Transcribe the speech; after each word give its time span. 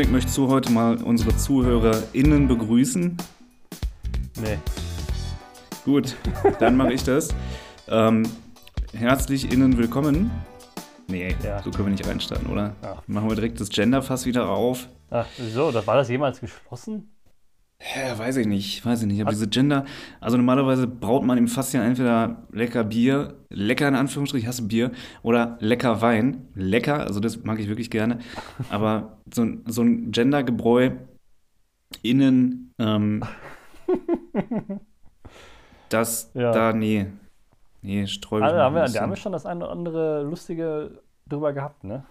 Dominik, 0.00 0.14
möchtest 0.14 0.38
du 0.38 0.48
heute 0.48 0.72
mal 0.72 0.96
unsere 1.02 1.36
ZuhörerInnen 1.36 2.48
begrüßen? 2.48 3.18
Nee. 4.40 4.56
Gut, 5.84 6.16
dann 6.58 6.74
mache 6.74 6.94
ich 6.94 7.04
das. 7.04 7.34
Ähm, 7.86 8.22
herzlich 8.94 9.52
innen 9.52 9.76
willkommen. 9.76 10.30
Nee, 11.06 11.36
Ja. 11.44 11.62
so 11.62 11.70
können 11.70 11.88
wir 11.88 11.90
nicht 11.92 12.06
reinstarten, 12.06 12.46
oder? 12.48 12.74
Ja. 12.82 13.02
Machen 13.08 13.28
wir 13.28 13.34
direkt 13.34 13.60
das 13.60 13.68
Genderfass 13.68 14.24
wieder 14.24 14.48
auf. 14.48 14.88
Ach, 15.10 15.26
so, 15.38 15.70
das, 15.70 15.86
war 15.86 15.96
das 15.96 16.08
jemals 16.08 16.40
geschlossen? 16.40 17.10
Hä, 17.82 18.18
weiß 18.18 18.36
ich 18.36 18.46
nicht, 18.46 18.84
weiß 18.84 19.00
ich 19.00 19.06
nicht. 19.06 19.22
Aber 19.22 19.30
diese 19.30 19.48
Gender, 19.48 19.86
also 20.20 20.36
normalerweise 20.36 20.86
braut 20.86 21.24
man 21.24 21.38
im 21.38 21.48
ja 21.72 21.82
entweder 21.82 22.46
lecker 22.52 22.84
Bier, 22.84 23.38
lecker 23.48 23.88
in 23.88 23.94
Anführungsstrichen, 23.94 24.44
ich 24.44 24.48
hasse 24.48 24.68
Bier, 24.68 24.92
oder 25.22 25.56
lecker 25.60 26.02
Wein. 26.02 26.48
Lecker, 26.54 27.00
also 27.06 27.20
das 27.20 27.42
mag 27.42 27.58
ich 27.58 27.68
wirklich 27.68 27.90
gerne. 27.90 28.18
Aber 28.68 29.18
so, 29.32 29.42
ein- 29.42 29.64
so 29.66 29.80
ein 29.82 30.12
Gendergebräu 30.12 30.90
innen, 32.02 32.74
ähm, 32.78 33.22
das, 35.88 36.30
Ja. 36.34 36.52
da, 36.52 36.72
nee. 36.74 37.06
Nee, 37.82 38.02
ich 38.02 38.12
Also, 38.42 38.56
mich 38.56 38.62
haben 38.62 38.74
wir, 38.74 38.84
da 38.88 39.00
haben 39.00 39.10
wir 39.10 39.16
schon 39.16 39.32
das 39.32 39.46
eine 39.46 39.64
oder 39.64 39.72
andere 39.72 40.22
Lustige 40.22 41.02
drüber 41.26 41.54
gehabt, 41.54 41.82
ne? 41.84 42.04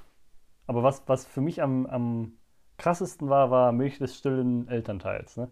Aber 0.65 0.81
was, 0.81 1.03
was 1.07 1.25
für 1.27 1.41
mich 1.41 1.61
am, 1.61 1.85
am 1.85 2.33
krassesten 2.77 3.29
war, 3.29 3.51
war 3.51 3.71
Milch 3.71 3.99
des 3.99 4.17
stillen 4.17 4.67
Elternteils, 4.67 5.37
ne? 5.37 5.49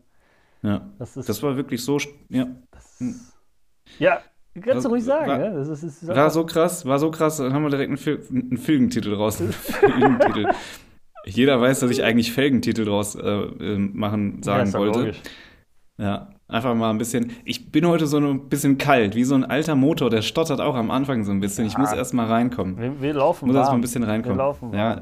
Ja, 0.67 0.81
Das 0.99 1.15
ist. 1.15 1.29
das 1.29 1.41
war 1.43 1.55
wirklich 1.55 1.83
so, 1.83 1.97
ja, 2.29 2.45
das, 2.71 2.99
ja, 3.99 4.19
kannst 4.55 4.67
du 4.67 4.75
Was- 4.75 4.85
ruhig 4.91 5.03
sagen, 5.03 5.27
war- 5.29 5.37
ne? 5.37 5.53
Das 5.55 5.67
ist, 5.69 5.83
das 5.83 6.01
ist 6.03 6.07
war 6.07 6.29
so 6.29 6.45
krass, 6.45 6.85
war 6.85 6.99
so 6.99 7.09
krass, 7.11 7.37
dann 7.37 7.53
haben 7.53 7.63
wir 7.63 7.69
direkt 7.69 7.89
einen, 7.89 7.97
Fil 7.97 8.21
einen 8.29 8.57
Filmtitel 8.57 9.11
draus. 9.15 9.39
Einen 9.41 9.53
Filmtitel. 9.53 10.47
Jeder 11.25 11.59
weiß, 11.61 11.81
dass 11.81 11.91
ich 11.91 12.03
eigentlich 12.03 12.31
Felgentitel 12.31 12.85
draus 12.85 13.15
äh, 13.15 13.21
äh, 13.21 13.77
machen, 13.77 14.37
ja, 14.37 14.43
sagen 14.43 14.71
doch 14.71 14.79
wollte. 14.79 14.99
logisch. 14.99 15.21
Ja, 15.99 16.29
einfach 16.47 16.73
mal 16.75 16.89
ein 16.89 16.97
bisschen. 16.97 17.31
Ich 17.43 17.71
bin 17.71 17.85
heute 17.87 18.07
so 18.07 18.17
ein 18.17 18.49
bisschen 18.49 18.77
kalt, 18.77 19.15
wie 19.15 19.23
so 19.23 19.35
ein 19.35 19.43
alter 19.43 19.75
Motor, 19.75 20.09
der 20.09 20.21
stottert 20.21 20.61
auch 20.61 20.75
am 20.75 20.91
Anfang 20.91 21.23
so 21.23 21.31
ein 21.31 21.39
bisschen. 21.39 21.65
Ich 21.65 21.73
Ja. 21.73 21.79
muss 21.79 21.91
erst 21.93 22.13
mal 22.13 22.27
reinkommen. 22.27 22.77
Wir, 22.77 23.01
wir 23.01 23.13
laufen 23.13 23.47
muss 23.47 23.55
erst 23.55 23.67
mal 23.67 23.71
warm. 23.71 23.79
ein 23.79 23.81
bisschen 23.81 24.03
reinkommen. 24.03 24.37
Wir 24.37 24.43
laufen 24.43 24.73
ja, 24.73 24.95
warm. 24.95 25.01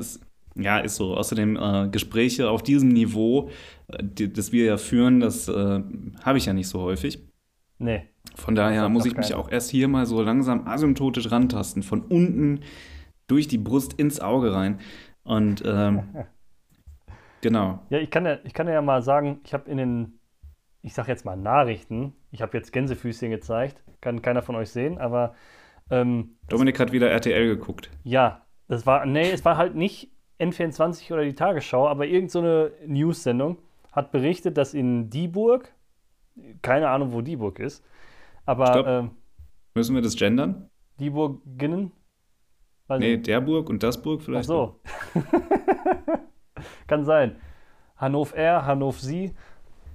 Ja, 0.55 0.79
ist 0.79 0.95
so. 0.95 1.15
Außerdem 1.15 1.57
äh, 1.57 1.89
Gespräche 1.89 2.49
auf 2.49 2.63
diesem 2.63 2.89
Niveau, 2.89 3.49
äh, 3.87 3.97
die, 4.01 4.31
das 4.31 4.51
wir 4.51 4.65
ja 4.65 4.77
führen, 4.77 5.19
das 5.19 5.47
äh, 5.47 5.81
habe 6.23 6.37
ich 6.37 6.45
ja 6.45 6.53
nicht 6.53 6.67
so 6.67 6.81
häufig. 6.81 7.19
Nee. 7.77 8.03
Von 8.35 8.55
daher 8.55 8.89
muss 8.89 9.05
ich 9.05 9.15
mich 9.15 9.33
auch 9.33 9.51
erst 9.51 9.69
hier 9.69 9.87
mal 9.87 10.05
so 10.05 10.21
langsam 10.21 10.67
asymptotisch 10.67 11.31
rantasten, 11.31 11.83
von 11.83 12.01
unten 12.01 12.61
durch 13.27 13.47
die 13.47 13.57
Brust 13.57 13.93
ins 13.93 14.19
Auge 14.19 14.53
rein. 14.53 14.79
Und 15.23 15.63
ähm, 15.65 16.03
genau. 17.41 17.79
Ja, 17.89 17.99
ich 17.99 18.09
kann 18.09 18.25
ja, 18.25 18.37
ich 18.43 18.53
kann 18.53 18.67
ja 18.67 18.81
mal 18.81 19.01
sagen, 19.01 19.41
ich 19.43 19.53
habe 19.53 19.69
in 19.69 19.77
den, 19.77 20.19
ich 20.81 20.93
sag 20.93 21.07
jetzt 21.07 21.25
mal 21.25 21.35
Nachrichten, 21.35 22.13
ich 22.31 22.41
habe 22.41 22.57
jetzt 22.57 22.71
Gänsefüßchen 22.71 23.31
gezeigt, 23.31 23.83
kann 24.01 24.21
keiner 24.21 24.41
von 24.41 24.55
euch 24.55 24.69
sehen, 24.69 24.97
aber 24.97 25.35
ähm, 25.89 26.37
Dominik 26.49 26.79
hat 26.79 26.91
wieder 26.91 27.09
RTL 27.09 27.47
geguckt. 27.47 27.89
ja, 28.03 28.41
das 28.67 28.87
war, 28.87 29.05
nee, 29.05 29.29
es 29.29 29.45
war 29.45 29.57
halt 29.57 29.75
nicht 29.75 30.14
N24 30.39 31.11
oder 31.13 31.23
die 31.23 31.35
Tagesschau, 31.35 31.87
aber 31.87 32.05
irgend 32.05 32.31
so 32.31 32.39
eine 32.39 32.71
News-Sendung 32.85 33.57
hat 33.91 34.11
berichtet, 34.11 34.57
dass 34.57 34.73
in 34.73 35.09
Dieburg, 35.09 35.73
keine 36.61 36.89
Ahnung, 36.89 37.13
wo 37.13 37.21
Dieburg 37.21 37.59
ist, 37.59 37.83
aber 38.45 38.85
ähm, 38.87 39.11
Müssen 39.73 39.95
wir 39.95 40.01
das 40.01 40.15
gendern? 40.15 40.69
Dieburginnen? 40.99 41.91
Weiß 42.87 42.99
Nee, 42.99 43.17
der 43.17 43.41
Burg 43.41 43.69
und 43.69 43.81
das 43.83 44.01
Burg 44.01 44.19
Ach 44.21 44.25
vielleicht. 44.25 44.47
so. 44.47 44.79
Kann 46.87 47.03
sein. 47.03 47.37
Hannover 47.97 48.35
R, 48.35 48.65
Hannover 48.65 48.99
Sie. 48.99 49.33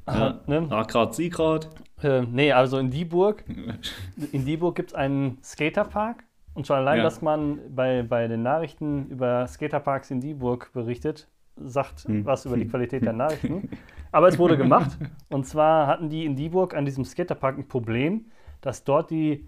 Ja. 0.06 0.40
Ne? 0.46 0.66
Ah, 0.70 0.82
grad, 0.82 1.14
sie 1.14 1.28
grad. 1.30 1.70
Äh, 2.02 2.22
nee, 2.22 2.52
also 2.52 2.78
in 2.78 2.90
Dieburg, 2.90 3.44
in 4.32 4.44
Dieburg 4.44 4.74
gibt 4.74 4.90
es 4.90 4.94
einen 4.94 5.38
Skaterpark. 5.42 6.24
Und 6.54 6.66
schon 6.66 6.76
allein, 6.76 6.98
Ja. 6.98 7.04
dass 7.04 7.22
man 7.22 7.58
bei, 7.74 8.02
bei 8.02 8.26
den 8.28 8.42
Nachrichten 8.42 9.06
über 9.08 9.46
Skaterparks 9.46 10.10
in 10.10 10.20
Dieburg 10.20 10.70
berichtet, 10.72 11.28
sagt 11.56 12.04
Hm. 12.04 12.24
was 12.24 12.44
über 12.46 12.56
die 12.56 12.66
Qualität 12.66 13.04
der 13.04 13.12
Nachrichten. 13.12 13.68
Aber 14.12 14.28
es 14.28 14.38
wurde 14.38 14.56
gemacht. 14.58 14.98
Und 15.28 15.46
zwar 15.46 15.86
hatten 15.86 16.08
die 16.08 16.24
in 16.24 16.34
Dieburg 16.36 16.74
an 16.74 16.84
diesem 16.84 17.04
Skaterpark 17.04 17.56
ein 17.58 17.68
Problem, 17.68 18.26
dass 18.60 18.84
dort 18.84 19.10
die 19.10 19.46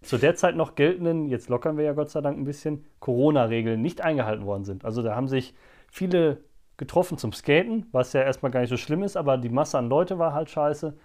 zu 0.00 0.16
der 0.16 0.34
Zeit 0.36 0.56
noch 0.56 0.74
geltenden, 0.74 1.26
jetzt 1.26 1.48
lockern 1.50 1.76
wir 1.76 1.84
ja 1.84 1.92
Gott 1.92 2.08
sei 2.10 2.22
Dank 2.22 2.38
ein 2.38 2.44
bisschen, 2.44 2.84
Corona-Regeln 3.00 3.80
nicht 3.82 4.00
eingehalten 4.02 4.46
worden 4.46 4.64
sind. 4.64 4.84
Also 4.86 5.02
da 5.02 5.14
haben 5.14 5.28
sich 5.28 5.54
viele 5.90 6.38
getroffen 6.78 7.18
zum 7.18 7.32
Skaten, 7.32 7.86
was 7.92 8.12
ja 8.14 8.22
erstmal 8.22 8.50
gar 8.50 8.60
nicht 8.60 8.70
so 8.70 8.76
schlimm 8.78 9.02
ist, 9.02 9.16
aber 9.18 9.36
die 9.36 9.50
Masse 9.50 9.76
an 9.78 9.88
Leute 9.90 10.18
war 10.18 10.32
halt 10.32 10.48
scheiße. 10.50 10.96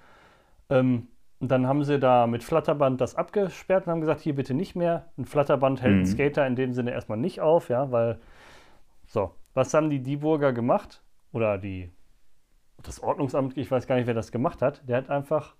Ähm, 0.69 1.07
und 1.41 1.49
dann 1.49 1.67
haben 1.67 1.83
sie 1.83 1.99
da 1.99 2.27
mit 2.27 2.43
Flatterband 2.43 3.01
das 3.01 3.15
abgesperrt 3.15 3.87
und 3.87 3.91
haben 3.93 4.01
gesagt, 4.01 4.21
hier 4.21 4.35
bitte 4.35 4.53
nicht 4.53 4.75
mehr. 4.75 5.11
Ein 5.17 5.25
Flatterband 5.25 5.81
hält 5.81 5.97
einen 5.97 6.01
Mhm. 6.01 6.05
Skater 6.05 6.47
in 6.47 6.55
dem 6.55 6.73
Sinne 6.73 6.91
erstmal 6.91 7.17
nicht 7.17 7.41
auf, 7.41 7.69
ja, 7.69 7.91
weil 7.91 8.19
so, 9.07 9.31
was 9.53 9.73
haben 9.73 9.89
die 9.89 10.01
Dieburger 10.03 10.53
gemacht? 10.53 11.03
Oder 11.33 11.57
die 11.57 11.91
das 12.83 13.01
Ordnungsamt, 13.01 13.57
ich 13.57 13.69
weiß 13.71 13.87
gar 13.87 13.95
nicht, 13.95 14.07
wer 14.07 14.13
das 14.13 14.31
gemacht 14.31 14.61
hat, 14.61 14.87
der 14.89 14.97
hat 14.97 15.09
einfach, 15.09 15.55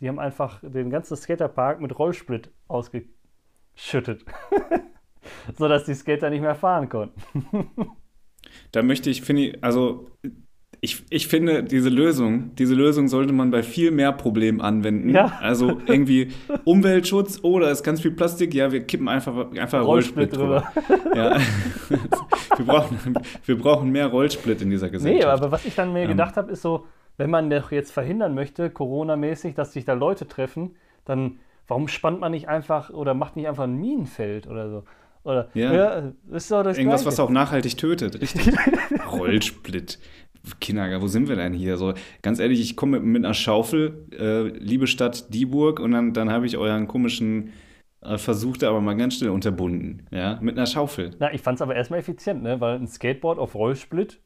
die 0.00 0.08
haben 0.08 0.18
einfach 0.18 0.60
den 0.62 0.90
ganzen 0.90 1.16
Skaterpark 1.16 1.80
mit 1.80 1.98
Rollsplit 1.98 2.50
ausgeschüttet. 2.68 4.24
Sodass 5.58 5.84
die 5.84 5.94
Skater 5.94 6.30
nicht 6.30 6.40
mehr 6.40 6.54
fahren 6.54 6.88
konnten. 6.88 7.20
Da 8.72 8.82
möchte 8.82 9.10
ich, 9.10 9.22
finde 9.22 9.42
ich, 9.42 9.64
also 9.64 10.10
ich, 10.86 11.02
ich 11.10 11.26
finde, 11.26 11.64
diese 11.64 11.88
Lösung, 11.88 12.54
diese 12.54 12.74
Lösung 12.76 13.08
sollte 13.08 13.32
man 13.32 13.50
bei 13.50 13.64
viel 13.64 13.90
mehr 13.90 14.12
Problemen 14.12 14.60
anwenden. 14.60 15.10
Ja. 15.10 15.32
Also 15.40 15.80
irgendwie 15.86 16.28
Umweltschutz, 16.64 17.40
oh, 17.42 17.58
da 17.58 17.70
ist 17.70 17.82
ganz 17.82 18.00
viel 18.00 18.12
Plastik, 18.12 18.54
ja, 18.54 18.70
wir 18.70 18.84
kippen 18.84 19.08
einfach, 19.08 19.50
einfach 19.50 19.84
Rollsplit, 19.84 20.36
Rollsplit 20.36 20.36
drüber. 20.36 20.72
Ja. 21.16 21.36
wir, 22.56 22.64
brauchen, 22.64 23.18
wir 23.44 23.58
brauchen 23.58 23.90
mehr 23.90 24.06
Rollsplit 24.06 24.62
in 24.62 24.70
dieser 24.70 24.88
Gesellschaft. 24.88 25.24
Nee, 25.26 25.28
aber 25.28 25.50
was 25.50 25.64
ich 25.66 25.74
dann 25.74 25.92
mir 25.92 26.02
Ähm. 26.02 26.08
gedacht 26.10 26.36
habe, 26.36 26.52
ist 26.52 26.62
so, 26.62 26.86
wenn 27.16 27.30
man 27.30 27.50
doch 27.50 27.72
jetzt 27.72 27.90
verhindern 27.90 28.34
möchte, 28.34 28.70
Corona-mäßig, 28.70 29.54
dass 29.56 29.72
sich 29.72 29.84
da 29.84 29.94
Leute 29.94 30.28
treffen, 30.28 30.76
dann 31.04 31.40
warum 31.66 31.88
spannt 31.88 32.20
man 32.20 32.30
nicht 32.30 32.48
einfach 32.48 32.90
oder 32.90 33.12
macht 33.14 33.34
nicht 33.34 33.48
einfach 33.48 33.64
ein 33.64 33.74
Minenfeld 33.76 34.46
oder 34.46 34.70
so? 34.70 34.84
Oder 35.24 35.48
Ja. 35.54 36.12
das 36.30 36.44
ist 36.44 36.52
doch 36.52 36.62
das 36.62 36.78
Irgendwas, 36.78 37.00
Gleiche. 37.02 37.18
was 37.18 37.18
auch 37.18 37.30
nachhaltig 37.30 37.76
tötet, 37.76 38.20
richtig. 38.20 38.52
Rollsplit. 39.10 39.98
Kinder, 40.60 41.00
wo 41.02 41.06
sind 41.06 41.28
wir 41.28 41.36
denn 41.36 41.52
hier? 41.52 41.76
So, 41.76 41.94
ganz 42.22 42.38
ehrlich, 42.38 42.60
ich 42.60 42.76
komme 42.76 43.00
mit, 43.00 43.06
mit 43.08 43.24
einer 43.24 43.34
Schaufel, 43.34 44.06
äh, 44.12 44.48
liebe 44.58 44.86
Stadt 44.86 45.32
Dieburg, 45.34 45.80
und 45.80 45.92
dann, 45.92 46.12
dann 46.12 46.30
habe 46.30 46.46
ich 46.46 46.56
euren 46.56 46.86
komischen 46.86 47.52
äh, 48.02 48.18
Versuch 48.18 48.56
da 48.56 48.68
aber 48.68 48.80
mal 48.80 48.96
ganz 48.96 49.16
schnell 49.16 49.30
unterbunden. 49.30 50.06
Ja, 50.10 50.38
mit 50.40 50.56
einer 50.56 50.66
Schaufel. 50.66 51.10
Na, 51.18 51.32
ich 51.32 51.40
fand 51.40 51.56
es 51.56 51.62
aber 51.62 51.74
erstmal 51.74 52.00
effizient, 52.00 52.42
ne? 52.42 52.60
weil 52.60 52.76
ein 52.76 52.86
Skateboard 52.86 53.38
auf 53.38 53.54
Rollsplit, 53.54 54.20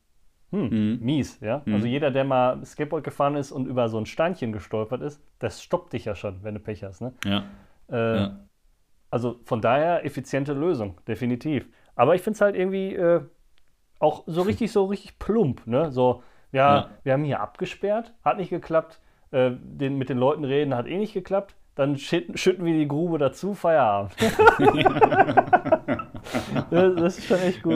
hm, 0.53 0.69
Mhm. 0.69 0.99
mies, 1.01 1.39
ja. 1.41 1.63
Also 1.67 1.87
jeder, 1.87 2.11
der 2.11 2.25
mal 2.25 2.65
Skateboard 2.65 3.05
gefahren 3.05 3.37
ist 3.37 3.53
und 3.53 3.67
über 3.67 3.89
so 3.89 3.99
ein 3.99 4.07
Steinchen 4.07 4.53
gestolpert 4.53 5.01
ist, 5.01 5.23
das 5.39 5.63
stoppt 5.63 5.93
dich 5.93 6.05
ja 6.05 6.17
schon, 6.17 6.43
wenn 6.43 6.55
du 6.55 6.61
Pech 6.61 6.83
hast, 6.83 7.01
ne? 7.01 7.13
Ja. 7.25 7.45
Äh, 7.89 8.17
ja. 8.17 8.41
Also 9.11 9.41
von 9.45 9.61
daher 9.61 10.05
effiziente 10.05 10.53
Lösung, 10.53 11.01
definitiv. 11.07 11.69
Aber 11.95 12.15
ich 12.17 12.23
finde 12.23 12.35
es 12.37 12.41
halt 12.41 12.57
irgendwie 12.57 12.95
äh, 12.95 13.21
auch 14.01 14.25
so 14.27 14.43
richtig, 14.43 14.73
so 14.73 14.87
richtig 14.87 15.19
plump, 15.21 15.67
ne? 15.67 15.93
So, 15.93 16.23
ja, 16.53 16.75
Ja. 16.77 16.91
wir 17.05 17.13
haben 17.13 17.23
hier 17.25 17.41
abgesperrt, 17.41 18.13
hat 18.25 18.39
nicht 18.39 18.51
geklappt. 18.51 18.99
Äh, 19.31 19.53
den, 19.63 19.97
mit 19.99 20.09
den 20.09 20.19
Leuten 20.19 20.43
reden 20.45 20.75
hat 20.75 20.87
eh 20.89 20.99
nicht 20.99 21.15
geklappt. 21.15 21.55
Dann 21.77 21.97
schütten, 21.97 22.37
schütten 22.37 22.65
wir 22.65 22.75
die 22.75 22.89
Grube 22.89 23.19
dazu, 23.19 23.55
Feierabend. 23.55 24.13
das, 26.71 26.95
das 26.97 27.19
ist 27.19 27.27
schon 27.27 27.39
echt 27.41 27.63
gut. 27.63 27.75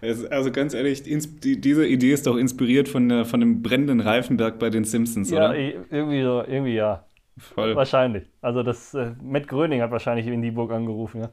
Ist, 0.00 0.32
also 0.32 0.50
ganz 0.50 0.74
ehrlich, 0.74 1.02
die, 1.02 1.60
diese 1.60 1.86
Idee 1.86 2.12
ist 2.12 2.26
doch 2.26 2.36
inspiriert 2.36 2.88
von, 2.88 3.08
der, 3.08 3.24
von 3.24 3.40
dem 3.40 3.62
brennenden 3.62 4.00
Reifenberg 4.00 4.58
bei 4.58 4.70
den 4.70 4.84
Simpsons, 4.84 5.30
ja, 5.30 5.50
oder? 5.50 5.58
i- 5.58 5.76
irgendwie 5.90 6.22
so, 6.22 6.42
irgendwie 6.46 6.74
ja. 6.74 7.04
Voll. 7.36 7.76
Wahrscheinlich. 7.76 8.24
Also 8.40 8.62
das, 8.64 8.94
äh, 8.94 9.12
Matt 9.22 9.46
Gröning 9.46 9.80
hat 9.82 9.92
wahrscheinlich 9.92 10.26
in 10.26 10.42
die 10.42 10.50
Burg 10.50 10.72
angerufen, 10.72 11.20
ja. 11.22 11.28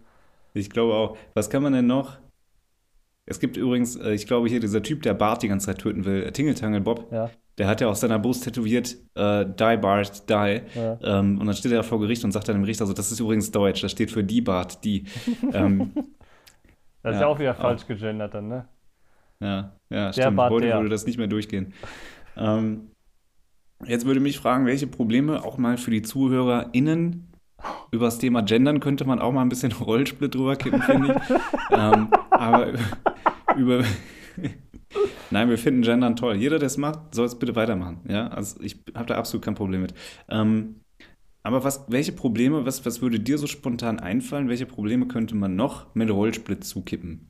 Ich 0.54 0.70
glaube 0.70 0.94
auch. 0.94 1.18
Was 1.34 1.50
kann 1.50 1.64
man 1.64 1.74
denn 1.74 1.88
noch? 1.88 2.18
Es 3.28 3.40
gibt 3.40 3.58
übrigens, 3.58 3.96
äh, 3.96 4.14
ich 4.14 4.28
glaube 4.28 4.48
hier, 4.50 4.60
dieser 4.60 4.84
Typ, 4.84 5.02
der 5.02 5.14
Bart 5.16 5.42
die 5.44 5.48
ganze 5.48 5.68
Zeit 5.68 5.80
töten 5.80 6.06
will, 6.06 6.24
äh, 6.24 6.32
Tingeltangel 6.32 6.82
Bob, 6.82 7.12
Ja, 7.12 7.30
der 7.58 7.68
hat 7.68 7.82
ja 7.82 7.88
auf 7.88 7.96
seiner 7.98 8.20
Brust 8.20 8.44
tätowiert, 8.44 8.96
äh, 9.16 9.46
Die 9.46 9.78
Bart, 9.78 10.30
Die. 10.30 10.34
ja. 10.34 11.00
Ähm, 11.02 11.40
und 11.40 11.46
dann 11.48 11.56
steht 11.56 11.72
er 11.72 11.84
vor 11.84 12.00
Gericht 12.00 12.24
und 12.24 12.32
sagt 12.32 12.48
dann 12.48 12.56
dem 12.58 12.64
Richter, 12.66 12.84
also 12.84 12.94
das 12.94 13.12
ist 13.12 13.20
übrigens 13.20 13.50
Deutsch, 13.52 13.82
das 13.82 13.92
steht 13.92 14.12
für 14.12 14.24
Die 14.24 14.42
Bart, 14.42 14.84
Die. 14.84 15.06
ähm, 15.54 15.92
Das 17.02 17.16
ist 17.16 17.22
Ja, 17.22 17.22
ja 17.22 17.28
auch 17.28 17.40
wieder 17.40 17.52
auch. 17.54 17.62
falsch 17.62 17.88
gegendert 17.88 18.34
dann, 18.34 18.48
ne? 18.48 18.66
ja, 19.42 19.72
ja, 19.90 20.14
stimmt. 20.14 20.38
Bart, 20.38 20.52
Heute 20.52 20.68
der. 20.68 20.78
würde 20.78 20.90
das 20.90 21.06
nicht 21.06 21.18
mehr 21.18 21.28
durchgehen. 21.28 21.74
Ähm, 22.38 22.90
jetzt 23.86 24.06
würde 24.06 24.20
mich 24.20 24.38
fragen, 24.40 24.66
welche 24.66 24.88
Probleme 24.88 25.44
auch 25.44 25.58
mal 25.58 25.78
für 25.78 25.92
die 25.92 26.02
ZuhörerInnen 26.02 27.28
über 27.92 28.06
das 28.06 28.18
Thema 28.20 28.42
Gendern 28.42 28.80
könnte 28.80 29.06
man 29.06 29.20
auch 29.20 29.32
mal 29.32 29.42
ein 29.42 29.50
bisschen 29.50 29.72
Rollsplit 29.80 30.36
drüber 30.36 30.56
kippen, 30.56 30.82
finde 30.82 31.16
ich. 31.30 31.36
ähm, 31.78 32.10
aber 32.40 32.74
über. 33.58 33.84
Nein, 35.30 35.50
wir 35.50 35.58
finden 35.58 35.82
Gendern 35.82 36.16
toll. 36.16 36.36
Jeder, 36.36 36.60
der 36.60 36.68
es 36.68 36.78
macht, 36.78 37.16
soll 37.16 37.26
es 37.26 37.38
bitte 37.38 37.56
weitermachen. 37.56 38.02
Ja, 38.08 38.28
also 38.28 38.62
ich 38.62 38.84
habe 38.96 39.08
da 39.08 39.16
absolut 39.16 39.44
kein 39.44 39.56
Problem 39.56 39.82
mit. 39.82 39.94
Ähm, 40.30 40.82
aber 41.44 41.64
was, 41.64 41.86
welche 41.90 42.12
Probleme, 42.14 42.66
was, 42.66 42.86
was 42.86 43.02
würde 43.02 43.20
dir 43.20 43.38
so 43.38 43.48
spontan 43.48 44.00
einfallen? 44.00 44.50
Welche 44.50 44.66
Probleme 44.66 45.08
könnte 45.08 45.36
man 45.36 45.56
noch 45.56 45.94
mit 45.96 46.10
Rollsplit 46.12 46.64
zukippen? 46.64 47.30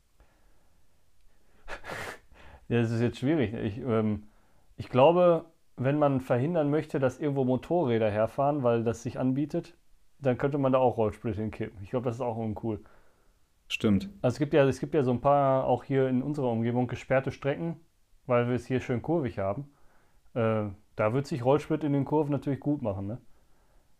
Ja, 2.68 2.80
das 2.80 2.90
ist 2.90 3.00
jetzt 3.00 3.18
schwierig. 3.18 3.54
Ich, 3.54 3.78
ähm, 3.78 4.24
ich 4.76 4.88
glaube, 4.88 5.46
wenn 5.76 5.98
man 5.98 6.20
verhindern 6.20 6.70
möchte, 6.70 6.98
dass 6.98 7.18
irgendwo 7.20 7.44
Motorräder 7.44 8.10
herfahren, 8.10 8.62
weil 8.62 8.84
das 8.84 9.02
sich 9.02 9.18
anbietet, 9.18 9.76
dann 10.18 10.38
könnte 10.38 10.58
man 10.58 10.72
da 10.72 10.78
auch 10.78 10.96
Rollsplit 10.96 11.36
hinkippen. 11.36 11.82
Ich 11.82 11.90
glaube, 11.90 12.06
das 12.06 12.16
ist 12.16 12.22
auch 12.22 12.36
uncool. 12.36 12.82
Stimmt. 13.68 14.08
Also 14.22 14.34
es 14.34 14.38
gibt 14.38 14.54
ja, 14.54 14.64
es 14.64 14.80
gibt 14.80 14.94
ja 14.94 15.02
so 15.02 15.10
ein 15.10 15.20
paar 15.20 15.64
auch 15.64 15.82
hier 15.84 16.08
in 16.08 16.22
unserer 16.22 16.48
Umgebung 16.50 16.86
gesperrte 16.86 17.32
Strecken, 17.32 17.76
weil 18.26 18.48
wir 18.48 18.54
es 18.54 18.66
hier 18.66 18.80
schön 18.80 19.02
kurvig 19.02 19.38
haben. 19.38 19.68
Äh, 20.34 20.64
da 20.94 21.12
wird 21.12 21.26
sich 21.26 21.44
Rollsplit 21.44 21.84
in 21.84 21.92
den 21.92 22.04
Kurven 22.04 22.32
natürlich 22.32 22.60
gut 22.60 22.82
machen. 22.82 23.06
Ne? 23.06 23.18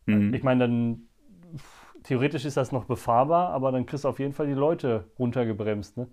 Mhm. 0.06 0.34
Ich 0.34 0.42
meine, 0.42 0.60
dann 0.60 1.02
theoretisch 2.04 2.44
ist 2.44 2.56
das 2.56 2.72
noch 2.72 2.84
befahrbar, 2.84 3.50
aber 3.50 3.72
dann 3.72 3.86
kriegst 3.86 4.04
du 4.04 4.08
auf 4.08 4.18
jeden 4.18 4.32
Fall 4.32 4.46
die 4.46 4.52
Leute 4.52 5.04
runtergebremst. 5.18 5.96
Ne? 5.96 6.06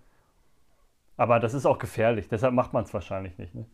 Aber 1.16 1.40
das 1.40 1.54
ist 1.54 1.66
auch 1.66 1.78
gefährlich, 1.78 2.28
deshalb 2.28 2.54
macht 2.54 2.74
man 2.74 2.84
es 2.84 2.94
wahrscheinlich 2.94 3.38
nicht. 3.38 3.54
Ne? 3.54 3.66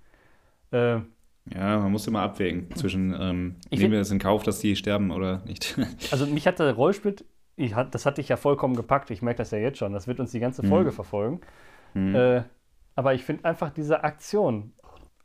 Äh, 0.71 1.55
Ja, 1.55 1.79
man 1.79 1.91
muss 1.91 2.05
immer 2.05 2.21
abwägen 2.21 2.69
zwischen, 2.75 3.15
ähm, 3.17 3.55
Ich 3.69 3.79
nehmen 3.79 3.93
wir 3.93 3.99
das 3.99 4.11
in 4.11 4.19
Kauf, 4.19 4.43
dass 4.43 4.59
die 4.59 4.75
sterben 4.75 5.11
oder 5.11 5.41
nicht. 5.45 5.77
Also 6.11 6.25
mich 6.27 6.45
hat 6.45 6.59
der 6.59 6.73
Rollsplit, 6.73 7.23
ich 7.59 7.75
das 7.91 8.05
hat 8.05 8.17
dich 8.17 8.29
ja 8.29 8.37
vollkommen 8.37 8.75
gepackt. 8.75 9.11
Ich 9.11 9.21
merke 9.21 9.39
das 9.39 9.51
ja 9.51 9.57
jetzt 9.57 9.77
schon. 9.77 9.93
Das 9.93 10.07
wird 10.07 10.19
uns 10.19 10.31
die 10.31 10.39
ganze 10.39 10.63
Mhm. 10.65 10.69
Folge 10.69 10.91
verfolgen. 10.91 11.41
Mhm. 11.93 12.15
Äh, 12.15 12.43
aber 12.95 13.13
ich 13.13 13.23
finde 13.23 13.45
einfach 13.45 13.69
diese 13.69 14.03
Aktion, 14.03 14.73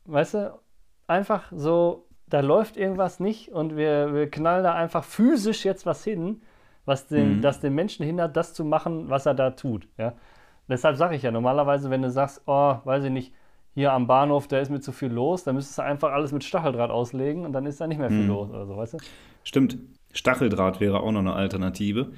weißt 0.07 0.35
du, 0.35 0.59
einfach 1.07 1.51
so, 1.55 2.07
da 2.27 2.41
läuft 2.41 2.77
irgendwas 2.77 3.21
nicht 3.21 3.51
und 3.51 3.77
wir, 3.77 4.15
wir 4.15 4.31
knallen 4.31 4.65
da 4.65 4.75
einfach 4.75 5.05
physisch 5.05 5.65
jetzt 5.65 5.85
was 5.87 6.05
hin, 6.05 6.43
was 6.85 7.07
den, 7.07 7.37
Mhm. 7.39 7.43
das 7.43 7.61
den 7.61 7.75
Menschen 7.75 8.05
hindert, 8.07 8.37
das 8.37 8.55
zu 8.55 8.65
machen, 8.65 9.09
was 9.11 9.27
er 9.27 9.35
da 9.35 9.51
tut. 9.51 9.89
Ja? 9.99 10.15
Deshalb 10.69 10.97
sage 10.97 11.17
ich 11.17 11.23
ja, 11.23 11.31
normalerweise, 11.31 11.91
wenn 11.91 12.03
du 12.03 12.11
sagst, 12.11 12.43
oh, 12.47 12.77
weiß 12.85 13.05
ich 13.05 13.11
nicht, 13.11 13.35
hier 13.75 13.93
am 13.93 14.07
Bahnhof, 14.07 14.47
da 14.47 14.59
ist 14.61 14.71
mir 14.71 14.81
zu 14.81 14.93
viel 14.93 15.13
los, 15.13 15.45
dann 15.45 15.57
müsstest 15.57 15.79
du 15.79 15.83
einfach 15.83 16.13
alles 16.13 16.31
mit 16.33 16.45
Stacheldraht 16.45 16.91
auslegen 16.91 17.45
und 17.45 17.53
dann 17.53 17.67
ist 17.67 17.81
da 17.81 17.87
nicht 17.87 17.99
mehr 17.99 18.09
viel 18.09 18.23
Mhm. 18.23 18.29
los 18.29 18.51
oder 18.51 18.67
so, 18.67 18.77
weißt 18.77 18.95
du? 18.95 18.99
Stimmt. 19.43 19.79
Stacheldraht 20.14 20.81
wäre 20.81 21.00
auch 21.00 21.12
noch 21.12 21.20
eine 21.20 21.34
Alternative. 21.34 22.12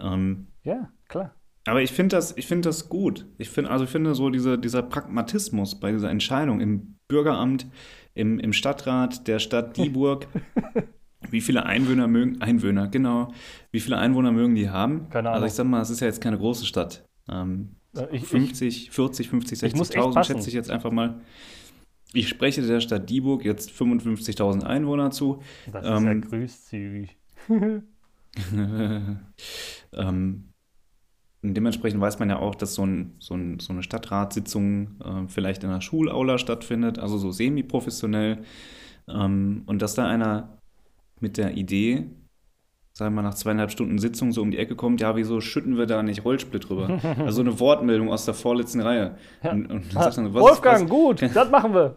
Ähm, 0.00 0.48
Ja, 0.64 0.90
klar. 1.08 1.34
aber 1.66 1.82
ich 1.82 1.92
finde 1.92 2.16
das, 2.16 2.36
ich 2.36 2.46
finde 2.46 2.68
das 2.68 2.88
gut. 2.88 3.26
Ich 3.38 3.48
finde, 3.50 3.70
also 3.70 3.84
ich 3.84 3.90
finde 3.90 4.14
so 4.14 4.30
diese, 4.30 4.58
dieser 4.58 4.82
Pragmatismus 4.82 5.78
bei 5.78 5.92
dieser 5.92 6.10
Entscheidung 6.10 6.60
im 6.60 6.96
Bürgeramt, 7.08 7.66
im, 8.14 8.38
im 8.40 8.52
Stadtrat 8.52 9.28
der 9.28 9.38
Stadt 9.38 9.76
Dieburg, 9.76 10.26
wie 11.30 11.40
viele 11.40 11.64
Einwohner 11.64 12.08
mögen, 12.08 12.40
Einwohner, 12.42 12.88
genau, 12.88 13.32
wie 13.70 13.80
viele 13.80 13.98
Einwohner 13.98 14.32
mögen 14.32 14.54
die 14.54 14.70
haben? 14.70 15.08
Keine 15.10 15.28
Also 15.28 15.36
Ahnung. 15.36 15.46
ich 15.46 15.52
sag 15.54 15.66
mal, 15.66 15.80
es 15.82 15.90
ist 15.90 16.00
ja 16.00 16.06
jetzt 16.08 16.20
keine 16.20 16.38
große 16.38 16.66
Stadt. 16.66 17.04
Ähm, 17.30 17.76
Äh, 17.96 18.06
Ich, 18.16 18.22
ich, 18.22 18.28
50, 18.28 18.90
40, 18.90 19.28
50, 19.28 19.62
Ich 19.62 19.76
muss 19.76 19.90
echt 19.90 19.98
60.000 19.98 20.14
passen. 20.14 20.34
schätze 20.34 20.48
ich 20.48 20.54
jetzt 20.54 20.70
einfach 20.70 20.90
mal. 20.90 21.20
Ich 22.14 22.28
spreche 22.28 22.60
der 22.62 22.80
Stadt 22.80 23.08
Dieburg 23.08 23.44
jetzt 23.44 23.70
55.000 23.70 24.64
Einwohner 24.64 25.10
zu. 25.10 25.42
das 25.70 25.84
ist 25.84 25.90
ja 25.90 25.96
ähm, 26.10 26.20
großzügig. 26.22 27.16
ähm, 29.92 30.44
dementsprechend 31.42 32.00
weiß 32.00 32.18
man 32.18 32.30
ja 32.30 32.38
auch, 32.38 32.54
dass 32.54 32.74
so, 32.74 32.84
ein, 32.86 33.16
so, 33.18 33.34
ein, 33.34 33.58
so 33.60 33.72
eine 33.72 33.82
Stadtratssitzung 33.82 35.00
äh, 35.04 35.28
vielleicht 35.28 35.64
in 35.64 35.70
einer 35.70 35.80
Schulaula 35.80 36.38
stattfindet, 36.38 36.98
also 36.98 37.18
so 37.18 37.30
semi-professionell. 37.30 38.42
Ähm, 39.08 39.62
und 39.66 39.82
dass 39.82 39.94
da 39.94 40.06
einer 40.06 40.58
mit 41.20 41.36
der 41.36 41.56
Idee, 41.56 42.06
sagen 42.94 43.14
wir 43.14 43.22
mal 43.22 43.28
nach 43.28 43.34
zweieinhalb 43.34 43.70
Stunden 43.70 43.98
Sitzung 43.98 44.32
so 44.32 44.42
um 44.42 44.50
die 44.50 44.58
Ecke 44.58 44.76
kommt, 44.76 45.00
ja, 45.00 45.16
wieso 45.16 45.40
schütten 45.40 45.76
wir 45.78 45.86
da 45.86 46.02
nicht 46.02 46.24
Rollsplit 46.24 46.68
drüber? 46.68 47.00
Also 47.18 47.36
so 47.36 47.40
eine 47.42 47.58
Wortmeldung 47.58 48.10
aus 48.10 48.24
der 48.24 48.34
vorletzten 48.34 48.80
Reihe. 48.80 49.16
Und, 49.42 49.66
und 49.70 49.94
dann 49.94 50.02
sagt 50.02 50.18
dann, 50.18 50.34
was 50.34 50.42
Wolfgang, 50.42 50.84
was- 50.84 50.90
gut, 50.90 51.22
das 51.34 51.50
machen 51.50 51.74
wir. 51.74 51.94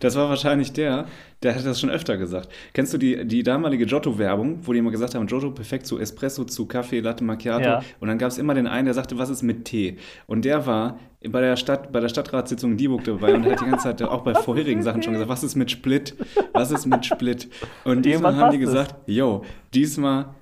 Das 0.00 0.14
war 0.16 0.28
wahrscheinlich 0.28 0.72
der, 0.72 1.06
der 1.42 1.54
hat 1.54 1.66
das 1.66 1.80
schon 1.80 1.90
öfter 1.90 2.16
gesagt. 2.16 2.48
Kennst 2.72 2.94
du 2.94 2.98
die, 2.98 3.26
die 3.26 3.42
damalige 3.42 3.86
Giotto-Werbung, 3.86 4.60
wo 4.62 4.72
die 4.72 4.78
immer 4.78 4.90
gesagt 4.90 5.14
haben, 5.14 5.26
Giotto 5.26 5.50
perfekt 5.50 5.86
zu 5.86 5.98
Espresso, 5.98 6.44
zu 6.44 6.66
Kaffee, 6.66 7.00
Latte 7.00 7.24
Macchiato. 7.24 7.64
Ja. 7.64 7.82
Und 8.00 8.08
dann 8.08 8.18
gab 8.18 8.30
es 8.30 8.38
immer 8.38 8.54
den 8.54 8.66
einen, 8.66 8.84
der 8.84 8.94
sagte, 8.94 9.18
was 9.18 9.30
ist 9.30 9.42
mit 9.42 9.64
Tee? 9.64 9.96
Und 10.26 10.44
der 10.44 10.66
war 10.66 10.98
bei 11.28 11.40
der, 11.40 11.56
Stadt, 11.56 11.92
bei 11.92 12.00
der 12.00 12.08
Stadtratssitzung 12.08 12.72
in 12.72 12.76
Dieburg 12.76 13.04
dabei 13.04 13.34
und 13.34 13.44
hat 13.44 13.60
die 13.60 13.64
ganze 13.64 13.84
Zeit 13.84 14.02
auch 14.02 14.22
bei 14.22 14.34
vorherigen 14.34 14.82
Sachen 14.82 15.02
schon 15.02 15.12
gesagt, 15.12 15.28
was 15.28 15.42
ist 15.42 15.56
mit 15.56 15.70
Split? 15.70 16.16
Was 16.52 16.70
ist 16.70 16.86
mit 16.86 17.04
Split? 17.06 17.48
Und 17.84 18.04
diesmal 18.04 18.36
haben 18.36 18.52
die 18.52 18.58
gesagt, 18.58 18.96
yo, 19.06 19.44
diesmal, 19.74 20.34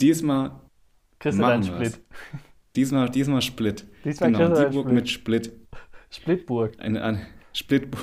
diesmal, 0.00 0.52
Kriegst 1.18 1.38
du 1.38 1.42
deinen. 1.42 1.62
Split. 1.62 2.00
diesmal, 2.76 3.08
diesmal 3.08 3.42
Split. 3.42 3.86
Diesmal 4.04 4.32
genau, 4.32 4.54
Dieburg 4.54 4.84
Split. 4.86 4.94
mit 4.94 5.08
Split. 5.08 5.52
Splitburg. 6.10 6.72
Eine, 6.78 7.02
eine 7.02 7.26
Splitburg. 7.56 8.02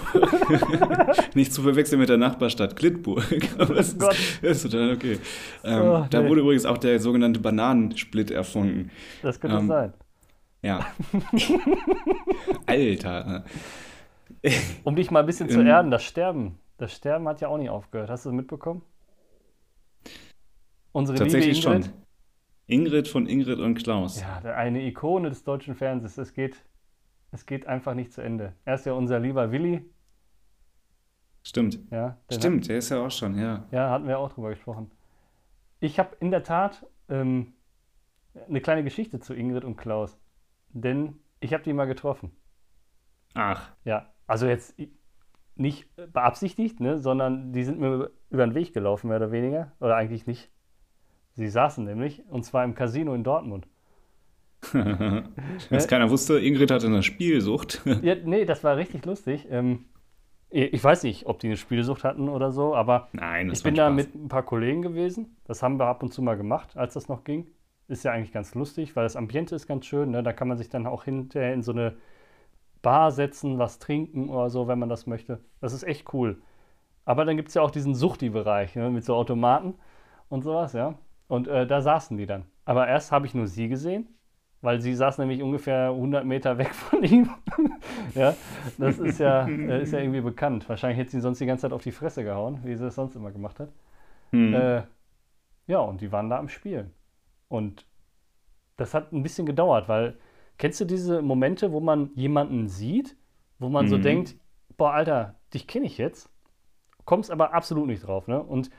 Nicht 1.36 1.54
zu 1.54 1.62
verwechseln 1.62 2.00
mit 2.00 2.10
der 2.10 2.18
Nachbarstadt 2.18 2.76
Klittburg. 2.76 3.26
Aber 3.60 3.76
das 3.76 3.96
Oh 4.02 4.08
ist, 4.10 4.40
das 4.42 4.64
ist 4.64 4.72
total 4.72 4.94
okay. 4.96 5.20
Ähm, 5.64 5.82
Oh, 5.82 6.06
da 6.10 6.22
nee. 6.22 6.30
wurde 6.30 6.42
übrigens 6.42 6.66
auch 6.66 6.78
der 6.78 7.00
sogenannte 7.00 7.40
Bananensplit 7.42 8.32
erfunden. 8.32 8.92
Das 9.22 9.40
könnte 9.40 9.58
Ähm, 9.58 9.68
sein. 9.68 9.94
Ja. 10.64 10.86
Alter. 12.66 13.44
Um 14.84 14.96
dich 14.96 15.12
mal 15.12 15.20
ein 15.22 15.26
bisschen 15.26 15.50
zu 15.50 15.60
ähm, 15.60 15.68
erden, 15.68 15.92
das 15.92 16.04
Sterben. 16.04 16.58
Das 16.78 16.94
Sterben 16.94 17.28
hat 17.28 17.42
ja 17.42 17.48
auch 17.48 17.58
nicht 17.58 17.70
aufgehört. 17.70 18.10
Hast 18.10 18.26
du 18.26 18.30
das 18.30 18.36
mitbekommen? 18.36 18.82
Unsere 20.94 21.18
Tatsächlich 21.18 21.58
liebe 21.64 21.68
Ingrid. 21.76 21.86
schon. 21.86 21.94
Ingrid 22.68 23.08
von 23.08 23.28
Ingrid 23.28 23.60
und 23.60 23.76
Klaus. 23.76 24.22
Ja, 24.22 24.40
eine 24.54 24.82
Ikone 24.86 25.30
des 25.30 25.44
deutschen 25.44 25.76
Fernsehens. 25.76 26.18
Es 26.18 26.34
geht, 26.34 26.56
es 27.32 27.46
geht 27.46 27.66
einfach 27.68 27.94
nicht 27.94 28.12
zu 28.14 28.22
Ende. 28.22 28.54
Er 28.66 28.76
ist 28.76 28.86
ja 28.86 28.94
unser 28.94 29.20
lieber 29.20 29.52
Willi. 29.52 29.90
Stimmt. 31.44 31.80
Ja, 31.90 32.18
den 32.30 32.40
Stimmt, 32.40 32.68
der 32.68 32.78
ist 32.78 32.90
ja 32.90 33.04
auch 33.04 33.10
schon, 33.10 33.38
ja. 33.38 33.66
Ja, 33.72 33.90
hatten 33.90 34.08
wir 34.08 34.20
auch 34.20 34.32
drüber 34.32 34.50
gesprochen. 34.50 34.92
Ich 35.80 35.98
habe 35.98 36.16
in 36.20 36.30
der 36.30 36.44
Tat 36.44 36.86
ähm, 37.10 37.54
eine 38.48 38.62
kleine 38.62 38.84
Geschichte 38.84 39.20
zu 39.20 39.34
Ingrid 39.34 39.64
und 39.64 39.76
Klaus. 39.76 40.20
Denn 40.70 41.20
ich 41.40 41.54
habe 41.54 41.64
die 41.64 41.74
mal 41.74 41.86
getroffen. 41.86 42.32
Ach, 43.34 43.72
Ja, 43.86 44.14
also 44.28 44.46
jetzt 44.46 44.76
nicht 45.56 45.90
beabsichtigt, 45.96 46.80
ne, 46.80 47.00
sondern 47.00 47.54
die 47.54 47.64
sind 47.64 47.80
mir 47.80 48.12
über 48.30 48.46
den 48.46 48.56
Weg 48.56 48.74
gelaufen, 48.74 49.08
mehr 49.08 49.18
oder 49.18 49.32
weniger. 49.32 49.72
Oder 49.80 49.96
eigentlich 49.96 50.28
nicht. 50.28 50.52
Sie 51.34 51.50
saßen 51.50 51.84
nämlich, 51.84 52.24
und 52.28 52.44
zwar 52.44 52.64
im 52.64 52.76
Casino 52.76 53.14
in 53.14 53.24
Dortmund. 53.24 53.68
was 55.70 55.88
keiner 55.88 56.10
wusste, 56.10 56.40
Ingrid 56.40 56.72
hatte 56.72 56.88
eine 56.88 57.04
Spielsucht. 57.04 57.82
Ja, 58.04 58.16
nee, 58.16 58.46
das 58.46 58.64
war 58.64 58.78
richtig 58.78 59.06
lustig. 59.06 59.48
Ähm, 59.50 59.86
ich 60.50 60.84
weiß 60.84 61.04
nicht, 61.04 61.28
ob 61.28 61.40
die 61.40 61.48
eine 61.48 61.58
Spielsucht 61.58 62.04
hatten 62.04 62.28
oder 62.28 62.52
so, 62.52 62.76
aber 62.76 63.08
Nein, 63.14 63.50
ich 63.52 63.64
bin 63.64 63.76
da 63.76 63.88
Spaß. 63.88 63.96
mit 63.96 64.16
ein 64.16 64.28
paar 64.28 64.44
Kollegen 64.44 64.82
gewesen. 64.82 65.38
Das 65.46 65.64
haben 65.64 65.80
wir 65.80 65.86
ab 65.86 66.04
und 66.04 66.14
zu 66.14 66.22
mal 66.22 66.36
gemacht, 66.36 66.76
als 66.76 66.94
das 66.94 67.08
noch 67.08 67.24
ging. 67.24 67.48
Ist 67.88 68.04
ja 68.04 68.12
eigentlich 68.12 68.34
ganz 68.34 68.54
lustig, 68.54 68.96
weil 68.96 69.04
das 69.04 69.16
Ambiente 69.16 69.56
ist 69.56 69.68
ganz 69.68 69.86
schön. 69.86 70.12
Ne? 70.12 70.24
Da 70.24 70.34
kann 70.34 70.48
man 70.50 70.58
sich 70.58 70.70
dann 70.70 70.88
auch 70.88 71.06
hinterher 71.06 71.54
in 71.54 71.62
so 71.64 71.72
eine 71.72 71.96
Bar 72.82 73.12
setzen, 73.12 73.60
was 73.60 73.80
trinken 73.80 74.30
oder 74.30 74.50
so, 74.50 74.68
wenn 74.68 74.80
man 74.80 74.90
das 74.90 75.08
möchte. 75.08 75.40
Das 75.62 75.74
ist 75.74 75.84
echt 75.84 76.14
cool. 76.14 76.42
Aber 77.06 77.26
dann 77.26 77.38
gibt 77.38 77.50
es 77.50 77.56
ja 77.56 77.62
auch 77.62 77.72
diesen 77.72 77.96
Suchti-Bereich 77.96 78.76
ne? 78.76 78.90
mit 78.90 79.06
so 79.06 79.16
Automaten 79.16 79.76
und 80.30 80.44
sowas, 80.44 80.74
ja. 80.74 80.98
Und 81.28 81.48
äh, 81.48 81.66
da 81.66 81.82
saßen 81.82 82.18
die 82.18 82.26
dann. 82.26 82.46
Aber 82.66 82.88
erst 82.88 83.12
habe 83.12 83.26
ich 83.26 83.34
nur 83.34 83.48
sie 83.48 83.70
gesehen, 83.70 84.10
weil 84.62 84.82
sie 84.82 84.96
saß 84.96 85.18
nämlich 85.18 85.42
ungefähr 85.42 85.90
100 85.90 86.26
Meter 86.26 86.58
weg 86.58 86.74
von 86.74 87.04
ihm. 87.04 87.30
ja, 88.16 88.36
das 88.78 89.00
ist 89.00 89.20
ja, 89.20 89.48
äh, 89.48 89.82
ist 89.84 89.94
ja 89.94 90.00
irgendwie 90.00 90.22
bekannt. 90.22 90.68
Wahrscheinlich 90.70 91.00
hätte 91.00 91.12
sie 91.12 91.18
ihn 91.18 91.22
sonst 91.22 91.40
die 91.40 91.46
ganze 91.46 91.64
Zeit 91.64 91.74
auf 91.74 91.84
die 91.84 91.92
Fresse 91.92 92.24
gehauen, 92.24 92.60
wie 92.64 92.76
sie 92.76 92.86
es 92.86 92.96
sonst 92.96 93.16
immer 93.16 93.32
gemacht 93.32 93.60
hat. 93.60 93.70
Hm. 94.32 94.54
Äh, 94.54 94.84
ja, 95.68 95.80
und 95.80 96.02
die 96.02 96.12
waren 96.12 96.30
da 96.30 96.38
am 96.40 96.50
Spielen. 96.50 96.94
Und 97.48 97.86
das 98.78 98.94
hat 98.94 99.12
ein 99.12 99.24
bisschen 99.24 99.46
gedauert, 99.46 99.90
weil 99.90 100.18
kennst 100.58 100.80
du 100.82 100.86
diese 100.86 101.22
Momente, 101.22 101.72
wo 101.72 101.80
man 101.80 102.12
jemanden 102.16 102.68
sieht, 102.68 103.16
wo 103.60 103.70
man 103.70 103.88
so 103.88 103.98
Mhm. 103.98 104.02
denkt, 104.02 104.36
boah, 104.78 104.94
Alter, 104.94 105.36
dich 105.54 105.68
kenne 105.68 105.86
ich 105.86 105.98
jetzt, 105.98 106.30
kommst 107.06 107.32
aber 107.32 107.54
absolut 107.54 107.88
nicht 107.88 108.06
drauf, 108.06 108.28
ne? 108.28 108.42
Und 108.42 108.70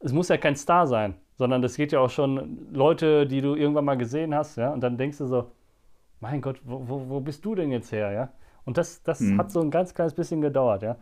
es 0.00 0.12
muss 0.12 0.28
ja 0.28 0.36
kein 0.38 0.56
Star 0.56 0.86
sein, 0.86 1.14
sondern 1.40 1.62
das 1.62 1.76
geht 1.76 1.92
ja 1.92 2.00
auch 2.00 2.10
schon 2.10 2.68
Leute, 2.72 3.26
die 3.26 3.40
du 3.42 3.56
irgendwann 3.56 3.86
mal 3.86 3.96
gesehen 3.98 4.34
hast, 4.34 4.56
ja? 4.58 4.72
Und 4.72 4.82
dann 4.82 4.98
denkst 4.98 5.18
du 5.18 5.26
so, 5.26 5.52
mein 6.20 6.42
Gott, 6.42 6.60
wo, 6.64 6.88
wo, 6.88 7.08
wo 7.10 7.20
bist 7.20 7.44
du 7.44 7.54
denn 7.56 7.70
jetzt 7.72 7.92
her, 7.92 8.12
ja? 8.12 8.32
Und 8.66 8.78
das, 8.78 9.02
das 9.04 9.20
Mhm. 9.20 9.38
hat 9.38 9.50
so 9.52 9.60
ein 9.62 9.70
ganz 9.70 9.94
kleines 9.94 10.14
bisschen 10.14 10.42
gedauert, 10.42 10.82
ja? 10.82 10.96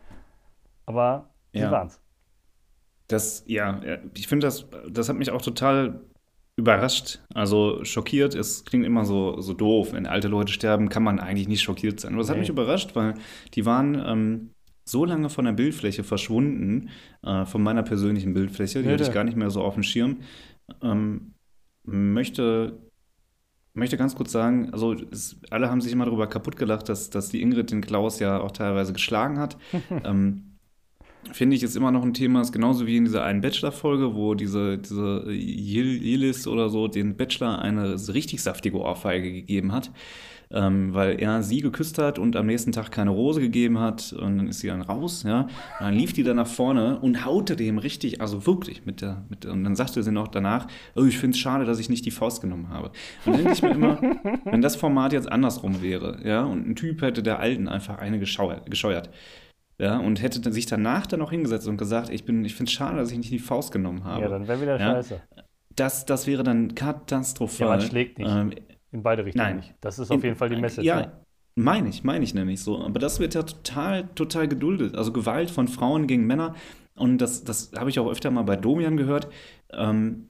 Aber 0.87 1.31
sie 1.55 1.61
Ja. 1.61 1.71
waren's. 1.71 2.01
Das, 3.09 3.45
ja, 3.47 3.81
ich 4.15 4.29
finde 4.29 4.47
das, 4.47 4.67
das 4.91 5.09
hat 5.09 5.17
mich 5.17 5.31
auch 5.31 5.41
total 5.41 6.01
überrascht, 6.57 7.21
also 7.35 7.83
schockiert. 7.85 8.35
Es 8.35 8.65
klingt 8.65 8.85
immer 8.85 9.05
so, 9.07 9.41
so 9.41 9.55
doof. 9.55 9.93
Wenn 9.93 10.07
alte 10.07 10.29
Leute 10.29 10.53
sterben, 10.53 10.89
kann 10.91 11.03
man 11.03 11.19
eigentlich 11.21 11.49
nicht 11.49 11.63
schockiert 11.63 12.01
sein. 12.01 12.13
Aber 12.13 12.21
das 12.23 12.29
hat 12.31 12.37
Nee. 12.37 12.41
mich 12.41 12.51
überrascht, 12.51 12.95
weil 12.97 13.15
die 13.55 13.65
waren 13.65 13.95
ähm, 14.07 14.51
so 14.89 15.05
lange 15.05 15.31
von 15.31 15.45
der 15.45 15.53
Bildfläche 15.53 16.05
verschwunden, 16.05 16.91
äh, 17.23 17.45
von 17.47 17.63
meiner 17.63 17.83
persönlichen 17.83 18.35
Bildfläche, 18.35 18.83
die 18.83 18.87
Ja, 18.89 18.93
hatte 18.93 19.03
ich 19.05 19.13
gar 19.13 19.25
nicht 19.25 19.37
mehr 19.37 19.51
so 19.51 19.63
auf 19.63 19.75
dem 19.75 19.83
Schirm. 19.83 20.19
Ähm, 20.83 21.35
möchte, 21.85 22.79
möchte 23.75 23.97
ganz 23.97 24.15
kurz 24.15 24.33
sagen, 24.33 24.71
also 24.73 24.95
es, 25.11 25.41
alle 25.51 25.71
haben 25.71 25.81
sich 25.81 25.93
immer 25.93 26.05
darüber 26.07 26.27
kaputt 26.29 26.57
gelacht, 26.57 26.89
dass, 26.89 27.11
dass 27.11 27.29
die 27.31 27.43
Ingrid 27.43 27.71
den 27.71 27.81
Klaus 27.81 28.19
ja 28.21 28.41
auch 28.41 28.53
teilweise 28.53 28.93
geschlagen 28.93 29.39
hat. 29.39 29.59
ähm, 30.05 30.45
Finde 31.33 31.57
ich, 31.57 31.63
ist 31.63 31.77
immer 31.77 31.91
noch 31.91 32.03
ein 32.05 32.15
Thema, 32.15 32.41
ist 32.41 32.53
genauso 32.53 32.87
wie 32.87 32.97
in 32.97 33.05
dieser 33.05 33.25
einen 33.25 33.41
Bachelor-Folge, 33.41 34.15
wo 34.15 34.35
diese, 34.35 34.79
diese 34.79 35.25
Yil- 35.29 36.01
Yillis 36.01 36.47
oder 36.47 36.71
so 36.71 36.89
den 36.89 37.17
Bachelor 37.17 37.61
eine 37.61 37.97
richtig 38.15 38.43
saftige 38.43 38.79
Ohrfeige 38.79 39.33
gegeben 39.33 39.73
hat, 39.73 39.91
ähm, 40.51 40.95
weil 40.95 41.21
er 41.21 41.43
sie 41.43 41.61
geküsst 41.61 41.99
hat 41.99 42.19
und 42.19 42.37
am 42.37 42.47
nächsten 42.47 42.73
Tag 42.73 42.91
keine 42.91 43.11
Rose 43.11 43.41
gegeben 43.41 43.79
hat 43.79 44.13
und 44.13 44.39
dann 44.39 44.49
ist 44.49 44.61
sie 44.61 44.69
dann 44.69 44.83
raus, 44.83 45.23
ja. 45.27 45.43
Und 45.43 45.51
dann 45.81 45.95
lief 45.95 46.13
die 46.13 46.23
dann 46.23 46.37
nach 46.37 46.47
vorne 46.47 46.99
und 47.01 47.25
haute 47.25 47.57
dem 47.57 47.79
richtig, 47.79 48.21
also 48.21 48.47
wirklich 48.47 48.87
mit 48.87 49.01
der, 49.01 49.25
mit 49.29 49.45
der 49.45 49.53
und 49.53 49.65
dann 49.65 49.77
sagte 49.77 50.03
sie 50.03 50.13
noch 50.13 50.29
danach, 50.29 50.67
oh, 50.97 51.05
ich 51.05 51.19
finde 51.19 51.35
es 51.35 51.41
schade, 51.41 51.65
dass 51.65 51.79
ich 51.79 51.89
nicht 51.89 52.07
die 52.07 52.11
Faust 52.11 52.41
genommen 52.41 52.69
habe. 52.71 52.91
Und 53.25 53.35
dann 53.35 53.37
denke 53.37 53.53
ich 53.53 53.63
mir 53.63 53.71
immer, 53.71 54.01
wenn 54.45 54.63
das 54.63 54.77
Format 54.77 55.13
jetzt 55.13 55.31
andersrum 55.31 55.83
wäre, 55.83 56.19
ja, 56.25 56.45
und 56.45 56.67
ein 56.69 56.77
Typ 56.77 57.03
hätte 57.03 57.23
der 57.23 57.39
Alten 57.39 57.69
einfach 57.69 57.99
eine 57.99 58.19
gescheuert, 58.19 58.71
gescheuert 58.71 59.11
ja, 59.81 59.99
und 59.99 60.21
hätte 60.21 60.53
sich 60.53 60.67
danach 60.67 61.07
dann 61.07 61.21
noch 61.21 61.31
hingesetzt 61.31 61.69
und 61.69 61.77
gesagt, 61.77 62.11
ich 62.11 62.25
bin, 62.25 62.45
ich 62.45 62.55
finde 62.55 62.69
es 62.69 62.73
schade, 62.73 62.97
dass 62.99 63.13
ich 63.13 63.19
nicht 63.19 63.31
die 63.31 63.39
Faust 63.39 63.71
genommen 63.71 64.05
habe. 64.05 64.23
Ja, 64.23 64.29
dann 64.29 64.49
wäre 64.49 64.61
wieder 64.61 64.81
Ja. 64.81 64.95
scheiße. 64.95 65.21
das, 65.77 66.05
das 66.05 66.27
wäre 66.27 66.43
dann 66.43 66.75
katastrophal. 66.75 67.69
Ja, 67.69 67.77
man 67.77 67.81
schlägt 67.83 68.19
nicht. 68.19 68.29
Ähm, 68.31 68.51
In 68.91 69.03
beide 69.03 69.25
Richtungen 69.25 69.59
Nein. 69.59 69.75
Das 69.81 69.99
ist 69.99 70.11
auf 70.11 70.23
jeden 70.23 70.37
Fall 70.37 70.49
die 70.49 70.57
Message. 70.57 70.87
Ja, 70.87 71.01
ne? 71.01 71.13
meine 71.55 71.89
ich, 71.89 72.05
meine 72.05 72.25
ich 72.25 72.35
nämlich 72.35 72.61
so. 72.61 72.81
Aber 72.83 72.99
das 72.99 73.21
wird 73.21 73.35
ja 73.35 73.43
total, 73.43 74.09
total 74.15 74.49
geduldet. 74.49 74.95
Also 74.97 75.13
Gewalt 75.13 75.51
von 75.51 75.69
Frauen 75.69 76.07
gegen 76.07 76.27
Männer. 76.27 76.55
Und 76.95 77.19
das, 77.19 77.45
das 77.45 77.73
habe 77.77 77.91
ich 77.91 77.99
auch 77.99 78.11
öfter 78.11 78.31
mal 78.31 78.43
bei 78.43 78.57
Domian 78.57 78.97
gehört, 78.97 79.29
ähm, 79.73 80.29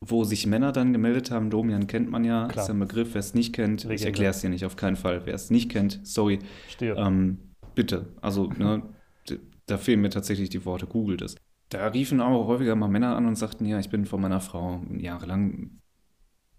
wo 0.00 0.24
sich 0.24 0.46
Männer 0.46 0.70
dann 0.72 0.92
gemeldet 0.92 1.30
haben. 1.30 1.50
Domian 1.50 1.86
kennt 1.86 2.10
man 2.10 2.24
ja, 2.24 2.46
Klar. 2.48 2.64
ist 2.64 2.68
ja 2.68 2.74
ein 2.74 2.80
Begriff. 2.80 3.14
Wer 3.14 3.20
es 3.20 3.34
nicht 3.34 3.54
kennt, 3.54 3.82
ich 3.84 3.88
Legende. 3.88 4.06
erkläre 4.08 4.30
es 4.30 4.40
dir 4.40 4.50
nicht 4.50 4.64
auf 4.64 4.76
keinen 4.76 4.96
Fall. 4.96 5.22
Wer 5.24 5.34
es 5.34 5.50
nicht 5.50 5.70
kennt, 5.70 6.00
sorry, 6.04 6.40
Stirb. 6.68 6.98
ähm, 6.98 7.38
bitte. 7.74 8.12
Also, 8.20 8.48
ne, 8.58 8.82
da 9.66 9.78
fehlen 9.78 10.02
mir 10.02 10.10
tatsächlich 10.10 10.50
die 10.50 10.64
Worte, 10.64 10.86
googelt 10.86 11.22
es. 11.22 11.36
Da 11.70 11.86
riefen 11.86 12.20
auch 12.20 12.46
häufiger 12.46 12.76
mal 12.76 12.88
Männer 12.88 13.16
an 13.16 13.26
und 13.26 13.36
sagten, 13.36 13.64
ja, 13.64 13.78
ich 13.78 13.88
bin 13.88 14.04
von 14.04 14.20
meiner 14.20 14.40
Frau 14.40 14.82
jahrelang 14.96 15.80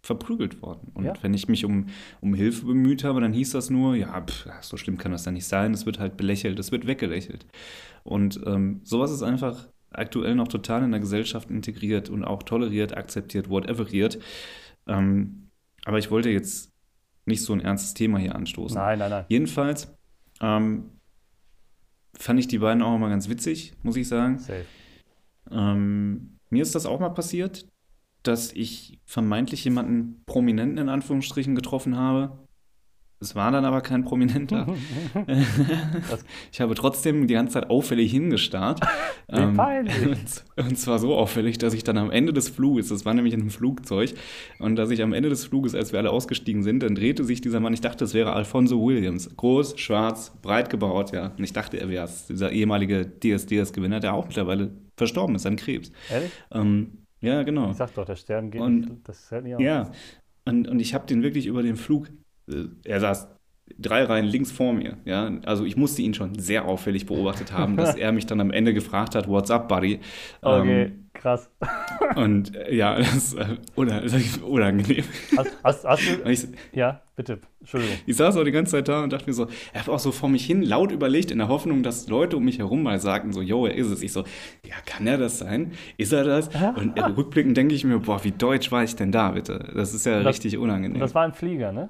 verprügelt 0.06 0.62
worden. 0.62 0.92
Und 0.94 1.06
Ja. 1.06 1.14
wenn 1.22 1.34
ich 1.34 1.48
mich 1.48 1.66
um, 1.66 1.88
um 2.22 2.34
Hilfe 2.34 2.66
bemüht 2.66 3.04
habe, 3.04 3.22
dann 3.22 3.34
hieß 3.34 3.52
das 3.52 3.70
nur, 3.70 3.96
ja, 3.96 4.22
pff, 4.22 4.48
so 4.62 4.78
schlimm 4.78 4.98
kann 4.98 5.12
das 5.12 5.26
ja 5.26 5.32
nicht 5.32 5.48
sein, 5.48 5.74
es 5.74 5.86
wird 5.86 6.00
halt 6.00 6.16
belächelt, 6.16 6.60
es 6.60 6.72
wird 6.72 6.86
weggelächelt. 6.88 7.46
Und 8.04 8.40
ähm, 8.46 8.82
sowas 8.84 9.12
ist 9.12 9.24
einfach 9.24 9.68
aktuell 9.92 10.36
noch 10.36 10.48
total 10.48 10.84
in 10.84 10.92
der 10.92 11.00
Gesellschaft 11.00 11.50
integriert 11.50 12.10
und 12.10 12.24
auch 12.24 12.44
toleriert, 12.44 12.96
akzeptiert, 12.96 13.50
whateveriert. 13.50 14.20
Ähm, 14.88 15.50
aber 15.86 15.98
ich 15.98 16.12
wollte 16.12 16.30
jetzt 16.30 16.72
nicht 17.26 17.42
so 17.42 17.54
ein 17.54 17.62
ernstes 17.62 17.94
Thema 17.96 18.20
hier 18.20 18.36
anstoßen. 18.36 18.78
Nein, 18.78 19.00
nein, 19.00 19.10
nein. 19.10 19.26
Jedenfalls 19.30 19.96
ähm, 20.42 20.92
fand 22.14 22.40
ich 22.40 22.48
die 22.48 22.60
beiden 22.60 22.84
auch 22.84 22.98
mal 23.00 23.10
ganz 23.10 23.28
witzig, 23.30 23.74
muss 23.82 23.96
ich 23.96 24.08
sagen. 24.08 24.38
Safe. 24.38 24.66
Ähm, 25.50 26.38
mir 26.50 26.62
ist 26.62 26.76
das 26.76 26.86
auch 26.86 27.00
mal 27.00 27.10
passiert, 27.10 27.68
dass 28.28 28.52
ich 28.52 29.00
vermeintlich 29.06 29.64
jemanden 29.64 30.24
Prominenten 30.26 30.78
in 30.78 30.90
Anführungsstrichen 30.90 31.56
getroffen 31.56 31.98
habe. 31.98 32.46
Es 33.22 33.34
war 33.34 33.50
dann 33.50 33.64
aber 33.64 33.82
kein 33.82 34.04
Prominenter. 34.04 34.68
ich 36.52 36.62
habe 36.62 36.76
trotzdem 36.76 37.28
die 37.28 37.34
ganze 37.34 37.54
Zeit 37.54 37.70
auffällig 37.70 38.12
hingestarrt. 38.12 38.82
Ähm, 39.30 39.54
Wie 39.54 39.58
peinlich. 39.58 40.06
und, 40.06 40.44
und 40.66 40.78
zwar 40.78 41.00
so 41.00 41.16
auffällig, 41.16 41.58
dass 41.58 41.74
ich 41.74 41.84
dann 41.84 41.98
am 41.98 42.12
Ende 42.12 42.34
des 42.34 42.50
Fluges, 42.50 42.90
das 42.90 43.06
war 43.06 43.14
nämlich 43.14 43.34
in 43.34 43.42
einem 43.42 43.50
Flugzeug, 43.52 44.14
und 44.60 44.76
dass 44.76 44.92
ich 44.92 45.02
am 45.02 45.14
Ende 45.14 45.30
des 45.30 45.46
Fluges, 45.46 45.74
als 45.76 45.94
wir 45.94 46.00
alle 46.00 46.12
ausgestiegen 46.12 46.62
sind, 46.62 46.84
dann 46.84 46.94
drehte 46.94 47.24
sich 47.24 47.42
dieser 47.42 47.60
Mann, 47.62 47.74
ich 47.74 47.82
dachte, 47.82 48.04
es 48.04 48.14
wäre 48.14 48.34
Alfonso 48.34 48.86
Williams. 48.86 49.36
Groß, 49.36 49.80
schwarz, 49.80 50.34
breit 50.42 50.70
gebaut, 50.70 51.12
ja. 51.14 51.32
Und 51.38 51.44
ich 51.44 51.54
dachte, 51.54 51.80
er 51.80 51.90
wäre 51.90 52.06
es, 52.06 52.28
dieser 52.28 52.52
ehemalige 52.52 53.10
DSDS-Gewinner, 53.24 54.02
der 54.02 54.14
auch 54.14 54.28
mittlerweile 54.28 54.72
verstorben 54.98 55.36
ist 55.36 55.46
an 55.46 55.56
Krebs. 55.56 55.92
Ehrlich? 56.12 56.32
Ähm, 56.52 57.05
ja, 57.26 57.44
genau. 57.44 57.72
Ich 57.72 57.78
sag 57.78 57.94
doch, 57.94 58.06
der 58.06 58.16
Stern 58.16 58.52
geht 58.52 58.62
Und- 58.62 58.80
nicht. 58.82 59.08
Das 59.10 59.32
hält 59.32 59.44
nicht 59.44 59.56
auf. 59.56 59.62
Ja, 59.62 59.92
und, 60.46 60.68
und 60.68 60.80
ich 60.80 60.94
habe 60.94 61.06
den 61.08 61.24
wirklich 61.24 61.48
über 61.48 61.64
den 61.64 61.76
Flug, 61.76 62.10
äh, 62.50 62.66
er 62.84 63.00
saß 63.00 63.28
drei 63.78 64.04
Reihen 64.04 64.26
links 64.26 64.52
vor 64.52 64.74
mir, 64.74 64.98
ja, 65.06 65.32
also 65.46 65.66
ich 65.66 65.76
musste 65.76 66.02
ihn 66.02 66.14
schon 66.14 66.38
sehr 66.38 66.66
auffällig 66.66 67.06
beobachtet 67.06 67.52
haben, 67.52 67.78
dass 67.78 67.96
er 67.96 68.12
mich 68.12 68.26
dann 68.26 68.40
am 68.40 68.52
Ende 68.52 68.74
gefragt 68.74 69.16
hat, 69.16 69.28
what's 69.28 69.50
up, 69.52 69.68
buddy? 69.68 70.00
Okay, 70.42 70.84
Ähm, 70.84 71.06
krass. 71.14 71.50
und 72.16 72.56
äh, 72.56 72.76
ja, 72.76 72.96
das 72.98 73.16
ist 73.16 73.34
äh, 73.34 73.58
unangenehm. 73.76 75.04
Hast, 75.38 75.52
hast, 75.64 75.86
hast 75.86 76.04
du. 76.24 76.30
Ich, 76.30 76.48
Ja, 76.74 77.02
bitte. 77.16 77.40
Entschuldigung. 77.60 77.96
ich 78.06 78.16
saß 78.16 78.38
auch 78.38 78.44
die 78.44 78.52
ganze 78.52 78.74
Zeit 78.74 78.88
da 78.88 79.04
und 79.04 79.12
dachte 79.12 79.26
mir 79.28 79.34
so, 79.34 79.48
er 79.74 79.82
hat 79.82 79.90
auch 79.90 79.98
so 80.00 80.12
vor 80.12 80.30
mich 80.30 80.46
hin 80.46 80.62
laut 80.62 80.92
überlegt, 80.92 81.32
in 81.32 81.40
der 81.40 81.48
Hoffnung, 81.48 81.82
dass 81.82 82.08
Leute 82.08 82.38
um 82.38 82.46
mich 82.46 82.60
herum 82.60 82.84
mal 82.84 83.00
sagten, 83.00 83.34
so, 83.34 83.42
yo, 83.42 83.66
er 83.66 83.74
ist 83.74 83.88
es. 83.90 84.04
Ich 84.04 84.14
so, 84.14 84.22
ja, 84.66 84.76
kann 84.86 85.08
er 85.08 85.18
das 85.18 85.40
sein? 85.40 85.72
Ist 85.98 86.14
er 86.14 86.24
das? 86.24 86.50
Und 86.76 86.98
äh, 86.98 87.02
rückblickend 87.02 87.58
denke 87.58 87.74
ich 87.74 87.84
mir, 87.84 87.98
boah, 88.00 88.24
wie 88.24 88.32
deutsch 88.32 88.72
war 88.72 88.84
ich 88.84 88.96
denn 88.96 89.12
da, 89.12 89.32
bitte? 89.32 89.72
Das 89.74 89.94
ist 89.96 90.06
ja 90.06 90.18
Das- 90.22 90.28
richtig 90.36 90.58
unangenehm. 90.58 90.96
Und 90.96 91.00
das 91.00 91.16
war 91.16 91.24
ein 91.24 91.34
Flieger, 91.34 91.72
ne? 91.72 91.90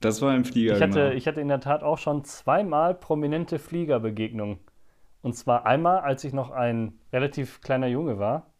Das 0.00 0.22
war 0.22 0.34
im 0.34 0.44
Flieger. 0.44 0.74
Ich 0.74 0.82
hatte, 0.82 1.00
genau. 1.00 1.14
ich 1.14 1.26
hatte 1.26 1.40
in 1.40 1.48
der 1.48 1.60
Tat 1.60 1.82
auch 1.82 1.98
schon 1.98 2.24
zweimal 2.24 2.94
prominente 2.94 3.58
Fliegerbegegnungen. 3.58 4.58
Und 5.22 5.34
zwar 5.34 5.66
einmal, 5.66 5.98
als 6.00 6.24
ich 6.24 6.32
noch 6.32 6.50
ein 6.50 6.98
relativ 7.12 7.60
kleiner 7.60 7.86
Junge 7.86 8.18
war. 8.18 8.52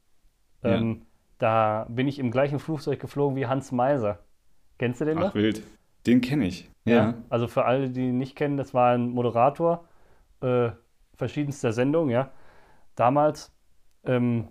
Ja. 0.62 0.76
Ähm, 0.76 1.06
da 1.38 1.86
bin 1.88 2.06
ich 2.06 2.18
im 2.18 2.30
gleichen 2.30 2.58
Flugzeug 2.58 3.00
geflogen 3.00 3.36
wie 3.36 3.46
Hans 3.46 3.72
Meiser. 3.72 4.18
Kennst 4.78 5.00
du 5.00 5.06
den 5.06 5.18
noch? 5.18 5.30
Ach, 5.30 5.34
wild. 5.34 5.62
Den 6.06 6.20
kenne 6.20 6.46
ich. 6.46 6.70
Ja. 6.84 7.14
Also 7.30 7.48
für 7.48 7.64
alle, 7.64 7.90
die 7.90 8.08
ihn 8.08 8.18
nicht 8.18 8.36
kennen, 8.36 8.56
das 8.56 8.74
war 8.74 8.92
ein 8.92 9.10
Moderator 9.10 9.86
äh, 10.42 10.70
verschiedenster 11.14 11.72
Sendungen, 11.72 12.10
ja. 12.10 12.30
Damals. 12.94 13.52
Ähm, 14.04 14.48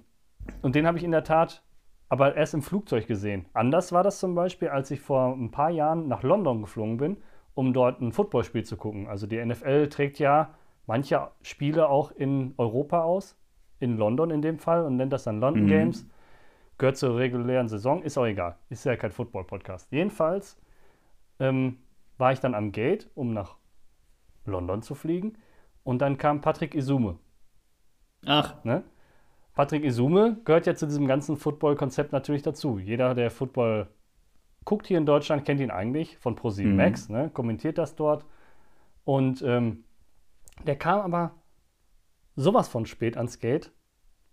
und 0.62 0.76
den 0.76 0.88
habe 0.88 0.98
ich 0.98 1.04
in 1.04 1.12
der 1.12 1.24
Tat 1.24 1.64
aber 2.10 2.36
erst 2.36 2.54
im 2.54 2.62
Flugzeug 2.62 3.08
gesehen. 3.08 3.46
Anders 3.54 3.92
war 3.92 4.04
das 4.04 4.20
zum 4.20 4.36
Beispiel, 4.36 4.70
als 4.70 4.92
ich 4.92 5.00
vor 5.00 5.34
ein 5.34 5.52
paar 5.52 5.70
Jahren 5.70 6.08
nach 6.08 6.24
London 6.24 6.62
geflogen 6.62 6.98
bin, 6.98 7.18
um 7.54 7.74
dort 7.74 8.02
ein 8.02 8.12
Footballspiel 8.12 8.64
zu 8.64 8.78
gucken. 8.78 9.08
Also 9.08 9.28
die 9.28 9.44
NFL 9.44 9.90
trägt 9.90 10.20
ja 10.20 10.56
manche 10.88 11.30
Spiele 11.42 11.88
auch 11.90 12.12
in 12.12 12.54
Europa 12.58 13.04
aus, 13.04 13.38
in 13.80 13.98
London 13.98 14.32
in 14.32 14.42
dem 14.42 14.58
Fall, 14.60 14.84
und 14.86 14.98
nennt 14.98 15.14
das 15.14 15.24
dann 15.24 15.40
London 15.40 15.66
Mhm. 15.66 15.68
Games. 15.68 16.08
Gehört 16.78 16.98
zur 16.98 17.18
regulären 17.18 17.68
Saison, 17.68 18.02
ist 18.02 18.18
auch 18.18 18.26
egal. 18.26 18.56
Ist 18.70 18.86
ja 18.86 18.96
kein 18.96 19.12
Football-Podcast. 19.12 19.92
Jedenfalls 19.92 20.58
ähm, 21.40 21.78
war 22.18 22.32
ich 22.32 22.40
dann 22.40 22.56
am 22.56 22.72
Gate, 22.72 23.10
um 23.16 23.34
nach 23.34 23.58
London 24.46 24.82
zu 24.82 24.96
fliegen. 24.96 25.38
Und 25.84 26.00
dann 26.02 26.18
kam 26.18 26.42
Patrick 26.42 26.74
Isume. 26.76 27.18
Ach, 28.26 28.64
Ne? 28.64 28.84
Patrick 29.60 29.84
Isume 29.84 30.38
gehört 30.46 30.68
ja 30.68 30.76
zu 30.76 30.86
diesem 30.86 31.06
ganzen 31.06 31.36
Football-Konzept 31.36 32.14
natürlich 32.14 32.44
dazu. 32.44 32.80
Jeder, 32.80 33.14
der 33.14 33.30
Football 33.30 33.90
guckt 34.64 34.88
hier 34.88 34.98
in 34.98 35.06
Deutschland, 35.06 35.44
kennt 35.44 35.60
ihn 35.60 35.70
eigentlich 35.70 36.18
von 36.18 36.38
ProSieben 36.38 36.72
Mhm. 36.72 36.78
Max, 36.78 37.10
ne? 37.10 37.30
kommentiert 37.34 37.78
das 37.78 37.94
dort. 37.98 38.24
Und 39.04 39.42
ähm, 39.42 39.84
der 40.66 40.78
kam 40.78 41.02
aber 41.02 41.34
sowas 42.38 42.70
von 42.70 42.86
spät 42.86 43.18
ans 43.18 43.42
Gate, 43.42 43.74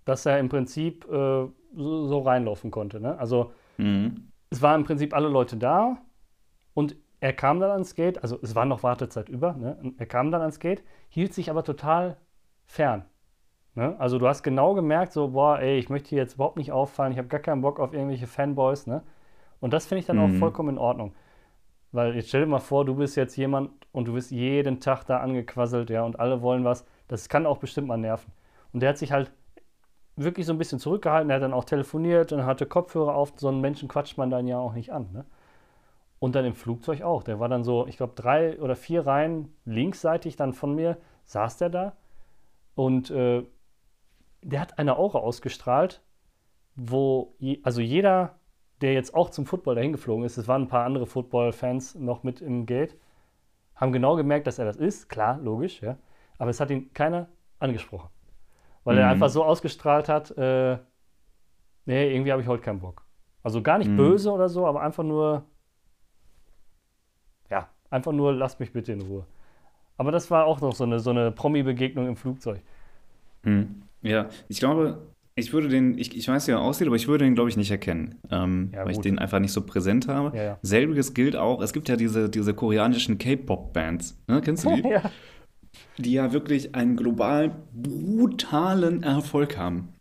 dass 0.04 0.26
er 0.26 0.38
im 0.38 0.49
Prinzip 0.49 1.04
äh, 1.06 1.09
so, 1.09 1.52
so 1.75 2.21
reinlaufen 2.21 2.71
konnte. 2.71 3.00
Ne? 3.00 3.18
Also 3.18 3.52
mhm. 3.78 4.30
es 4.50 4.62
waren 4.62 4.83
im 4.83 4.87
Prinzip 4.87 5.12
alle 5.12 5.28
Leute 5.28 5.56
da 5.56 6.00
und 6.73 6.95
er 7.18 7.33
kam 7.33 7.59
dann 7.59 7.73
ans 7.73 7.97
Gate, 7.97 8.23
also 8.23 8.38
es 8.42 8.54
war 8.54 8.64
noch 8.64 8.85
Wartezeit 8.85 9.28
über, 9.28 9.54
ne? 9.54 9.92
Er 9.99 10.06
kam 10.06 10.30
dann 10.30 10.42
ans 10.42 10.61
Gate, 10.61 10.85
hielt 11.09 11.35
sich 11.35 11.50
aber 11.50 11.64
total 11.64 12.16
fern. 12.64 13.06
Ne? 13.76 13.95
Also 13.99 14.18
du 14.18 14.26
hast 14.26 14.42
genau 14.42 14.75
gemerkt, 14.75 15.12
so, 15.12 15.28
boah, 15.28 15.61
ey, 15.61 15.78
ich 15.78 15.90
möchte 15.90 16.09
hier 16.09 16.18
jetzt 16.18 16.35
überhaupt 16.35 16.56
nicht 16.56 16.73
auffallen, 16.73 17.12
ich 17.12 17.18
habe 17.18 17.28
gar 17.28 17.40
keinen 17.40 17.61
Bock 17.61 17.78
auf 17.78 17.92
irgendwelche 17.92 18.26
Fanboys, 18.26 18.87
ne? 18.87 19.02
Und 19.61 19.73
das 19.73 19.87
finde 19.87 20.00
ich 20.00 20.06
dann 20.06 20.18
auch 20.18 20.28
Mhm. 20.28 20.38
vollkommen 20.38 20.71
in 20.71 20.78
Ordnung. 20.78 21.14
Weil 21.92 22.14
jetzt 22.16 22.28
stell 22.28 22.40
dir 22.42 22.47
mal 22.47 22.59
vor, 22.59 22.85
du 22.85 22.95
bist 22.95 23.16
jetzt 23.16 23.37
jemand 23.37 23.71
und 23.92 24.09
du 24.09 24.14
bist 24.14 24.30
jeden 24.30 24.80
Tag 24.80 25.04
da 25.04 25.18
angequasselt, 25.18 25.90
ja, 25.90 26.04
und 26.04 26.18
alle 26.18 26.42
wollen 26.42 26.64
was. 26.64 26.85
Das 27.09 27.28
kann 27.28 27.47
auch 27.47 27.59
bestimmt 27.59 27.88
mal 27.88 27.97
nerven. 27.99 28.33
Und 28.73 28.80
der 28.80 28.90
hat 28.90 28.99
sich 28.99 29.12
halt 29.12 29.30
wirklich 30.16 30.47
so 30.47 30.52
ein 30.52 30.59
bisschen 30.59 30.78
zurückgehalten. 30.78 31.30
Er 31.30 31.37
hat 31.37 31.42
dann 31.42 31.52
auch 31.54 31.64
telefoniert 31.64 32.33
und 32.33 32.45
hatte 32.45 32.66
Kopfhörer 32.66 33.14
auf. 33.14 33.35
So 33.37 33.49
einen 33.49 33.61
Menschen 33.61 33.88
quatscht 33.88 34.18
man 34.18 34.30
dann 34.30 34.47
ja 34.47 34.59
auch 34.59 34.73
nicht 34.73 34.92
an. 34.92 35.09
Ne? 35.12 35.25
Und 36.18 36.35
dann 36.35 36.45
im 36.45 36.54
Flugzeug 36.54 37.02
auch. 37.02 37.23
Der 37.23 37.40
war 37.40 37.49
dann 37.49 37.64
so, 37.64 37.87
ich 37.87 37.97
glaube, 37.99 38.14
drei 38.16 38.59
oder 38.59 38.76
vier 38.76 39.06
Reihen 39.06 39.54
linksseitig 39.66 40.37
dann 40.37 40.54
von 40.54 40.75
mir, 40.75 40.97
saß 41.26 41.59
der 41.59 41.68
da. 41.68 41.92
Und 42.75 43.11
äh, 43.11 43.45
der 44.47 44.61
hat 44.61 44.79
eine 44.79 44.97
Aura 44.97 45.19
ausgestrahlt, 45.19 46.03
wo, 46.76 47.35
je, 47.38 47.61
also 47.62 47.81
jeder 47.81 48.38
der 48.83 48.93
jetzt 48.93 49.15
auch 49.15 49.31
zum 49.31 49.47
Football 49.47 49.76
dahin 49.76 49.93
geflogen 49.93 50.25
ist, 50.25 50.37
es 50.37 50.49
waren 50.49 50.62
ein 50.62 50.69
paar 50.69 50.85
andere 50.85 51.07
Football-Fans 51.07 51.95
noch 51.95 52.23
mit 52.25 52.43
im 52.43 52.67
Gate, 52.67 52.95
haben 53.75 53.91
genau 53.91 54.17
gemerkt, 54.17 54.47
dass 54.47 54.59
er 54.59 54.67
das 54.67 54.76
ist. 54.76 55.09
Klar, 55.09 55.38
logisch, 55.38 55.81
ja. 55.81 55.97
Aber 56.38 56.50
es 56.50 56.61
hat 56.61 56.71
ihn 56.71 56.93
keiner 56.93 57.29
angesprochen. 57.59 58.11
Weil 58.85 58.99
er 58.99 59.07
Mhm. 59.07 59.12
einfach 59.12 59.31
so 59.31 59.45
ausgestrahlt 59.45 60.11
hat, 60.11 60.31
äh, 60.37 60.79
nee, 61.87 62.15
irgendwie 62.15 62.33
habe 62.33 62.43
ich 62.43 62.49
heute 62.49 62.62
keinen 62.62 62.81
Bock. 62.81 63.03
Also 63.43 63.62
gar 63.62 63.79
nicht 63.79 63.91
Mhm. 63.91 63.97
böse 63.97 64.31
oder 64.31 64.50
so, 64.50 64.67
aber 64.67 64.83
einfach 64.83 65.05
nur, 65.05 65.45
ja, 67.49 67.69
einfach 67.88 68.12
nur, 68.12 68.35
lasst 68.35 68.61
mich 68.61 68.73
bitte 68.73 68.93
in 68.93 69.00
Ruhe. 69.00 69.25
Aber 69.97 70.12
das 70.12 70.31
war 70.31 70.45
auch 70.45 70.61
noch 70.61 70.75
so 70.75 70.85
eine, 70.85 71.00
so 71.00 71.11
eine 71.11 71.33
Promi-Begegnung 71.33 72.07
im 72.09 72.17
Flugzeug. 72.17 72.61
Hm. 73.45 73.86
Ja, 74.03 74.29
ich 74.49 74.59
glaube, 74.59 75.12
ich 75.38 75.53
würde 75.53 75.69
den, 75.69 75.99
ich, 75.99 76.17
ich 76.17 76.26
weiß, 76.26 76.47
wie 76.47 76.53
er 76.53 76.61
aussieht, 76.61 76.87
aber 76.87 76.97
ich 76.97 77.09
würde 77.09 77.25
den, 77.25 77.35
glaube 77.35 77.50
ich, 77.50 77.57
nicht 77.57 77.71
erkennen, 77.71 78.15
ähm, 78.31 78.71
Ja, 78.73 78.85
weil 78.85 78.93
ich 78.93 78.97
gut. 78.97 79.05
den 79.05 79.19
einfach 79.19 79.38
nicht 79.38 79.53
so 79.53 79.61
präsent 79.61 80.09
habe. 80.09 80.37
Ja, 80.37 80.43
ja. 80.43 80.59
Selbiges 80.62 81.12
gilt 81.12 81.37
auch, 81.37 81.61
es 81.61 81.73
gibt 81.75 81.88
ja 81.88 81.97
diese, 81.97 82.31
diese 82.31 82.55
koreanischen 82.55 83.19
K-Pop-Bands, 83.19 84.19
ne? 84.29 84.41
Kennst 84.41 84.65
du 84.65 84.75
die? 84.75 84.83
ja. 84.88 85.11
die 85.99 86.12
ja 86.12 86.33
wirklich 86.33 86.75
einen 86.75 86.97
global 86.97 87.55
brutalen 87.75 89.03
Erfolg 89.03 89.59
haben. 89.59 89.93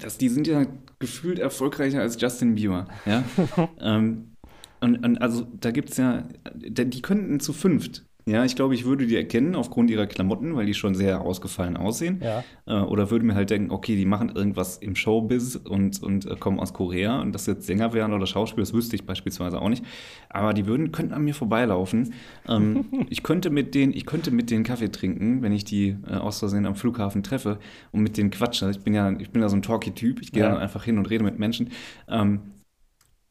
Das, 0.00 0.18
die 0.18 0.28
sind 0.28 0.46
ja 0.48 0.66
gefühlt 0.98 1.38
erfolgreicher 1.38 2.00
als 2.00 2.20
Justin 2.20 2.54
Bieber. 2.56 2.88
Ja? 3.06 3.22
ähm, 3.80 4.32
und, 4.80 5.04
und 5.04 5.18
also 5.18 5.46
da 5.60 5.70
gibt 5.70 5.90
es 5.90 5.98
ja, 5.98 6.26
die 6.54 7.02
könnten 7.02 7.38
zu 7.38 7.52
fünft. 7.52 8.04
Ja, 8.24 8.44
ich 8.44 8.54
glaube, 8.54 8.74
ich 8.74 8.84
würde 8.84 9.06
die 9.06 9.16
erkennen 9.16 9.54
aufgrund 9.56 9.90
ihrer 9.90 10.06
Klamotten, 10.06 10.54
weil 10.54 10.66
die 10.66 10.74
schon 10.74 10.94
sehr 10.94 11.22
ausgefallen 11.22 11.76
aussehen. 11.76 12.20
Ja. 12.22 12.44
Äh, 12.66 12.84
oder 12.84 13.10
würde 13.10 13.24
mir 13.24 13.34
halt 13.34 13.50
denken, 13.50 13.70
okay, 13.72 13.96
die 13.96 14.04
machen 14.04 14.30
irgendwas 14.34 14.76
im 14.78 14.94
Showbiz 14.94 15.56
und, 15.56 16.02
und 16.02 16.26
äh, 16.26 16.36
kommen 16.36 16.60
aus 16.60 16.72
Korea 16.72 17.20
und 17.20 17.32
dass 17.32 17.46
jetzt 17.46 17.66
Sänger 17.66 17.92
wären 17.92 18.12
oder 18.12 18.26
Schauspieler, 18.26 18.62
das 18.62 18.72
wüsste 18.74 18.94
ich 18.96 19.06
beispielsweise 19.06 19.60
auch 19.60 19.68
nicht. 19.68 19.84
Aber 20.28 20.54
die 20.54 20.66
würden, 20.66 20.92
könnten 20.92 21.12
an 21.14 21.22
mir 21.24 21.34
vorbeilaufen. 21.34 22.14
Ähm, 22.48 22.84
ich 23.10 23.22
könnte 23.22 23.50
mit 23.50 23.74
denen, 23.74 23.92
ich 23.92 24.06
könnte 24.06 24.30
mit 24.30 24.50
denen 24.50 24.62
Kaffee 24.64 24.90
trinken, 24.90 25.42
wenn 25.42 25.52
ich 25.52 25.64
die 25.64 25.96
äh, 26.06 26.14
aus 26.14 26.38
Versehen 26.38 26.66
am 26.66 26.76
Flughafen 26.76 27.22
treffe 27.22 27.58
und 27.90 28.02
mit 28.02 28.16
denen 28.16 28.30
quatsche. 28.30 28.70
Ich 28.70 28.80
bin 28.80 28.94
ja, 28.94 29.10
ich 29.18 29.30
bin 29.30 29.42
ja 29.42 29.48
so 29.48 29.56
ein 29.56 29.62
Talky-Typ, 29.62 30.20
ich 30.22 30.32
gehe 30.32 30.42
Ja. 30.44 30.50
dann 30.50 30.58
einfach 30.58 30.84
hin 30.84 30.98
und 30.98 31.10
rede 31.10 31.24
mit 31.24 31.38
Menschen. 31.38 31.70
Ähm, 32.08 32.40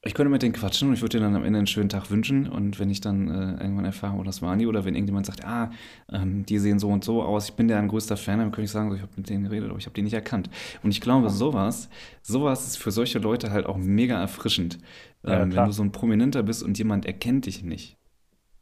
ich 0.04 0.16
könnte 0.16 0.32
mit 0.32 0.42
denen 0.42 0.54
quatschen 0.54 0.88
und 0.88 0.96
ich 0.96 1.02
würde 1.02 1.20
denen 1.20 1.32
dann 1.32 1.36
am 1.42 1.46
Ende 1.46 1.60
einen 1.60 1.68
schönen 1.68 1.90
Tag 1.90 2.10
wünschen. 2.10 2.48
Und 2.48 2.80
wenn 2.80 2.90
ich 2.90 3.02
dann 3.02 3.28
äh, 3.30 3.62
irgendwann 3.64 3.86
erfahre, 3.86 4.18
oh, 4.18 4.24
das 4.24 4.42
waren 4.42 4.58
die, 4.58 4.66
oder 4.66 4.84
wenn 4.84 4.96
irgendjemand 4.96 5.28
sagt, 5.28 5.46
ah, 5.46 5.70
ähm, 6.12 6.44
die 6.46 6.58
sehen 6.58 6.80
so 6.80 6.90
und 6.90 7.04
so 7.04 7.22
aus, 7.22 7.50
ich 7.50 7.54
bin 7.56 7.68
deren 7.68 7.88
größter 7.88 8.18
Fan, 8.18 8.40
dann 8.40 8.52
könnte 8.52 8.64
ich 8.64 8.72
sagen, 8.72 8.90
so, 8.90 8.96
ich 8.96 9.02
habe 9.04 9.12
mit 9.16 9.30
denen 9.30 9.44
geredet, 9.44 9.70
aber 9.70 9.78
ich 9.78 9.86
habe 9.86 9.94
die 9.94 10.02
nicht 10.02 10.14
erkannt. 10.14 10.50
Und 10.82 10.90
ich 10.90 11.02
glaube, 11.02 11.30
sowas, 11.30 11.88
sowas 12.24 12.66
ist 12.66 12.78
für 12.78 12.90
solche 12.92 13.20
Leute 13.20 13.52
halt 13.52 13.68
auch 13.68 13.78
mega 13.78 14.20
erfrischend. 14.20 14.80
Ja, 15.24 15.44
Ähm, 15.44 15.52
klar. 15.52 15.66
wenn 15.66 15.66
du 15.70 15.72
so 15.74 15.84
ein 15.84 15.92
Prominenter 15.92 16.42
bist 16.44 16.64
und 16.64 16.78
jemand 16.80 17.06
erkennt 17.06 17.46
dich 17.46 17.64
nicht. 17.64 17.98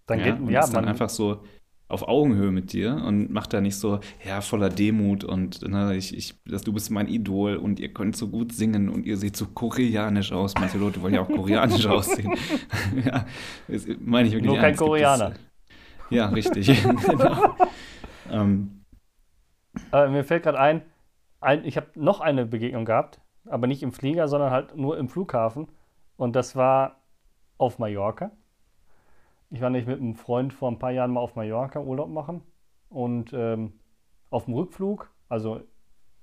Dann 0.07 0.19
ja, 0.19 0.25
geht, 0.25 0.39
und 0.41 0.49
ja, 0.49 0.61
ist 0.61 0.71
dann 0.73 0.83
man, 0.83 0.89
einfach 0.89 1.09
so 1.09 1.43
auf 1.89 2.07
Augenhöhe 2.07 2.51
mit 2.51 2.71
dir 2.71 3.03
und 3.05 3.31
macht 3.31 3.51
da 3.51 3.61
nicht 3.61 3.75
so, 3.75 3.99
ja, 4.23 4.41
voller 4.41 4.69
Demut 4.69 5.23
und 5.23 5.67
ne, 5.67 5.95
ich, 5.95 6.15
ich, 6.15 6.35
das, 6.45 6.61
du 6.63 6.71
bist 6.71 6.91
mein 6.91 7.07
Idol 7.07 7.55
und 7.57 7.79
ihr 7.79 7.91
könnt 7.93 8.15
so 8.15 8.29
gut 8.29 8.53
singen 8.53 8.89
und 8.89 9.05
ihr 9.05 9.17
seht 9.17 9.35
so 9.35 9.47
koreanisch 9.47 10.31
aus. 10.31 10.53
Manche 10.59 10.77
Leute 10.77 11.01
wollen 11.01 11.15
ja 11.15 11.21
auch 11.21 11.31
koreanisch 11.31 11.85
aussehen. 11.87 12.33
ja, 13.05 13.25
das 13.67 13.87
meine 13.99 14.27
ich 14.27 14.35
wirklich 14.35 14.51
Nur 14.51 14.57
kein 14.57 14.75
ernst. 14.75 14.79
Koreaner. 14.79 15.33
Ja, 16.09 16.27
richtig. 16.29 16.67
genau. 17.07 17.55
ähm, 18.31 18.85
Äh, 19.91 20.09
mir 20.09 20.23
fällt 20.23 20.43
gerade 20.43 20.59
ein, 20.59 20.81
ein, 21.41 21.65
ich 21.65 21.77
habe 21.77 21.87
noch 21.95 22.19
eine 22.21 22.45
Begegnung 22.45 22.85
gehabt, 22.85 23.19
aber 23.45 23.67
nicht 23.67 23.83
im 23.83 23.91
Flieger, 23.91 24.27
sondern 24.27 24.51
halt 24.51 24.75
nur 24.75 24.97
im 24.97 25.09
Flughafen. 25.09 25.67
Und 26.17 26.35
das 26.35 26.55
war 26.55 27.01
auf 27.57 27.79
Mallorca. 27.79 28.31
Ich 29.51 29.61
war 29.61 29.69
nicht 29.69 29.87
mit 29.87 29.99
einem 29.99 30.15
Freund 30.15 30.53
vor 30.53 30.69
ein 30.69 30.79
paar 30.79 30.91
Jahren 30.91 31.11
mal 31.11 31.21
auf 31.21 31.35
Mallorca 31.35 31.79
Urlaub 31.79 32.09
machen. 32.09 32.41
Und 32.89 33.33
ähm, 33.33 33.73
auf 34.29 34.45
dem 34.45 34.53
Rückflug, 34.53 35.09
also 35.27 35.61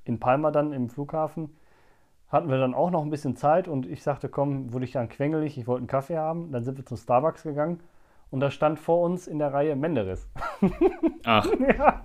in 0.05 0.21
Palma 0.21 0.51
dann 0.51 0.73
im 0.73 0.89
Flughafen, 0.89 1.57
hatten 2.29 2.49
wir 2.49 2.59
dann 2.59 2.75
auch 2.75 2.91
noch 2.91 3.03
ein 3.03 3.11
bisschen 3.11 3.37
Zeit 3.37 3.69
und 3.69 3.87
ich 3.87 4.03
sagte, 4.03 4.29
komm, 4.29 4.73
wurde 4.73 4.85
ich 4.85 4.93
dann 4.93 5.09
quengelig, 5.09 5.59
ich 5.59 5.67
wollte 5.67 5.81
einen 5.81 5.87
Kaffee 5.87 6.17
haben. 6.17 6.51
Dann 6.51 6.65
sind 6.65 6.77
wir 6.77 6.85
zum 6.85 6.97
Starbucks 6.97 7.45
gegangen 7.45 7.81
und 8.31 8.41
da 8.41 8.51
stand 8.51 8.79
vor 8.79 9.03
uns 9.03 9.27
in 9.27 9.39
der 9.39 9.53
Reihe 9.53 9.77
Menderes. 9.77 10.29
ach, 11.25 11.49
ja. 11.79 12.05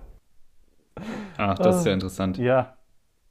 ach, 1.36 1.58
das 1.58 1.78
ist 1.78 1.86
ja 1.86 1.92
interessant. 1.92 2.38
Ja, 2.38 2.76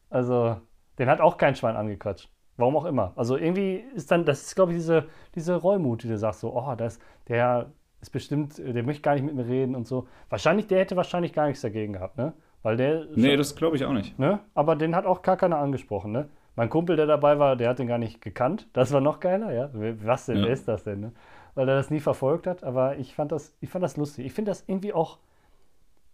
also 0.10 0.58
den 1.00 1.10
hat 1.10 1.22
auch 1.22 1.38
kein 1.38 1.56
Schwein 1.56 1.76
angequatscht. 1.76 2.30
Warum 2.58 2.76
auch 2.76 2.86
immer. 2.86 3.14
Also 3.16 3.38
irgendwie 3.38 3.78
ist 3.96 4.12
dann, 4.12 4.26
das 4.26 4.42
ist 4.44 4.56
glaube 4.56 4.74
ich 4.74 4.78
diese, 4.80 5.08
diese 5.36 5.56
Reumut, 5.56 6.04
die 6.04 6.10
du 6.10 6.18
sagst, 6.18 6.42
so, 6.42 6.54
oh, 6.54 6.76
das, 6.76 7.00
der 7.28 7.72
ist 8.02 8.10
bestimmt, 8.12 8.58
der 8.58 8.84
möchte 8.84 9.02
gar 9.04 9.14
nicht 9.14 9.24
mit 9.24 9.36
mir 9.36 9.46
reden 9.48 9.76
und 9.76 9.88
so. 9.88 10.08
Wahrscheinlich, 10.30 10.68
der 10.68 10.80
hätte 10.80 10.96
wahrscheinlich 10.96 11.34
gar 11.34 11.46
nichts 11.48 11.62
dagegen 11.62 11.94
gehabt, 11.94 12.18
ne? 12.18 12.34
Weil 12.64 12.78
der, 12.78 13.06
Nee, 13.16 13.36
das 13.38 13.56
glaube 13.56 13.76
ich 13.76 13.86
auch 13.86 13.94
nicht. 13.94 14.18
ne? 14.20 14.40
Aber 14.54 14.76
den 14.76 14.96
hat 14.96 15.06
auch 15.06 15.22
gar 15.22 15.38
keiner 15.38 15.58
angesprochen, 15.58 16.12
ne? 16.12 16.30
Mein 16.56 16.70
Kumpel, 16.70 16.96
der 16.96 17.06
dabei 17.06 17.40
war, 17.40 17.56
der 17.56 17.70
hat 17.70 17.80
den 17.80 17.88
gar 17.88 17.98
nicht 17.98 18.22
gekannt. 18.22 18.68
Das 18.74 18.92
war 18.92 19.02
noch 19.02 19.20
geiler, 19.20 19.54
ja? 19.54 19.70
Was 20.04 20.26
denn, 20.26 20.38
Ja. 20.40 20.46
wer 20.46 20.52
ist 20.54 20.68
das 20.68 20.84
denn, 20.84 21.00
ne? 21.00 21.12
Weil 21.56 21.68
er 21.70 21.76
das 21.76 21.90
nie 21.90 22.00
verfolgt 22.00 22.48
hat, 22.48 22.64
aber 22.64 22.98
ich 22.98 23.14
fand 23.16 23.32
das, 23.32 23.56
ich 23.62 23.70
fand 23.70 23.84
das 23.84 23.98
lustig. 23.98 24.26
Ich 24.26 24.34
finde 24.34 24.52
das 24.52 24.64
irgendwie 24.68 24.94
auch, 24.94 25.18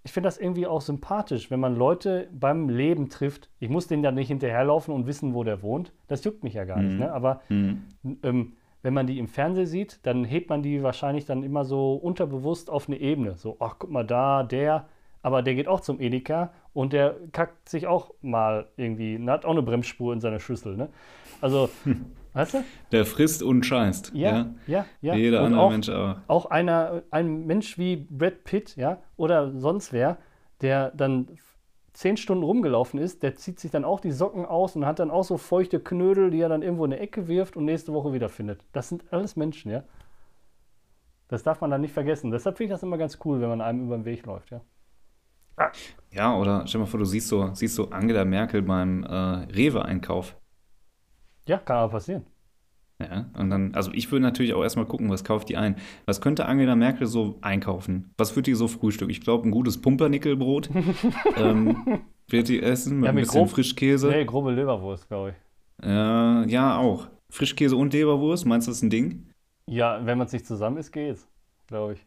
ich 0.04 0.12
finde 0.14 0.28
das 0.28 0.38
irgendwie 0.38 0.68
auch 0.68 0.82
sympathisch, 0.82 1.52
wenn 1.52 1.60
man 1.60 1.76
Leute 1.76 2.28
beim 2.32 2.70
Leben 2.70 3.10
trifft. 3.10 3.50
Ich 3.60 3.70
muss 3.70 3.88
denen 3.88 4.04
ja 4.04 4.12
nicht 4.12 4.30
hinterherlaufen 4.30 4.94
und 4.94 5.06
wissen, 5.06 5.34
wo 5.34 5.44
der 5.44 5.62
wohnt. 5.62 5.92
Das 6.08 6.24
juckt 6.24 6.44
mich 6.44 6.54
ja 6.54 6.64
gar 6.66 6.82
nicht, 6.82 6.94
Mhm. 6.94 7.00
ne? 7.00 7.12
Aber 7.14 7.42
Hm. 7.50 7.84
ähm, 8.24 8.54
wenn 8.82 8.94
man 8.94 9.08
die 9.08 9.20
im 9.20 9.28
Fernsehen 9.28 9.66
sieht, 9.66 10.00
dann 10.04 10.24
hebt 10.24 10.50
man 10.50 10.62
die 10.62 10.84
wahrscheinlich 10.84 11.26
dann 11.26 11.44
immer 11.44 11.66
so 11.66 11.96
unterbewusst 11.96 12.70
auf 12.70 12.88
eine 12.88 12.98
Ebene. 13.00 13.36
So, 13.36 13.58
ach, 13.60 13.76
guck 13.80 13.90
mal 13.90 14.06
da, 14.06 14.44
der, 14.44 14.88
aber 15.22 15.42
der 15.42 15.56
geht 15.56 15.68
auch 15.68 15.82
zum 15.82 16.00
Edeka 16.00 16.52
und 16.74 16.94
der 16.94 17.16
kackt 17.32 17.70
sich 17.70 17.88
auch 17.88 18.14
mal 18.22 18.68
irgendwie, 18.78 19.20
hat 19.28 19.46
auch 19.46 19.52
eine 19.52 19.64
Bremsspur 19.64 20.14
in 20.14 20.22
seiner 20.22 20.40
Schüssel, 20.40 20.78
ne? 20.78 20.90
Also, 21.42 21.70
weißt 22.34 22.56
du? 22.56 22.64
Der 22.92 23.06
frisst 23.06 23.44
und 23.44 23.66
scheißt. 23.66 24.12
Ja, 24.14 24.48
ja, 24.68 24.86
ja. 25.02 25.16
Wie 25.16 25.20
Jeder 25.20 25.40
Und 25.40 25.48
andere 25.48 25.62
auch, 25.62 25.72
Mensch 25.72 25.90
auch. 25.90 26.16
auch 26.28 26.46
einer, 26.46 27.04
ein 27.12 27.46
Mensch 27.46 27.78
wie 27.78 27.96
Brad 27.96 28.44
Pitt, 28.44 28.76
ja, 28.76 29.00
oder 29.18 29.52
sonst 29.60 29.92
wer, 29.92 30.18
der 30.62 30.92
dann 30.92 31.28
zehn 31.98 32.16
Stunden 32.16 32.44
rumgelaufen 32.44 33.00
ist, 33.00 33.24
der 33.24 33.36
zieht 33.36 33.60
sich 33.60 33.72
dann 33.72 33.84
auch 33.84 34.00
die 34.00 34.12
Socken 34.12 34.46
aus 34.46 34.76
und 34.76 34.86
hat 34.86 35.00
dann 35.00 35.10
auch 35.10 35.24
so 35.24 35.38
feuchte 35.38 35.80
Knödel, 35.80 36.30
die 36.30 36.40
er 36.40 36.48
dann 36.48 36.62
irgendwo 36.62 36.86
in 36.86 36.94
eine 36.94 37.02
Ecke 37.02 37.28
wirft 37.28 37.58
und 37.58 37.66
nächste 37.66 37.92
Woche 37.92 38.14
wiederfindet. 38.14 38.64
Das 38.72 38.88
sind 38.90 39.12
alles 39.12 39.36
Menschen, 39.36 39.72
ja. 39.72 39.84
Das 41.28 41.42
darf 41.42 41.60
man 41.60 41.72
dann 41.72 41.82
nicht 41.82 41.96
vergessen. 41.96 42.30
Deshalb 42.30 42.58
finde 42.58 42.72
ich 42.72 42.76
das 42.76 42.84
immer 42.84 43.00
ganz 43.00 43.18
cool, 43.26 43.42
wenn 43.42 43.50
man 43.50 43.62
einem 43.62 43.86
über 43.86 43.98
den 43.98 44.06
Weg 44.06 44.28
läuft, 44.28 44.52
ja. 44.52 44.62
Ja, 46.12 46.38
oder 46.38 46.68
stell 46.68 46.78
dir 46.78 46.86
mal 46.86 46.92
vor, 46.92 47.00
du 47.00 47.06
siehst 47.06 47.30
so, 47.30 47.52
siehst 47.56 47.74
so 47.74 47.90
Angela 47.90 48.26
Merkel 48.26 48.62
beim 48.62 49.04
äh, 49.04 49.08
Rewe-Einkauf. 49.52 50.38
Ja, 51.48 51.58
kann 51.58 51.78
aber 51.78 51.94
passieren. 51.94 52.28
Ja, 53.00 53.30
und 53.38 53.52
dann, 53.52 53.76
also 53.76 53.92
ich 53.94 54.12
würde 54.12 54.24
natürlich 54.24 54.56
auch 54.56 54.64
erstmal 54.64 54.88
gucken, 54.88 55.10
was 55.12 55.24
kauft 55.24 55.50
die 55.50 55.58
ein. 55.58 55.76
Was 56.06 56.20
könnte 56.20 56.48
Angela 56.48 56.76
Merkel 56.76 57.06
so 57.06 57.38
einkaufen? 57.42 58.12
Was 58.18 58.36
wird 58.36 58.48
die 58.48 58.56
so 58.56 58.68
frühstücken? 58.68 59.12
Ich 59.12 59.22
glaube, 59.22 59.48
ein 59.48 59.52
gutes 59.52 59.80
Pumpernickelbrot 59.80 60.72
ähm, 61.38 62.02
wird 62.28 62.48
die 62.48 62.62
essen 62.62 62.98
mit 62.98 63.06
Ja, 63.06 63.10
ein 63.12 63.16
mit 63.16 63.26
bisschen 63.26 63.42
grob- 63.42 63.50
Frischkäse. 63.52 64.08
Nee, 64.10 64.26
grobe 64.26 64.52
Leberwurst, 64.52 65.08
glaube 65.08 65.30
ich. 65.80 65.86
Äh, 65.86 66.50
ja, 66.50 66.78
auch. 66.78 67.08
Frischkäse 67.30 67.76
und 67.76 67.94
Leberwurst, 67.94 68.48
meinst 68.48 68.66
du, 68.68 68.72
das 68.72 68.78
ist 68.78 68.84
ein 68.84 68.90
Ding? 68.90 69.30
Ja, 69.70 70.04
wenn 70.04 70.18
man 70.18 70.26
es 70.26 70.34
nicht 70.34 70.48
zusammen 70.48 70.78
isst, 70.78 70.92
geht's, 70.92 71.28
glaube 71.68 71.94
ich. 71.94 72.06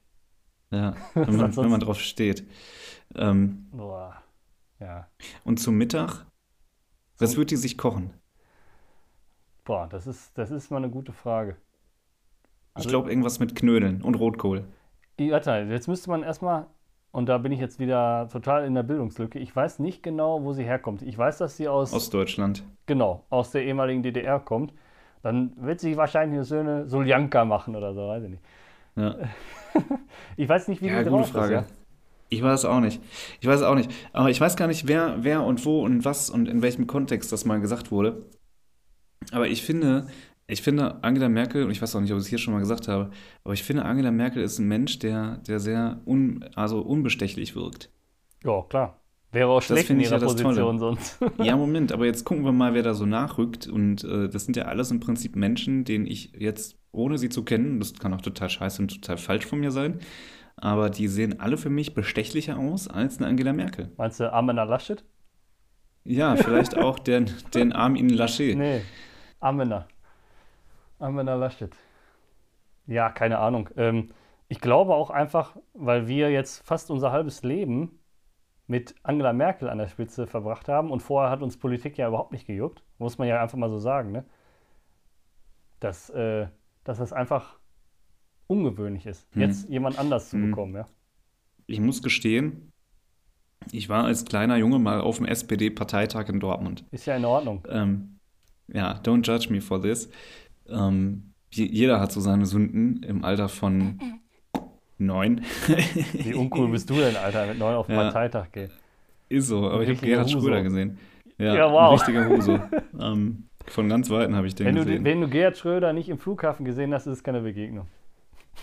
Ja, 0.73 0.95
wenn 1.15 1.37
man, 1.37 1.57
wenn 1.57 1.71
man 1.71 1.81
drauf 1.81 2.01
steht. 2.01 2.45
Ähm, 3.15 3.69
Boah. 3.71 4.17
Ja. 4.81 5.07
und 5.45 5.61
zum 5.61 5.77
Mittag, 5.77 6.25
was 7.19 7.37
wird 7.37 7.51
die 7.51 7.57
sich 7.57 7.77
kochen? 7.79 8.11
Boah, 9.71 9.87
das 9.89 10.09
ist, 10.09 10.37
das 10.37 10.51
ist 10.51 10.73
mal 10.73 10.79
eine 10.79 10.91
gute 10.91 11.13
Frage. 11.13 11.51
Ich 12.71 12.79
Also- 12.79 12.89
glaube, 12.89 13.09
irgendwas 13.09 13.39
mit 13.39 13.55
Knödeln 13.55 14.03
und 14.03 14.17
Rotkohl. 14.17 14.65
Warte, 15.17 15.65
jetzt 15.71 15.87
müsste 15.87 16.11
man 16.11 16.25
erstmal, 16.25 16.67
und 17.13 17.29
da 17.29 17.39
bin 17.39 17.53
ich 17.53 17.61
jetzt 17.61 17.79
wieder 17.79 18.29
total 18.33 18.65
in 18.65 18.75
der 18.75 18.83
Bildungslücke, 18.83 19.39
ich 19.39 19.55
weiß 19.55 19.79
nicht 19.79 20.03
genau, 20.03 20.43
wo 20.43 20.53
sie 20.55 20.65
herkommt. 20.65 21.03
Ich 21.03 21.17
weiß, 21.17 21.39
dass 21.39 21.57
sie 21.57 21.69
aus, 21.69 21.93
Ostdeutschland. 21.93 22.65
genau, 22.87 23.23
aus 23.31 23.53
der 23.53 23.63
ehemaligen 23.65 24.03
DDR 24.03 24.41
kommt. 24.41 24.75
Dann 25.23 25.53
wird 25.57 25.79
sie 25.79 25.97
wahrscheinlich 25.97 26.39
eine 26.39 26.47
schöne 26.47 26.89
Soljanka 26.89 27.45
machen 27.45 27.77
oder 27.77 27.95
so, 27.95 28.09
weiß 28.09 28.25
ich 28.25 28.31
nicht. 28.31 28.43
Ja. 28.97 29.15
Ich 30.37 30.49
weiß 30.49 30.67
nicht, 30.67 30.83
wie 30.83 30.89
Ja, 30.89 31.05
die 31.05 31.11
gute 31.11 31.29
Frage. 31.29 31.55
ist. 31.59 31.71
Ja? 31.71 31.77
Ich 32.29 32.43
weiß 32.43 32.65
auch 32.65 32.81
nicht. 32.81 33.01
Ich 33.41 33.47
weiß 33.47 33.63
auch 33.63 33.77
nicht. 33.77 33.93
Aber 34.13 34.31
ich 34.31 34.41
weiß 34.41 34.57
gar 34.57 34.67
nicht, 34.67 34.89
wer, 34.89 35.19
wer 35.23 35.45
und 35.45 35.65
wo 35.65 35.85
und 35.85 36.05
was 36.05 36.29
und 36.29 36.49
in 36.49 36.61
welchem 36.61 36.89
Kontext 36.89 37.31
das 37.31 37.45
mal 37.45 37.61
gesagt 37.61 37.93
wurde. 37.93 38.25
Aber 39.33 39.49
ich 39.49 39.63
finde, 39.63 40.07
ich 40.47 40.63
finde 40.63 41.03
Angela 41.03 41.29
Merkel, 41.29 41.65
und 41.65 41.71
ich 41.71 41.81
weiß 41.81 41.95
auch 41.95 42.01
nicht, 42.01 42.13
ob 42.13 42.19
ich 42.19 42.25
es 42.25 42.29
hier 42.29 42.39
schon 42.39 42.55
mal 42.55 42.61
gesagt 42.61 42.89
habe, 42.89 43.11
aber 43.45 43.55
ich 43.55 43.63
finde, 43.63 43.85
Angela 43.85 44.11
Merkel 44.11 44.43
ist 44.43 44.59
ein 44.59 44.67
Mensch, 44.67 44.99
der, 44.99 45.39
der 45.47 45.61
sehr 45.61 46.01
un, 46.07 46.45
also 46.55 46.81
unbestechlich 46.81 47.55
wirkt. 47.55 47.91
Ja, 48.45 48.63
klar. 48.63 48.97
Wäre 49.33 49.49
auch 49.49 49.63
schlecht 49.63 49.91
in 49.91 50.01
ihrer 50.01 50.19
ja 50.19 50.27
Position 50.27 50.79
sonst. 50.81 51.19
Ja, 51.39 51.57
Moment, 51.57 51.93
aber 51.93 52.05
jetzt 52.05 52.25
gucken 52.25 52.45
wir 52.45 52.51
mal, 52.51 52.75
wer 52.75 52.83
da 52.83 52.95
so 52.95 53.07
nachrückt. 53.07 53.69
Und 53.69 54.03
äh, 54.03 54.29
das 54.29 54.45
sind 54.45 54.57
ja 54.57 54.65
alles 54.65 54.91
im 54.91 54.99
Prinzip 54.99 55.37
Menschen, 55.37 55.85
denen 55.85 56.05
ich 56.07 56.33
jetzt, 56.37 56.77
ohne 56.91 57.17
sie 57.17 57.29
zu 57.29 57.45
kennen, 57.45 57.79
das 57.79 57.95
kann 57.95 58.13
auch 58.13 58.23
total 58.23 58.51
scheiße 58.51 58.83
und 58.83 58.89
total 58.89 59.19
falsch 59.19 59.47
von 59.47 59.61
mir 59.61 59.71
sein, 59.71 60.01
aber 60.57 60.91
die 60.91 61.07
sehen 61.07 61.39
alle 61.39 61.59
für 61.59 61.71
mich 61.71 61.95
bestechlicher 61.95 62.59
aus 62.59 62.89
als 62.89 63.19
eine 63.19 63.29
Angela 63.29 63.53
Merkel. 63.53 63.93
Meinst 63.97 64.19
du 64.19 64.33
Amena 64.33 64.65
Laschet? 64.65 65.05
Ja, 66.05 66.35
vielleicht 66.35 66.77
auch 66.77 66.99
den, 66.99 67.31
den 67.55 67.73
Armin 67.73 68.09
Laschet. 68.09 68.57
Nee, 68.57 68.81
Amena. 69.41 69.87
Amena 70.99 71.35
Laschet. 71.35 71.75
Ja, 72.87 73.11
keine 73.11 73.39
Ahnung. 73.39 73.69
Ähm, 73.77 74.11
ich 74.49 74.61
glaube 74.61 74.95
auch 74.95 75.11
einfach, 75.11 75.57
weil 75.75 76.09
wir 76.09 76.31
jetzt 76.31 76.67
fast 76.67 76.91
unser 76.91 77.13
halbes 77.13 77.43
Leben 77.43 77.99
mit 78.67 78.95
Angela 79.03 79.33
Merkel 79.33 79.69
an 79.69 79.79
der 79.79 79.89
Spitze 79.89 80.27
verbracht 80.27 80.69
haben 80.69 80.91
und 80.91 81.01
vorher 81.01 81.31
hat 81.31 81.43
uns 81.43 81.57
Politik 81.57 81.99
ja 81.99 82.09
überhaupt 82.09 82.33
nicht 82.33 82.47
gejuckt, 82.47 82.83
muss 82.99 83.19
man 83.19 83.27
ja 83.29 83.43
einfach 83.43 83.59
mal 83.59 83.71
so 83.71 83.79
sagen, 83.79 84.13
ne? 84.13 84.25
Dass, 85.81 86.11
äh, 86.11 86.47
dass 86.85 86.99
das 86.99 87.13
einfach 87.13 87.59
ungewöhnlich 88.47 89.07
ist, 89.07 89.27
Hm. 89.35 89.43
jetzt 89.43 89.69
jemand 89.69 89.99
anders 89.99 90.31
zu 90.31 90.37
Hm. 90.37 90.51
bekommen, 90.51 90.75
ja. 90.77 90.87
Ich 91.67 91.81
muss 91.81 92.03
gestehen, 92.03 92.73
ich 93.73 93.89
war 93.89 94.05
als 94.05 94.25
kleiner 94.25 94.57
Junge 94.57 94.79
mal 94.79 95.01
auf 95.01 95.17
dem 95.17 95.27
SPD-Parteitag 95.27 96.29
in 96.29 96.41
Dortmund. 96.41 96.85
Ist 96.91 97.07
ja 97.07 97.17
in 97.17 97.25
Ordnung. 97.25 97.65
Ähm, 97.69 98.20
ja, 98.73 99.01
don't 99.05 99.27
judge 99.27 99.53
me 99.53 99.61
for 99.61 99.81
this. 99.81 100.11
Ähm, 100.69 101.33
je- 101.51 101.67
jeder 101.71 102.01
hat 102.01 102.13
so 102.13 102.21
seine 102.21 102.47
Sünden 102.47 103.03
im 103.03 103.25
Alter 103.25 103.49
von 103.49 103.99
neun. 104.99 105.41
Wie 106.13 106.35
uncool 106.35 106.69
bist 106.71 106.89
du 106.91 106.95
denn, 106.95 107.17
Alter, 107.17 107.47
mit 107.47 107.59
neun 107.59 107.75
auf 107.75 107.87
den 107.87 107.97
Ja. 107.97 108.03
Parteitag 108.05 108.53
gehen? 108.53 108.71
Ist 109.29 109.49
so, 109.49 109.69
aber 109.71 109.83
ich 109.83 109.89
habe 109.97 110.07
Gerhard. 110.07 110.31
Schröder 110.31 110.63
gesehen. 110.63 110.99
Ja, 111.39 111.55
Ja, 111.55 111.73
wow. 111.73 111.91
Ein 111.93 111.97
richtiger 111.99 112.29
Huso. 112.29 112.61
ähm, 113.01 113.45
von 113.67 113.89
ganz 113.89 114.11
Weitem 114.11 114.35
habe 114.35 114.47
ich 114.47 114.55
den 114.55 114.67
Wenn 114.67 114.75
du, 114.77 114.85
gesehen. 114.85 115.05
wenn 115.05 115.21
du 115.21 115.29
Gerhard 115.29 115.57
Schröder 115.57 115.93
nicht 115.93 116.09
im 116.09 116.19
Flughafen 116.19 116.65
gesehen 116.65 116.93
hast, 116.93 117.07
ist 117.07 117.19
es 117.19 117.23
keine 117.25 117.41
Begegnung. 117.41 117.87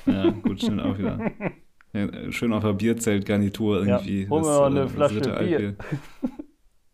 Ja, 0.05 0.29
gut, 0.29 0.61
stimmt 0.61 0.81
auch 0.81 0.97
wieder. 0.97 1.19
Ja, 1.93 2.31
schön 2.33 2.51
auf 2.51 2.63
der 2.63 2.73
Bierzeltgarnitur 2.73 3.85
Ja, 3.87 3.95
irgendwie. 3.97 4.25
mir 4.27 4.37
das, 4.39 4.47
noch 4.47 4.61
äh, 4.61 4.65
eine 4.65 4.79
das 4.81 4.91
Flasche 4.91 5.19
Bier. 5.39 5.75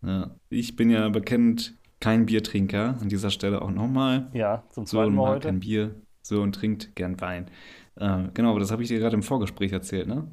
Ja, 0.04 0.36
ich 0.50 0.76
bin 0.76 0.92
ja 0.92 1.10
bekannt 1.10 1.74
kein 2.04 2.26
Biertrinker. 2.26 2.98
An 3.02 3.08
dieser 3.10 3.30
Stelle 3.30 3.62
auch 3.62 3.72
nochmal. 3.72 4.30
Ja, 4.34 4.64
zum 4.70 4.86
So 4.86 4.98
zweiten 4.98 5.12
und 5.12 5.16
Mal 5.16 5.36
heute. 5.36 5.48
kein 5.48 5.60
Bier. 5.62 5.96
So 6.22 6.42
und 6.42 6.54
trinkt 6.54 6.96
gern 6.96 7.20
Wein. 7.22 7.50
Äh, 7.96 8.30
genau, 8.34 8.52
aber 8.52 8.60
das 8.60 8.72
habe 8.72 8.82
ich 8.84 8.90
dir 8.90 9.00
gerade 9.00 9.16
im 9.16 9.24
Vorgespräch 9.24 9.72
erzählt, 9.72 10.08
ne? 10.08 10.28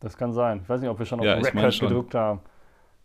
Das 0.00 0.16
kann 0.16 0.32
sein. 0.32 0.60
Ich 0.62 0.68
weiß 0.68 0.80
nicht, 0.80 0.90
ob 0.90 0.98
wir 0.98 1.06
schon 1.06 1.20
auf 1.20 1.26
Ja, 1.26 1.34
Record 1.34 1.78
gedrückt 1.80 2.14
haben. 2.14 2.40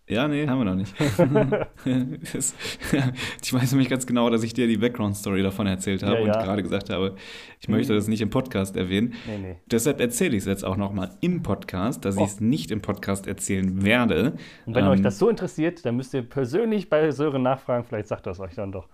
Ja, 0.09 0.25
nee, 0.29 0.47
haben 0.47 0.59
wir 0.59 0.63
noch 0.65 0.75
nicht. 0.75 0.93
das, 2.33 2.55
ich 3.43 3.53
weiß 3.53 3.71
nämlich 3.73 3.89
ganz 3.89 4.05
genau, 4.07 4.29
dass 4.29 4.41
ich 4.43 4.53
dir 4.53 4.65
die 4.67 4.77
Background-Story 4.77 5.43
davon 5.43 5.67
erzählt 5.67 6.01
habe 6.03 6.15
Ja, 6.15 6.21
und 6.21 6.27
ja. 6.27 6.41
gerade 6.43 6.63
gesagt 6.63 6.89
habe, 6.89 7.15
ich 7.59 7.67
möchte 7.67 7.93
das 7.93 8.07
nicht 8.07 8.21
im 8.21 8.29
Podcast 8.29 8.77
erwähnen. 8.77 9.13
Nee, 9.27 9.37
nee. 9.37 9.55
Deshalb 9.65 9.99
erzähle 9.99 10.37
ich 10.37 10.43
es 10.43 10.45
jetzt 10.45 10.63
auch 10.63 10.77
nochmal 10.77 11.11
im 11.19 11.43
Podcast, 11.43 12.05
dass 12.05 12.15
ich 12.15 12.23
es 12.23 12.39
nicht 12.39 12.71
im 12.71 12.81
Podcast 12.81 13.27
erzählen 13.27 13.83
werde. 13.83 14.37
Und 14.65 14.75
wenn 14.75 14.85
Ähm, 14.85 14.91
euch 14.91 15.01
das 15.01 15.19
so 15.19 15.27
interessiert, 15.29 15.85
dann 15.85 15.97
müsst 15.97 16.13
ihr 16.13 16.21
persönlich 16.21 16.89
bei 16.89 17.11
Sören 17.11 17.43
nachfragen. 17.43 17.83
Vielleicht 17.83 18.07
sagt 18.07 18.27
er 18.27 18.31
es 18.31 18.39
euch 18.39 18.55
dann 18.55 18.71
doch. 18.71 18.87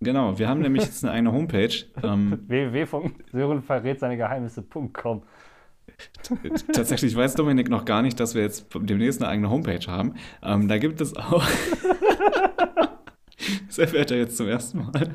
Genau, 0.00 0.38
wir 0.38 0.46
haben 0.48 0.60
nämlich 0.60 0.82
jetzt 0.82 1.02
eine 1.04 1.12
eigene 1.14 1.32
Homepage. 1.32 1.72
Ähm, 2.02 2.40
www.sörenverrät-seine-Geheimnisse.com 2.46 5.20
t- 5.20 5.26
tatsächlich 6.72 7.16
weiß 7.16 7.34
Dominik 7.34 7.68
noch 7.68 7.84
gar 7.84 8.02
nicht, 8.02 8.18
dass 8.20 8.34
wir 8.34 8.42
jetzt 8.42 8.66
demnächst 8.74 9.22
eine 9.22 9.30
eigene 9.30 9.50
Homepage 9.50 9.86
haben. 9.86 10.14
Ähm, 10.42 10.68
da 10.68 10.78
gibt 10.78 11.00
es 11.00 11.16
auch. 11.16 11.44
das 13.66 13.78
erfährt 13.78 14.10
er 14.10 14.18
jetzt 14.18 14.36
zum 14.36 14.48
ersten 14.48 14.78
Mal. 14.78 14.92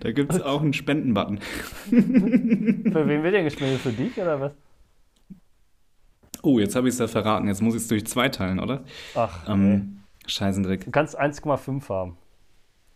da 0.00 0.12
gibt 0.12 0.32
es 0.32 0.40
auch 0.42 0.62
einen 0.62 0.72
Spendenbutton. 0.72 1.38
Für 1.88 3.08
wen 3.08 3.22
wird 3.22 3.34
der 3.34 3.44
gespendet? 3.44 3.80
Für 3.80 3.92
dich 3.92 4.18
oder 4.18 4.40
was? 4.40 4.52
Oh, 6.42 6.58
jetzt 6.58 6.76
habe 6.76 6.88
ich 6.88 6.94
es 6.94 7.00
ja 7.00 7.08
verraten. 7.08 7.48
Jetzt 7.48 7.62
muss 7.62 7.74
ich 7.74 7.82
es 7.82 7.88
durch 7.88 8.06
zwei 8.06 8.28
teilen, 8.28 8.60
oder? 8.60 8.84
Ach. 9.14 9.48
Ähm, 9.48 10.00
Scheißendreck. 10.26 10.84
Du 10.84 10.90
kannst 10.90 11.18
1,5 11.18 11.88
haben. 11.88 12.18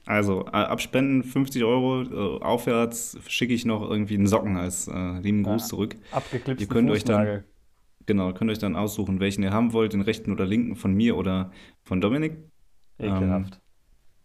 Also, 0.06 0.46
äh, 0.46 0.50
abspenden 0.50 1.22
50 1.22 1.62
Euro 1.64 2.02
äh, 2.02 2.42
aufwärts 2.42 3.18
schicke 3.28 3.52
ich 3.54 3.64
noch 3.64 3.88
irgendwie 3.88 4.14
einen 4.14 4.26
Socken 4.26 4.56
als 4.56 4.88
äh, 4.88 5.18
lieben 5.20 5.42
Gruß 5.42 5.62
Ja. 5.62 5.68
zurück. 5.68 5.96
Abgeklipsten 6.10 6.58
Ihr 6.68 6.72
könnt 6.72 6.90
euch 6.90 7.04
dann- 7.04 7.16
Fußnagel. 7.20 7.44
Genau, 8.06 8.32
könnt 8.32 8.50
euch 8.50 8.58
dann 8.58 8.74
aussuchen, 8.76 9.20
welchen 9.20 9.42
ihr 9.44 9.52
haben 9.52 9.72
wollt, 9.72 9.92
den 9.92 10.00
rechten 10.00 10.32
oder 10.32 10.44
linken 10.46 10.74
von 10.74 10.94
mir 10.94 11.16
oder 11.16 11.52
von 11.84 12.00
Dominik. 12.00 12.32
Ekelhaft. 12.98 13.60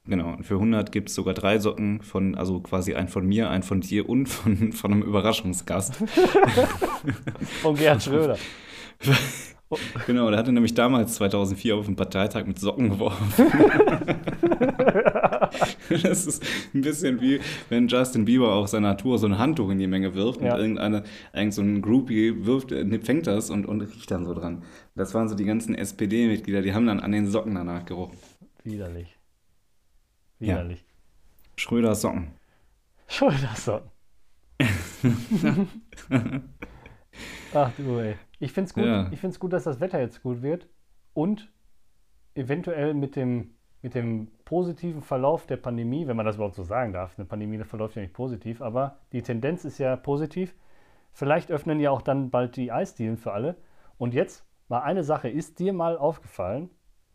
Genau, 0.07 0.33
und 0.33 0.43
für 0.43 0.55
100 0.55 0.91
gibt 0.91 1.09
es 1.09 1.15
sogar 1.15 1.33
drei 1.33 1.59
Socken 1.59 2.01
von, 2.01 2.35
also 2.35 2.59
quasi 2.61 2.93
einen 2.95 3.07
von 3.09 3.25
mir, 3.27 3.49
einen 3.49 3.63
von 3.63 3.81
dir 3.81 4.07
und 4.07 4.27
von, 4.27 4.71
von 4.71 4.91
einem 4.93 5.01
Überraschungsgast. 5.03 5.95
Von 7.61 7.75
Gerhard 7.75 8.01
Schröder. 8.03 8.37
genau, 10.05 10.29
der 10.29 10.37
hatte 10.39 10.51
nämlich 10.51 10.73
damals 10.73 11.15
2004 11.15 11.75
auf 11.75 11.85
dem 11.85 11.95
Parteitag 11.95 12.45
mit 12.45 12.59
Socken 12.59 12.89
geworfen. 12.91 13.33
das 15.89 16.25
ist 16.27 16.43
ein 16.73 16.81
bisschen 16.81 17.19
wie, 17.21 17.39
wenn 17.69 17.87
Justin 17.87 18.25
Bieber 18.25 18.53
auf 18.53 18.67
seiner 18.67 18.95
Tour 18.97 19.17
so 19.17 19.27
ein 19.27 19.37
Handtuch 19.37 19.69
in 19.69 19.79
die 19.79 19.87
Menge 19.87 20.13
wirft 20.15 20.41
Ja. 20.41 20.53
und 20.53 20.59
irgendeine, 20.59 21.03
irgend 21.33 21.53
so 21.53 21.61
ein 21.61 21.81
Groupie 21.81 22.45
wirft, 22.45 22.71
äh, 22.71 22.99
fängt 22.99 23.27
das 23.27 23.49
und, 23.49 23.65
und 23.65 23.81
riecht 23.81 24.11
dann 24.11 24.25
so 24.25 24.33
dran. 24.33 24.63
Das 24.95 25.13
waren 25.13 25.27
so 25.29 25.35
die 25.35 25.45
ganzen 25.45 25.75
SPD-Mitglieder, 25.75 26.61
die 26.61 26.73
haben 26.73 26.85
dann 26.87 26.99
an 26.99 27.11
den 27.11 27.27
Socken 27.27 27.55
danach 27.55 27.85
gerochen. 27.85 28.17
Widerlich. 28.63 29.17
Ja. 30.39 30.55
Widerlich. 30.55 30.85
Schröder 31.57 31.95
Socken. 31.95 32.27
Schröder-Socken. 33.07 33.89
Ach 37.53 37.71
du 37.77 37.99
ey. 37.99 38.15
Ich 38.45 38.53
finde 38.53 38.67
es 38.67 38.73
gut, 38.75 38.85
Ja. 38.85 39.09
ich 39.11 39.19
find's 39.19 39.39
gut, 39.39 39.53
dass 39.53 39.63
das 39.63 39.79
Wetter 39.79 39.99
jetzt 39.99 40.21
gut 40.21 40.43
wird 40.43 40.69
und 41.15 41.51
eventuell 42.35 42.93
mit 42.93 43.15
dem, 43.15 43.55
mit 43.81 43.95
dem 43.95 44.27
positiven 44.45 45.01
Verlauf 45.01 45.47
der 45.47 45.57
Pandemie, 45.57 46.05
wenn 46.05 46.15
man 46.15 46.27
das 46.27 46.35
überhaupt 46.35 46.53
so 46.53 46.61
sagen 46.61 46.93
darf, 46.93 47.17
eine 47.17 47.25
Pandemie 47.25 47.63
verläuft 47.63 47.95
ja 47.95 48.03
nicht 48.03 48.13
positiv, 48.13 48.61
aber 48.61 48.99
die 49.13 49.23
Tendenz 49.23 49.65
ist 49.65 49.79
ja 49.79 49.95
positiv. 49.95 50.53
Vielleicht 51.11 51.49
öffnen 51.49 51.79
ja 51.79 51.89
auch 51.89 52.03
dann 52.03 52.29
bald 52.29 52.55
die 52.55 52.71
Eisdielen 52.71 53.17
für 53.17 53.31
alle. 53.31 53.55
Und 53.97 54.13
jetzt 54.13 54.45
mal 54.67 54.81
eine 54.81 55.03
Sache, 55.03 55.27
ist 55.27 55.57
dir 55.57 55.73
mal 55.73 55.97
aufgefallen, 55.97 56.69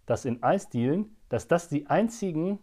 dass 0.06 0.24
in 0.24 0.42
Eisdielen, 0.42 1.16
dass 1.28 1.46
das 1.46 1.68
die 1.68 1.86
einzigen 1.86 2.58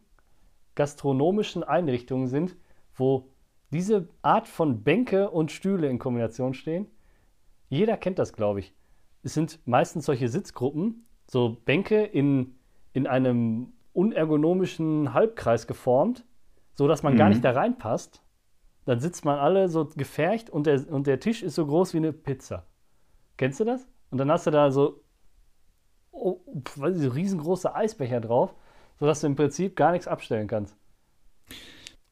gastronomischen 0.76 1.64
Einrichtungen 1.64 2.28
sind, 2.28 2.58
wo 2.96 3.30
diese 3.72 4.10
Art 4.24 4.50
von 4.50 4.84
Bänke 4.84 5.30
und 5.30 5.54
Stühle 5.54 5.88
in 5.88 6.00
Kombination 6.00 6.54
stehen? 6.54 6.88
Jeder 7.70 7.98
kennt 7.98 8.20
das, 8.20 8.34
glaube 8.34 8.60
ich. 8.60 8.74
Es 9.24 9.34
sind 9.34 9.60
meistens 9.66 10.06
solche 10.06 10.30
Sitzgruppen, 10.30 11.06
so 11.30 11.58
Bänke 11.66 12.04
in, 12.04 12.56
in 12.94 13.08
einem 13.08 13.74
unergonomischen 13.94 15.14
Halbkreis 15.14 15.68
geformt, 15.68 16.26
so 16.74 16.88
dass 16.88 17.04
man 17.04 17.16
gar 17.16 17.30
Mhm. 17.30 17.30
nicht 17.30 17.44
da 17.44 17.52
reinpasst. 17.52 18.22
Dann 18.86 19.00
sitzt 19.00 19.26
man 19.26 19.40
alle 19.40 19.70
so 19.70 19.86
gefercht 19.96 20.50
und 20.50 20.68
der, 20.68 20.90
und 20.92 21.08
der 21.08 21.20
Tisch 21.20 21.44
ist 21.44 21.56
so 21.56 21.66
groß 21.68 21.94
wie 21.94 21.98
eine 21.98 22.14
Pizza. 22.14 22.66
Kennst 23.38 23.60
du 23.60 23.66
das? 23.66 23.88
Und 24.12 24.20
dann 24.20 24.32
hast 24.32 24.48
du 24.48 24.52
da 24.52 24.72
so, 24.72 25.04
oh, 26.12 26.40
weiß 26.76 26.98
ich, 26.98 27.04
so 27.04 27.10
riesengroße 27.10 27.74
Eisbecher 27.76 28.20
drauf, 28.22 28.54
sodass 29.00 29.22
du 29.22 29.28
im 29.28 29.36
Prinzip 29.36 29.76
gar 29.76 29.92
nichts 29.92 30.08
abstellen 30.08 30.48
kannst. 30.48 30.76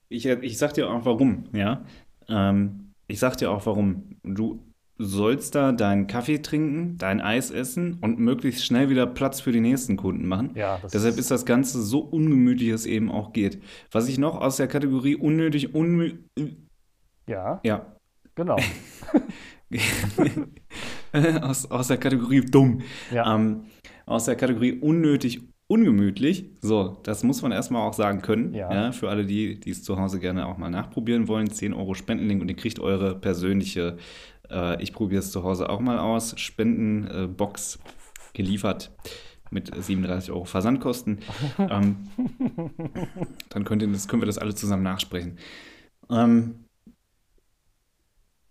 Ich, 0.10 0.26
ich 0.26 0.58
sag 0.58 0.74
dir 0.74 0.90
auch 0.90 1.06
warum, 1.06 1.46
ja. 1.54 1.84
Ähm, 2.28 2.94
ich 3.08 3.20
sag 3.20 3.38
dir 3.38 3.52
auch 3.52 3.66
warum. 3.66 4.18
Du 4.24 4.60
sollst 4.98 5.56
da 5.56 5.72
deinen 5.74 6.08
Kaffee 6.08 6.38
trinken, 6.42 6.98
dein 6.98 7.20
Eis 7.20 7.52
essen 7.52 7.98
und 8.02 8.18
möglichst 8.20 8.66
schnell 8.66 8.90
wieder 8.90 9.06
Platz 9.06 9.42
für 9.42 9.52
die 9.52 9.60
nächsten 9.60 9.98
Kunden 9.98 10.28
machen. 10.28 10.52
Ja, 10.56 10.80
Deshalb 10.94 11.18
ist 11.18 11.32
das 11.32 11.46
Ganze 11.46 11.82
so 11.82 12.00
ungemütlich 12.00 12.70
es 12.70 12.86
eben 12.86 13.12
auch 13.12 13.34
geht. 13.34 13.62
Was 13.92 14.08
ich 14.08 14.18
noch 14.18 14.40
aus 14.40 14.56
der 14.58 14.68
Kategorie 14.68 15.16
unnötig, 15.16 15.76
unmü 15.76 16.14
Ja, 17.28 17.60
ja, 17.64 17.86
genau. 18.36 18.58
aus, 21.42 21.70
aus 21.72 21.88
der 21.88 21.98
Kategorie 21.98 22.42
dumm, 22.42 22.82
Ja. 23.12 23.34
ähm, 23.36 23.66
aus 24.06 24.26
der 24.26 24.36
Kategorie 24.36 24.74
unnötig, 24.80 25.42
ungemütlich. 25.68 26.46
So, 26.62 27.00
das 27.04 27.24
muss 27.24 27.42
man 27.42 27.52
erstmal 27.52 27.82
auch 27.88 27.94
sagen 27.94 28.22
können. 28.22 28.54
Ja. 28.54 28.92
für 28.92 29.10
alle, 29.10 29.26
die 29.26 29.60
die 29.60 29.72
es 29.72 29.84
zu 29.84 29.98
Hause 30.00 30.20
gerne 30.20 30.46
auch 30.48 30.58
mal 30.58 30.70
nachprobieren 30.70 31.28
wollen. 31.28 31.50
10 31.50 31.74
Euro 31.74 31.96
Spendenlink 31.96 32.42
und 32.42 32.50
ihr 32.50 32.56
kriegt 32.56 32.80
eure 32.80 33.16
persönliche, 33.16 33.98
äh, 34.50 34.82
ich 34.82 34.94
probiere 34.94 35.20
es 35.20 35.32
zu 35.32 35.44
Hause 35.44 35.70
auch 35.70 35.80
mal 35.80 36.00
aus, 36.00 36.40
Spendenbox 36.40 37.80
geliefert 38.34 38.92
mit 39.52 39.72
37 39.74 40.32
Euro 40.32 40.46
Versandkosten. 40.46 41.20
ähm, 41.60 42.10
dann 43.50 43.64
könnt 43.64 43.82
das, 43.82 44.08
können 44.08 44.22
wir 44.22 44.28
das 44.28 44.38
alle 44.38 44.56
zusammen 44.56 44.84
nachsprechen. 44.84 45.38
Ähm, 46.10 46.66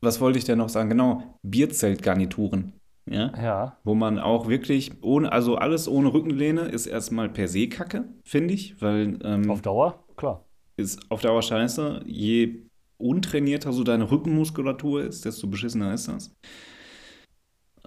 was 0.01 0.21
wollte 0.21 0.39
ich 0.39 0.45
denn 0.45 0.59
noch 0.59 0.69
sagen? 0.69 0.91
Genau, 0.91 1.39
Bierzeltgarnituren. 1.43 2.73
Ja? 3.07 3.33
Ja. 3.37 3.79
Wo 3.85 3.95
man 3.95 4.19
auch 4.19 4.49
wirklich 4.49 4.93
ohne, 5.03 5.33
also 5.33 5.57
alles 5.57 5.89
ohne 5.89 6.13
Rückenlehne 6.13 6.63
ist 6.63 6.87
erstmal 6.87 7.29
per 7.29 7.49
se 7.49 7.69
Kacke, 7.69 8.05
finde 8.25 8.55
ich, 8.55 8.81
weil 8.81 9.19
ähm, 9.23 9.51
Auf 9.51 9.63
Dauer, 9.63 10.05
klar. 10.17 10.45
ist 10.77 11.11
auf 11.11 11.21
Dauer 11.21 11.43
scheiße. 11.43 12.03
Je 12.07 12.64
untrainierter 12.99 13.73
so 13.73 13.85
deine 13.85 14.11
Rückenmuskulatur 14.11 15.03
ist, 15.03 15.25
desto 15.25 15.47
beschissener 15.47 15.95
ist 15.95 16.09
das. 16.09 16.35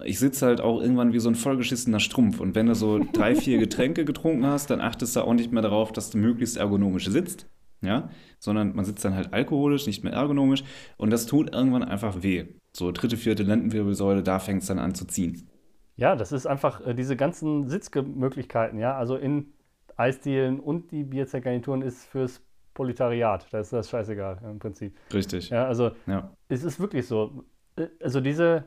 Ich 0.04 0.18
sitze 0.18 0.46
halt 0.46 0.60
auch 0.60 0.80
irgendwann 0.80 1.12
wie 1.12 1.18
so 1.18 1.28
ein 1.28 1.34
vollgeschissener 1.34 1.98
Strumpf. 1.98 2.40
Und 2.40 2.54
wenn 2.54 2.66
du 2.66 2.74
so 2.74 3.00
drei, 3.12 3.34
vier 3.34 3.58
Getränke 3.58 4.04
getrunken 4.04 4.46
hast, 4.46 4.70
dann 4.70 4.80
achtest 4.80 5.16
du 5.16 5.20
auch 5.22 5.34
nicht 5.34 5.52
mehr 5.52 5.62
darauf, 5.62 5.92
dass 5.92 6.10
du 6.10 6.18
möglichst 6.18 6.56
ergonomisch 6.56 7.08
sitzt. 7.08 7.46
Ja, 7.80 8.10
sondern 8.40 8.74
man 8.74 8.84
sitzt 8.84 9.04
dann 9.04 9.14
halt 9.14 9.32
alkoholisch, 9.32 9.86
nicht 9.86 10.02
mehr 10.02 10.12
ergonomisch. 10.12 10.64
Und 10.96 11.10
das 11.10 11.26
tut 11.26 11.54
irgendwann 11.54 11.84
einfach 11.84 12.22
weh. 12.22 12.46
So 12.72 12.90
dritte, 12.90 13.16
vierte 13.16 13.44
Lendenwirbelsäule, 13.44 14.24
da 14.24 14.40
fängt 14.40 14.62
es 14.62 14.68
dann 14.68 14.80
an 14.80 14.96
zu 14.96 15.04
ziehen. 15.04 15.48
Ja, 15.94 16.16
das 16.16 16.32
ist 16.32 16.46
einfach 16.46 16.84
äh, 16.86 16.94
diese 16.94 17.16
ganzen 17.16 17.68
Sitzmöglichkeiten, 17.68 18.78
ja. 18.78 18.96
Also 18.96 19.16
in 19.16 19.52
Eisdielen 19.96 20.60
und 20.60 20.92
die 20.92 21.02
Bierzergarnituren 21.02 21.82
ist 21.82 22.04
fürs 22.04 22.40
Proletariat. 22.78 23.46
Da 23.50 23.58
ist 23.58 23.72
das 23.72 23.90
scheißegal 23.90 24.38
im 24.44 24.60
Prinzip. 24.60 24.96
Richtig. 25.12 25.50
Ja, 25.50 25.66
also 25.66 25.90
Ja. 26.06 26.30
es 26.48 26.62
ist 26.62 26.78
wirklich 26.78 27.06
so. 27.08 27.44
Äh, 27.76 27.88
Also 28.00 28.20
diese 28.20 28.64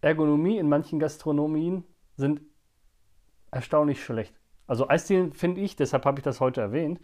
Ergonomie 0.00 0.56
in 0.56 0.68
manchen 0.70 0.98
Gastronomien 0.98 1.84
sind 2.16 2.40
erstaunlich 3.50 4.02
schlecht. 4.02 4.34
Also 4.66 4.88
Eisdielen 4.88 5.32
finde 5.34 5.60
ich, 5.60 5.76
deshalb 5.76 6.06
habe 6.06 6.18
ich 6.18 6.24
das 6.24 6.40
heute 6.40 6.62
erwähnt, 6.62 6.98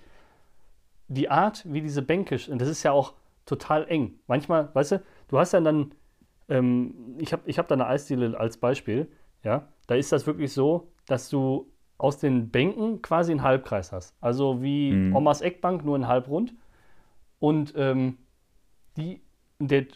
die 1.08 1.28
Art, 1.28 1.64
wie 1.70 1.82
diese 1.82 2.00
Bänke, 2.02 2.38
und 2.50 2.60
das 2.60 2.68
ist 2.68 2.82
ja 2.82 2.92
auch 2.92 3.14
total 3.44 3.86
eng. 3.88 4.18
Manchmal, 4.26 4.74
weißt 4.74 4.92
du, 4.92 5.02
du 5.28 5.38
hast 5.38 5.52
ja 5.52 5.60
dann, 5.60 5.94
ähm, 6.48 7.16
ich 7.18 7.32
habe 7.34 7.42
ich 7.46 7.58
hab 7.58 7.68
da 7.68 7.74
eine 7.74 7.86
Eisdiele 7.86 8.38
als 8.38 8.56
Beispiel, 8.56 9.08
ja, 9.42 9.68
da 9.86 9.94
ist 9.96 10.12
das 10.12 10.26
wirklich 10.26 10.52
so, 10.52 10.92
dass 11.06 11.28
du 11.28 11.70
aus 11.98 12.18
den 12.18 12.50
Bänken 12.50 13.02
quasi 13.02 13.32
einen 13.32 13.42
Halbkreis 13.42 13.92
hast. 13.92 14.14
Also 14.20 14.62
wie 14.62 14.92
Mhm. 14.92 15.16
Omas 15.16 15.40
Eckbank, 15.40 15.84
nur 15.84 15.96
in 15.96 16.06
halbrund. 16.06 16.54
Und 17.40 17.74
ähm, 17.76 18.18
die, 18.96 19.20
der, 19.58 19.86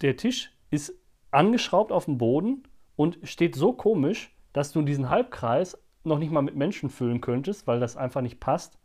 der 0.00 0.16
Tisch 0.16 0.50
ist 0.70 0.94
angeschraubt 1.30 1.92
auf 1.92 2.06
dem 2.06 2.18
Boden 2.18 2.64
und 2.96 3.18
steht 3.22 3.54
so 3.54 3.72
komisch, 3.72 4.34
dass 4.52 4.72
du 4.72 4.82
diesen 4.82 5.10
Halbkreis 5.10 5.78
noch 6.04 6.18
nicht 6.18 6.32
mal 6.32 6.42
mit 6.42 6.56
Menschen 6.56 6.90
füllen 6.90 7.20
könntest, 7.20 7.66
weil 7.66 7.80
das 7.80 7.96
einfach 7.96 8.22
nicht 8.22 8.40
passt. 8.40 8.78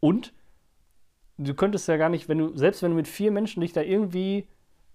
Und 0.00 0.32
du 1.38 1.54
könntest 1.54 1.88
ja 1.88 1.96
gar 1.96 2.08
nicht, 2.08 2.28
wenn 2.28 2.38
du, 2.38 2.56
selbst 2.56 2.82
wenn 2.82 2.90
du 2.90 2.96
mit 2.96 3.08
vier 3.08 3.30
Menschen 3.30 3.60
dich 3.60 3.72
da 3.72 3.82
irgendwie 3.82 4.48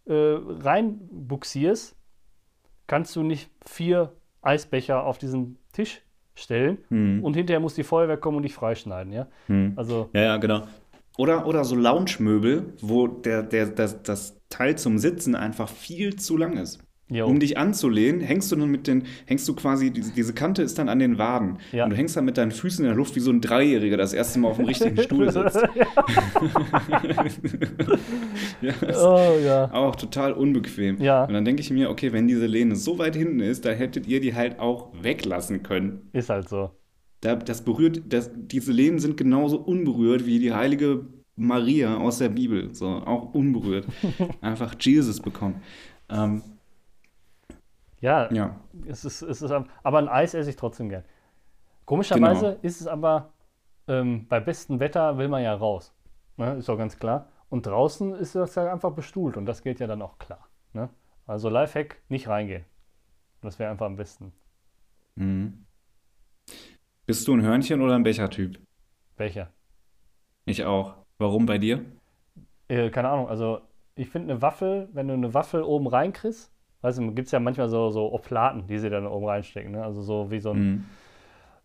äh, 0.05 0.13
reinbuxierst, 0.13 1.95
kannst 2.87 3.15
du 3.15 3.23
nicht 3.23 3.49
vier 3.65 4.13
Eisbecher 4.41 5.05
auf 5.05 5.17
diesen 5.17 5.57
Tisch 5.71 6.01
stellen 6.35 6.79
Hm. 6.89 7.23
und 7.23 7.35
hinterher 7.35 7.59
muss 7.59 7.75
die 7.75 7.83
Feuerwehr 7.83 8.17
kommen 8.17 8.37
und 8.37 8.43
dich 8.43 8.53
freischneiden, 8.53 9.11
ja? 9.13 9.27
Hm. 9.47 9.73
Also, 9.75 10.09
Ja, 10.13 10.21
ja, 10.21 10.37
genau. 10.37 10.63
Oder, 11.17 11.45
oder 11.45 11.65
so 11.65 11.75
Lounge-Möbel, 11.75 12.73
wo 12.81 13.07
der, 13.07 13.43
der, 13.43 13.67
das, 13.67 14.01
das 14.01 14.39
Teil 14.49 14.77
zum 14.77 14.97
Sitzen 14.97 15.35
einfach 15.35 15.69
viel 15.69 16.15
zu 16.15 16.37
lang 16.37 16.57
ist. 16.57 16.79
Jo. 17.11 17.27
Um 17.27 17.39
dich 17.39 17.57
anzulehnen, 17.57 18.21
hängst 18.21 18.51
du 18.51 18.55
dann 18.55 18.69
mit 18.69 18.87
den, 18.87 19.03
hängst 19.25 19.47
du 19.47 19.53
quasi, 19.53 19.91
diese, 19.91 20.11
diese 20.13 20.33
Kante 20.33 20.63
ist 20.63 20.79
dann 20.79 20.89
an 20.89 20.99
den 20.99 21.17
Waden. 21.17 21.57
Ja. 21.71 21.83
Und 21.83 21.91
du 21.91 21.95
hängst 21.97 22.17
dann 22.17 22.25
mit 22.25 22.37
deinen 22.37 22.51
Füßen 22.51 22.83
in 22.83 22.89
der 22.89 22.97
Luft 22.97 23.15
wie 23.15 23.19
so 23.19 23.31
ein 23.31 23.41
Dreijähriger, 23.41 23.97
das 23.97 24.13
erste 24.13 24.39
Mal 24.39 24.49
auf 24.49 24.57
dem 24.57 24.65
richtigen 24.65 24.97
Stuhl 24.97 25.31
sitzt. 25.31 25.59
ja, 28.61 28.73
oh 29.03 29.37
ja. 29.43 29.71
auch 29.73 29.95
total 29.95 30.33
unbequem. 30.33 31.01
Ja. 31.01 31.25
Und 31.25 31.33
dann 31.33 31.45
denke 31.45 31.61
ich 31.61 31.69
mir, 31.69 31.89
okay, 31.89 32.13
wenn 32.13 32.27
diese 32.27 32.45
Lehne 32.45 32.75
so 32.75 32.97
weit 32.97 33.15
hinten 33.15 33.41
ist, 33.41 33.65
dann 33.65 33.75
hättet 33.75 34.07
ihr 34.07 34.21
die 34.21 34.33
halt 34.33 34.59
auch 34.59 34.91
weglassen 35.01 35.63
können. 35.63 36.09
Ist 36.13 36.29
halt 36.29 36.49
so. 36.49 36.71
Da, 37.21 37.35
das 37.35 37.61
berührt, 37.61 38.01
das, 38.09 38.31
diese 38.35 38.71
Lehnen 38.71 38.99
sind 38.99 39.15
genauso 39.17 39.59
unberührt 39.59 40.25
wie 40.25 40.39
die 40.39 40.53
heilige 40.53 41.05
Maria 41.35 41.97
aus 41.97 42.17
der 42.17 42.29
Bibel. 42.29 42.73
So, 42.73 42.87
auch 42.87 43.33
unberührt. 43.33 43.85
Einfach 44.41 44.75
Jesus 44.79 45.19
bekommen. 45.19 45.61
Ähm, 46.09 46.41
Ja, 48.01 48.31
ja. 48.31 48.59
Es 48.87 49.05
ist, 49.05 49.21
es 49.21 49.41
ist, 49.41 49.51
aber 49.51 49.97
ein 49.99 50.09
Eis 50.09 50.33
esse 50.33 50.49
ich 50.49 50.55
trotzdem 50.55 50.89
gern. 50.89 51.03
Komischerweise 51.85 52.45
Genau. 52.51 52.59
ist 52.61 52.81
es 52.81 52.87
aber, 52.87 53.31
ähm, 53.87 54.27
bei 54.27 54.39
bestem 54.39 54.79
Wetter 54.79 55.17
will 55.17 55.27
man 55.27 55.43
ja 55.43 55.53
raus. 55.53 55.93
Ne? 56.37 56.55
Ist 56.55 56.67
doch 56.69 56.77
ganz 56.77 56.97
klar. 56.97 57.27
Und 57.49 57.65
draußen 57.65 58.15
ist 58.15 58.35
das 58.35 58.55
ja 58.55 58.71
einfach 58.71 58.93
bestuhlt 58.93 59.37
und 59.37 59.45
das 59.45 59.61
geht 59.61 59.79
ja 59.79 59.87
dann 59.87 60.01
auch 60.01 60.17
klar. 60.17 60.47
Ne? 60.73 60.89
Also 61.27 61.49
Lifehack, 61.49 62.01
nicht 62.09 62.27
reingehen. 62.27 62.65
Das 63.41 63.59
wäre 63.59 63.71
einfach 63.71 63.85
am 63.87 63.95
besten. 63.97 64.31
Mhm. 65.15 65.65
Bist 67.05 67.27
du 67.27 67.33
ein 67.33 67.41
Hörnchen 67.41 67.81
oder 67.81 67.95
ein 67.95 68.03
Bechertyp? 68.03 68.59
Welcher? 69.17 69.49
Ich 70.45 70.63
auch. 70.65 70.95
Warum 71.17 71.45
bei 71.45 71.57
dir? 71.57 71.85
Äh, 72.67 72.89
keine 72.89 73.09
Ahnung, 73.09 73.27
also 73.27 73.61
ich 73.95 74.09
finde 74.09 74.33
eine 74.33 74.41
Waffel, 74.41 74.89
wenn 74.93 75.07
du 75.07 75.13
eine 75.13 75.33
Waffel 75.33 75.61
oben 75.61 75.87
reinkriegst, 75.87 76.51
weißt 76.81 76.99
du, 76.99 77.11
gibt 77.13 77.27
es 77.27 77.31
ja 77.31 77.39
manchmal 77.39 77.69
so, 77.69 77.89
so 77.91 78.11
Oplaten, 78.13 78.67
die 78.67 78.77
sie 78.79 78.89
dann 78.89 79.07
oben 79.07 79.25
reinstecken. 79.25 79.71
Ne? 79.71 79.83
Also 79.83 80.01
so 80.01 80.31
wie 80.31 80.39
so 80.39 80.51
ein, 80.51 80.57
Mhm. 80.59 80.85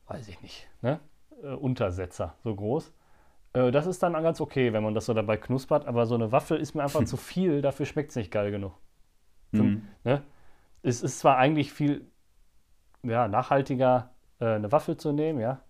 weiß 0.08 0.28
ich 0.28 0.40
nicht, 0.42 0.68
ne? 0.82 1.00
Äh, 1.42 1.48
Untersetzer, 1.54 2.34
so 2.44 2.54
groß. 2.54 2.92
Äh, 3.52 3.70
das 3.70 3.86
ist 3.86 4.02
dann 4.02 4.12
ganz 4.14 4.40
okay, 4.40 4.72
wenn 4.72 4.82
man 4.82 4.94
das 4.94 5.06
so 5.06 5.14
dabei 5.14 5.36
knuspert, 5.36 5.86
aber 5.86 6.06
so 6.06 6.14
eine 6.14 6.32
Waffel 6.32 6.58
ist 6.58 6.74
mir 6.74 6.82
einfach 6.82 7.04
zu 7.04 7.16
viel, 7.16 7.62
dafür 7.62 7.86
schmeckt 7.86 8.10
es 8.10 8.16
nicht 8.16 8.30
geil 8.30 8.50
genug. 8.50 8.74
Mhm. 9.52 9.82
Ne? 10.04 10.22
Es 10.82 11.02
ist 11.02 11.18
zwar 11.18 11.36
eigentlich 11.38 11.72
viel 11.72 12.06
ja, 13.02 13.28
nachhaltiger, 13.28 14.10
äh, 14.40 14.46
eine 14.46 14.72
Waffel 14.72 14.96
zu 14.96 15.12
nehmen, 15.12 15.40
ja, 15.40 15.60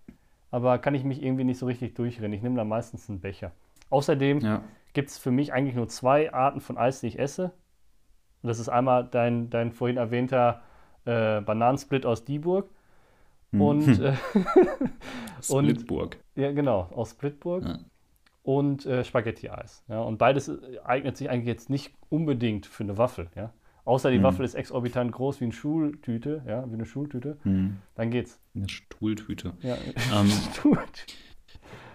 aber 0.51 0.79
kann 0.79 0.95
ich 0.95 1.03
mich 1.03 1.21
irgendwie 1.21 1.43
nicht 1.43 1.59
so 1.59 1.65
richtig 1.65 1.95
durchrennen. 1.95 2.33
Ich 2.33 2.41
nehme 2.41 2.55
dann 2.55 2.67
meistens 2.67 3.09
einen 3.09 3.19
Becher. 3.19 3.51
Außerdem 3.89 4.39
Ja. 4.39 4.63
gibt 4.93 5.09
es 5.09 5.17
für 5.17 5.31
mich 5.31 5.53
eigentlich 5.53 5.75
nur 5.75 5.87
zwei 5.87 6.33
Arten 6.33 6.61
von 6.61 6.77
Eis, 6.77 7.01
die 7.01 7.07
ich 7.07 7.19
esse. 7.19 7.51
Das 8.47 8.59
ist 8.59 8.69
einmal 8.69 9.05
dein, 9.09 9.49
dein 9.49 9.71
vorhin 9.71 9.97
erwähnter 9.97 10.61
äh, 11.05 11.41
Bananensplit 11.41 12.05
aus 12.05 12.25
Dieburg 12.25 12.69
Mhm. 13.51 13.61
und, 13.61 13.87
äh, 14.01 14.13
und 15.49 15.65
Splitburg. 15.69 16.17
ja, 16.35 16.51
genau, 16.51 16.89
aus 16.93 17.11
Splitburg 17.11 17.63
Ja. 17.65 17.79
und 18.43 18.85
äh, 18.85 19.03
Spaghetti-Eis. 19.05 19.83
Ja, 19.87 20.01
und 20.01 20.17
beides 20.17 20.51
eignet 20.83 21.15
sich 21.15 21.29
eigentlich 21.29 21.47
jetzt 21.47 21.69
nicht 21.69 21.93
unbedingt 22.09 22.65
für 22.65 22.83
eine 22.83 22.97
Waffel. 22.97 23.29
Ja? 23.35 23.53
Außer 23.85 24.11
die 24.11 24.19
Mhm. 24.19 24.23
Waffel 24.23 24.43
ist 24.43 24.55
exorbitant 24.55 25.13
groß 25.13 25.39
wie 25.39 25.45
eine 25.45 25.53
Schultüte, 25.53 26.41
ja, 26.45 26.69
wie 26.69 26.73
eine 26.73 26.85
Schultüte, 26.85 27.37
Mhm. 27.45 27.77
dann 27.95 28.11
geht's. 28.11 28.37
Eine 28.53 28.67
Stuhltüte. 28.67 29.53
Ja. 29.61 29.75
Ähm, 30.13 30.29
Schultüte. 30.61 31.13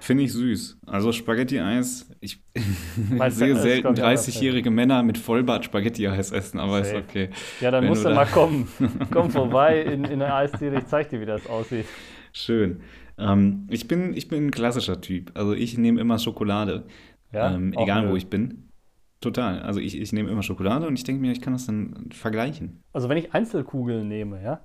Finde 0.02 0.24
ich 0.24 0.32
süß. 0.32 0.78
Also 0.86 1.12
Spaghetti-Eis, 1.12 2.10
ich 2.20 2.42
sehe 3.28 3.52
ist, 3.52 3.62
selten 3.62 3.82
glaub 3.82 3.96
ich, 3.98 4.02
anders, 4.02 4.28
30-jährige 4.28 4.70
Männer 4.70 5.02
mit 5.04 5.16
Vollbart 5.16 5.64
Spaghetti-Eis 5.64 6.32
essen, 6.32 6.58
aber 6.58 6.80
ist 6.80 6.88
Safe. 6.90 7.04
okay. 7.08 7.30
ja, 7.60 7.70
dann 7.70 7.82
wenn 7.84 7.88
musst 7.90 8.04
du 8.04 8.08
da- 8.08 8.14
mal 8.16 8.26
kommen. 8.26 8.66
Komm 9.12 9.30
vorbei 9.30 9.80
in, 9.82 10.04
in 10.04 10.18
der 10.18 10.34
Eisdiele, 10.34 10.78
ich 10.80 10.86
zeig 10.86 11.08
dir, 11.10 11.20
wie 11.20 11.26
das 11.26 11.46
aussieht. 11.46 11.86
Schön. 12.32 12.80
Ähm, 13.16 13.68
ich, 13.70 13.86
bin, 13.86 14.12
ich 14.14 14.26
bin 14.26 14.46
ein 14.46 14.50
klassischer 14.50 15.00
Typ. 15.00 15.30
Also 15.34 15.52
ich 15.52 15.78
nehme 15.78 16.00
immer 16.00 16.18
Schokolade. 16.18 16.84
Ja? 17.32 17.54
ähm, 17.54 17.72
egal 17.78 18.06
nö. 18.06 18.10
wo 18.10 18.16
ich 18.16 18.26
bin. 18.28 18.68
Total. 19.20 19.60
Also 19.62 19.78
ich, 19.78 20.00
ich 20.00 20.12
nehme 20.12 20.30
immer 20.30 20.42
Schokolade 20.42 20.88
und 20.88 20.94
ich 20.98 21.04
denke 21.04 21.20
mir, 21.22 21.30
ich 21.30 21.40
kann 21.40 21.52
das 21.52 21.66
dann 21.66 22.08
vergleichen. 22.12 22.82
Also 22.92 23.08
wenn 23.08 23.18
ich 23.18 23.34
Einzelkugeln 23.34 24.08
nehme, 24.08 24.42
ja, 24.42 24.60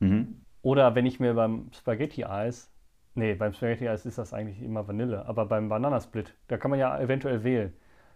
Mhm. 0.00 0.36
oder 0.62 0.94
wenn 0.94 1.04
ich 1.04 1.20
mir 1.20 1.34
beim 1.34 1.66
Spaghetti-Eis, 1.76 2.70
nee, 3.18 3.34
beim 3.34 3.52
Spaghetti-Eis 3.52 4.06
ist 4.06 4.18
das 4.18 4.32
eigentlich 4.32 4.62
immer 4.62 4.86
Vanille, 4.88 5.26
aber 5.26 5.46
beim 5.46 5.68
Bananasplit, 5.68 6.34
da 6.48 6.56
kann 6.56 6.70
man 6.70 6.80
ja 6.80 6.98
eventuell 6.98 7.44
wählen. 7.44 7.72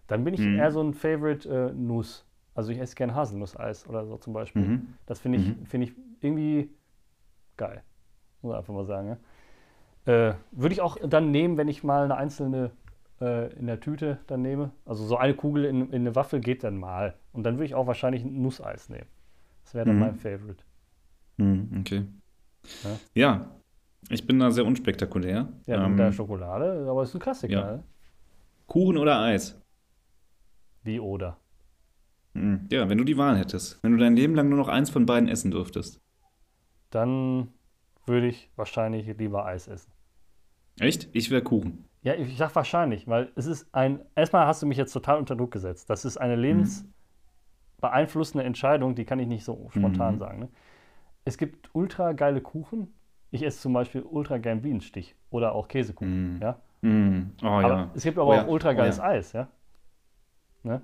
Dann 0.06 0.24
bin 0.24 0.34
ich 0.34 0.40
Mhm. 0.40 0.56
eher 0.58 0.70
so 0.70 0.80
ein 0.82 0.94
Favorite 0.94 1.48
äh, 1.48 1.72
Nuss. 1.74 2.26
Also 2.54 2.70
ich 2.72 2.78
esse 2.78 2.94
gern 2.96 3.14
Haselnusseis 3.14 3.86
oder 3.88 4.04
so 4.06 4.16
zum 4.18 4.32
Beispiel. 4.32 4.62
Mhm. 4.62 4.88
Das 5.06 5.18
finde 5.20 5.38
ich, 5.38 5.48
Mhm. 5.48 5.66
finde 5.66 5.86
ich 5.86 5.94
irgendwie 6.20 6.70
geil. 7.56 7.82
Muss 8.42 8.50
man 8.50 8.58
einfach 8.58 8.74
mal 8.74 8.84
sagen. 8.84 9.08
Ja? 10.06 10.30
Äh, 10.30 10.34
Würde 10.50 10.72
ich 10.74 10.80
auch 10.80 10.96
dann 11.06 11.30
nehmen, 11.30 11.56
wenn 11.56 11.68
ich 11.68 11.84
mal 11.84 12.04
eine 12.04 12.16
einzelne 12.16 12.72
äh, 13.20 13.52
in 13.54 13.66
der 13.68 13.80
Tüte 13.80 14.18
dann 14.26 14.42
nehme. 14.42 14.72
Also 14.84 15.04
so 15.04 15.16
eine 15.16 15.34
Kugel 15.34 15.64
in, 15.64 15.90
in 15.90 16.02
eine 16.02 16.14
Waffel 16.14 16.40
geht 16.40 16.64
dann 16.64 16.76
mal. 16.76 17.14
Und 17.32 17.44
dann 17.44 17.54
würde 17.54 17.66
ich 17.66 17.74
auch 17.74 17.86
wahrscheinlich 17.86 18.24
ein 18.24 18.42
Nusseis 18.42 18.88
nehmen. 18.88 19.06
Das 19.64 19.74
wäre 19.74 19.86
dann 19.86 19.94
Mhm. 19.94 20.00
mein 20.00 20.14
Favorite. 20.16 20.64
Mhm. 21.38 21.68
Okay. 21.80 22.04
Ja. 22.84 22.98
Ja. 23.14 23.50
Ich 24.08 24.26
bin 24.26 24.38
da 24.38 24.50
sehr 24.50 24.64
unspektakulär. 24.66 25.48
Ja, 25.66 25.84
Ähm, 25.84 25.90
mit 25.92 26.00
der 26.00 26.12
Schokolade, 26.12 26.86
aber 26.88 27.02
ist 27.02 27.14
ein 27.14 27.20
Klassiker. 27.20 27.52
ja. 27.52 27.72
Ne? 27.76 27.82
Kuchen 28.66 28.96
oder 28.96 29.20
Eis? 29.20 29.60
Wie 30.82 30.98
oder? 31.00 31.36
Mhm. 32.34 32.66
Ja, 32.70 32.88
wenn 32.88 32.98
du 32.98 33.04
die 33.04 33.16
Wahl 33.18 33.36
hättest. 33.38 33.82
Wenn 33.82 33.92
du 33.92 33.98
dein 33.98 34.16
Leben 34.16 34.34
lang 34.34 34.48
nur 34.48 34.58
noch 34.58 34.68
eins 34.68 34.90
von 34.90 35.06
beiden 35.06 35.28
essen 35.28 35.50
dürftest. 35.50 36.00
Dann 36.90 37.48
würde 38.06 38.28
ich 38.28 38.50
wahrscheinlich 38.56 39.06
lieber 39.18 39.44
Eis 39.46 39.68
essen. 39.68 39.92
Echt? 40.80 41.08
Ich 41.12 41.30
wäre 41.30 41.42
Kuchen. 41.42 41.84
Ja, 42.02 42.14
ich 42.14 42.36
sag 42.36 42.54
wahrscheinlich, 42.56 43.06
weil 43.06 43.30
es 43.36 43.46
ist 43.46 43.72
ein. 43.72 44.00
Erstmal 44.16 44.46
hast 44.46 44.62
du 44.62 44.66
mich 44.66 44.78
jetzt 44.78 44.92
total 44.92 45.18
unter 45.18 45.36
Druck 45.36 45.52
gesetzt. 45.52 45.88
Das 45.90 46.04
ist 46.04 46.16
eine 46.16 46.34
lebensbeeinflussende 46.34 48.44
Entscheidung, 48.44 48.94
die 48.94 49.04
kann 49.04 49.20
ich 49.20 49.28
nicht 49.28 49.44
so 49.44 49.68
spontan 49.70 50.14
Mhm. 50.14 50.18
sagen. 50.18 50.38
Ne? 50.40 50.48
es 51.24 51.38
gibt 51.38 51.70
ultra 51.72 52.12
geile 52.14 52.40
Kuchen. 52.40 52.92
Ich 53.32 53.42
esse 53.42 53.60
zum 53.60 53.72
Beispiel 53.72 54.02
ultra 54.02 54.36
gern 54.38 54.60
Bienenstich 54.60 55.16
oder 55.30 55.54
auch 55.54 55.66
Käsekuchen. 55.66 56.38
Mm. 56.38 56.42
Ja? 56.42 56.60
Mm. 56.82 57.32
Oh 57.42 57.46
Aber 57.46 57.68
ja. 57.68 57.90
es 57.94 58.02
gibt 58.04 58.18
aber 58.18 58.28
Oh 58.28 58.34
ja. 58.34 58.44
auch 58.44 58.48
ultra 58.48 58.74
geiles 58.74 58.98
Oh 58.98 59.02
ja. 59.02 59.08
Eis, 59.08 59.32
ja. 59.32 59.48
Ne? 60.62 60.82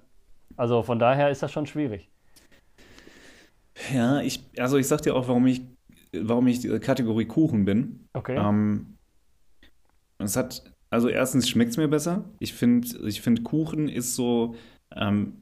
Also 0.57 0.83
von 0.83 0.99
daher 0.99 1.31
ist 1.31 1.43
das 1.43 1.53
schon 1.53 1.67
schwierig. 1.67 2.09
Ja, 3.95 4.21
ich, 4.23 4.43
also 4.59 4.79
ich 4.79 4.89
sag 4.89 5.03
dir 5.03 5.15
auch, 5.15 5.29
warum 5.29 5.47
ich, 5.47 5.61
warum 6.13 6.47
ich 6.49 6.61
die 6.61 6.79
Kategorie 6.81 7.27
Kuchen 7.27 7.67
bin. 7.67 8.09
Okay. 8.15 8.37
Ähm, 8.37 8.97
es 10.17 10.35
hat, 10.35 10.65
also 10.91 11.09
erstens 11.09 11.49
schmeckt 11.49 11.73
es 11.73 11.77
mir 11.77 11.87
besser. 11.87 12.25
Ich 12.39 12.55
finde, 12.55 12.89
ich 13.07 13.21
find 13.21 13.45
Kuchen 13.45 13.89
ist 13.89 14.17
so, 14.17 14.57
ähm, 14.97 15.35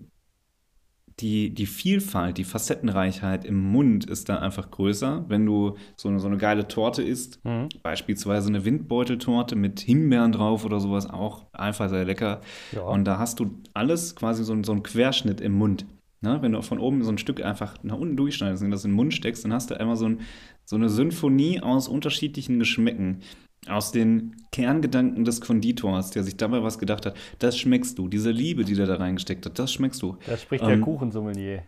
die, 1.20 1.48
die 1.50 1.64
Vielfalt, 1.66 2.36
die 2.36 2.44
Facettenreichheit 2.44 3.44
im 3.46 3.58
Mund 3.72 4.04
ist 4.04 4.28
da 4.28 4.38
einfach 4.38 4.70
größer. 4.70 5.24
Wenn 5.28 5.46
du 5.46 5.76
so 5.96 6.08
eine, 6.08 6.20
so 6.20 6.26
eine 6.26 6.36
geile 6.36 6.68
Torte 6.68 7.02
isst, 7.02 7.42
Mhm. 7.44 7.68
beispielsweise 7.82 8.48
eine 8.48 8.64
Windbeuteltorte 8.64 9.56
mit 9.56 9.80
Himbeeren 9.80 10.32
drauf 10.32 10.64
oder 10.66 10.78
sowas, 10.78 11.08
auch 11.08 11.46
einfach 11.52 11.88
sehr 11.88 12.04
lecker. 12.04 12.42
Ja. 12.72 12.82
Und 12.82 13.04
da 13.04 13.18
hast 13.18 13.40
du 13.40 13.50
alles 13.72 14.14
quasi 14.14 14.44
so, 14.44 14.62
so 14.62 14.72
einen 14.72 14.82
Querschnitt 14.82 15.40
im 15.40 15.52
Mund. 15.52 15.86
Ne? 16.20 16.38
Wenn 16.42 16.52
du 16.52 16.60
von 16.62 16.78
oben 16.78 17.02
so 17.02 17.10
ein 17.12 17.18
Stück 17.18 17.42
einfach 17.42 17.76
nach 17.82 17.96
unten 17.96 18.16
durchschneidest 18.16 18.62
und 18.62 18.70
das 18.70 18.84
in 18.84 18.90
den 18.90 18.96
Mund 18.96 19.14
steckst, 19.14 19.44
dann 19.44 19.52
hast 19.54 19.70
du 19.70 19.78
einmal 19.80 19.96
so, 19.96 20.06
ein, 20.06 20.20
so 20.64 20.76
eine 20.76 20.88
Symphonie 20.90 21.60
aus 21.60 21.88
unterschiedlichen 21.88 22.58
Geschmäcken. 22.58 23.20
Aus 23.68 23.92
den 23.92 24.36
Kerngedanken 24.52 25.24
des 25.24 25.40
Konditors, 25.40 26.10
der 26.10 26.22
sich 26.22 26.36
dabei 26.36 26.62
was 26.62 26.78
gedacht 26.78 27.06
hat, 27.06 27.16
das 27.38 27.58
schmeckst 27.58 27.98
du. 27.98 28.08
Diese 28.08 28.30
Liebe, 28.30 28.64
die 28.64 28.74
der 28.74 28.86
da 28.86 28.96
reingesteckt 28.96 29.44
hat, 29.44 29.58
das 29.58 29.72
schmeckst 29.72 30.02
du. 30.02 30.16
da 30.26 30.36
spricht 30.36 30.64
der 30.64 30.74
ähm, 30.74 30.82
Kuchensommelier. 30.82 31.62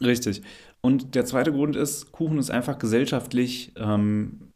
Richtig. 0.00 0.42
Und 0.80 1.14
der 1.14 1.24
zweite 1.24 1.52
Grund 1.52 1.76
ist, 1.76 2.12
Kuchen 2.12 2.38
ist 2.38 2.50
einfach 2.50 2.78
gesellschaftlich 2.78 3.72
ähm, 3.76 4.52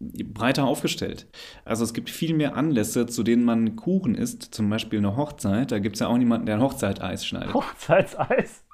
breiter 0.00 0.64
aufgestellt. 0.64 1.26
Also 1.64 1.84
es 1.84 1.92
gibt 1.92 2.08
viel 2.10 2.34
mehr 2.34 2.56
Anlässe, 2.56 3.06
zu 3.06 3.22
denen 3.22 3.44
man 3.44 3.76
Kuchen 3.76 4.14
isst, 4.14 4.42
zum 4.54 4.70
Beispiel 4.70 5.00
eine 5.00 5.16
Hochzeit. 5.16 5.72
Da 5.72 5.78
gibt 5.78 5.96
es 5.96 6.00
ja 6.00 6.06
auch 6.06 6.16
niemanden, 6.16 6.46
der 6.46 6.56
ein 6.56 6.62
Hochzeiteis 6.62 7.26
schneidet. 7.26 7.54
Hochzeitseis. 7.54 8.64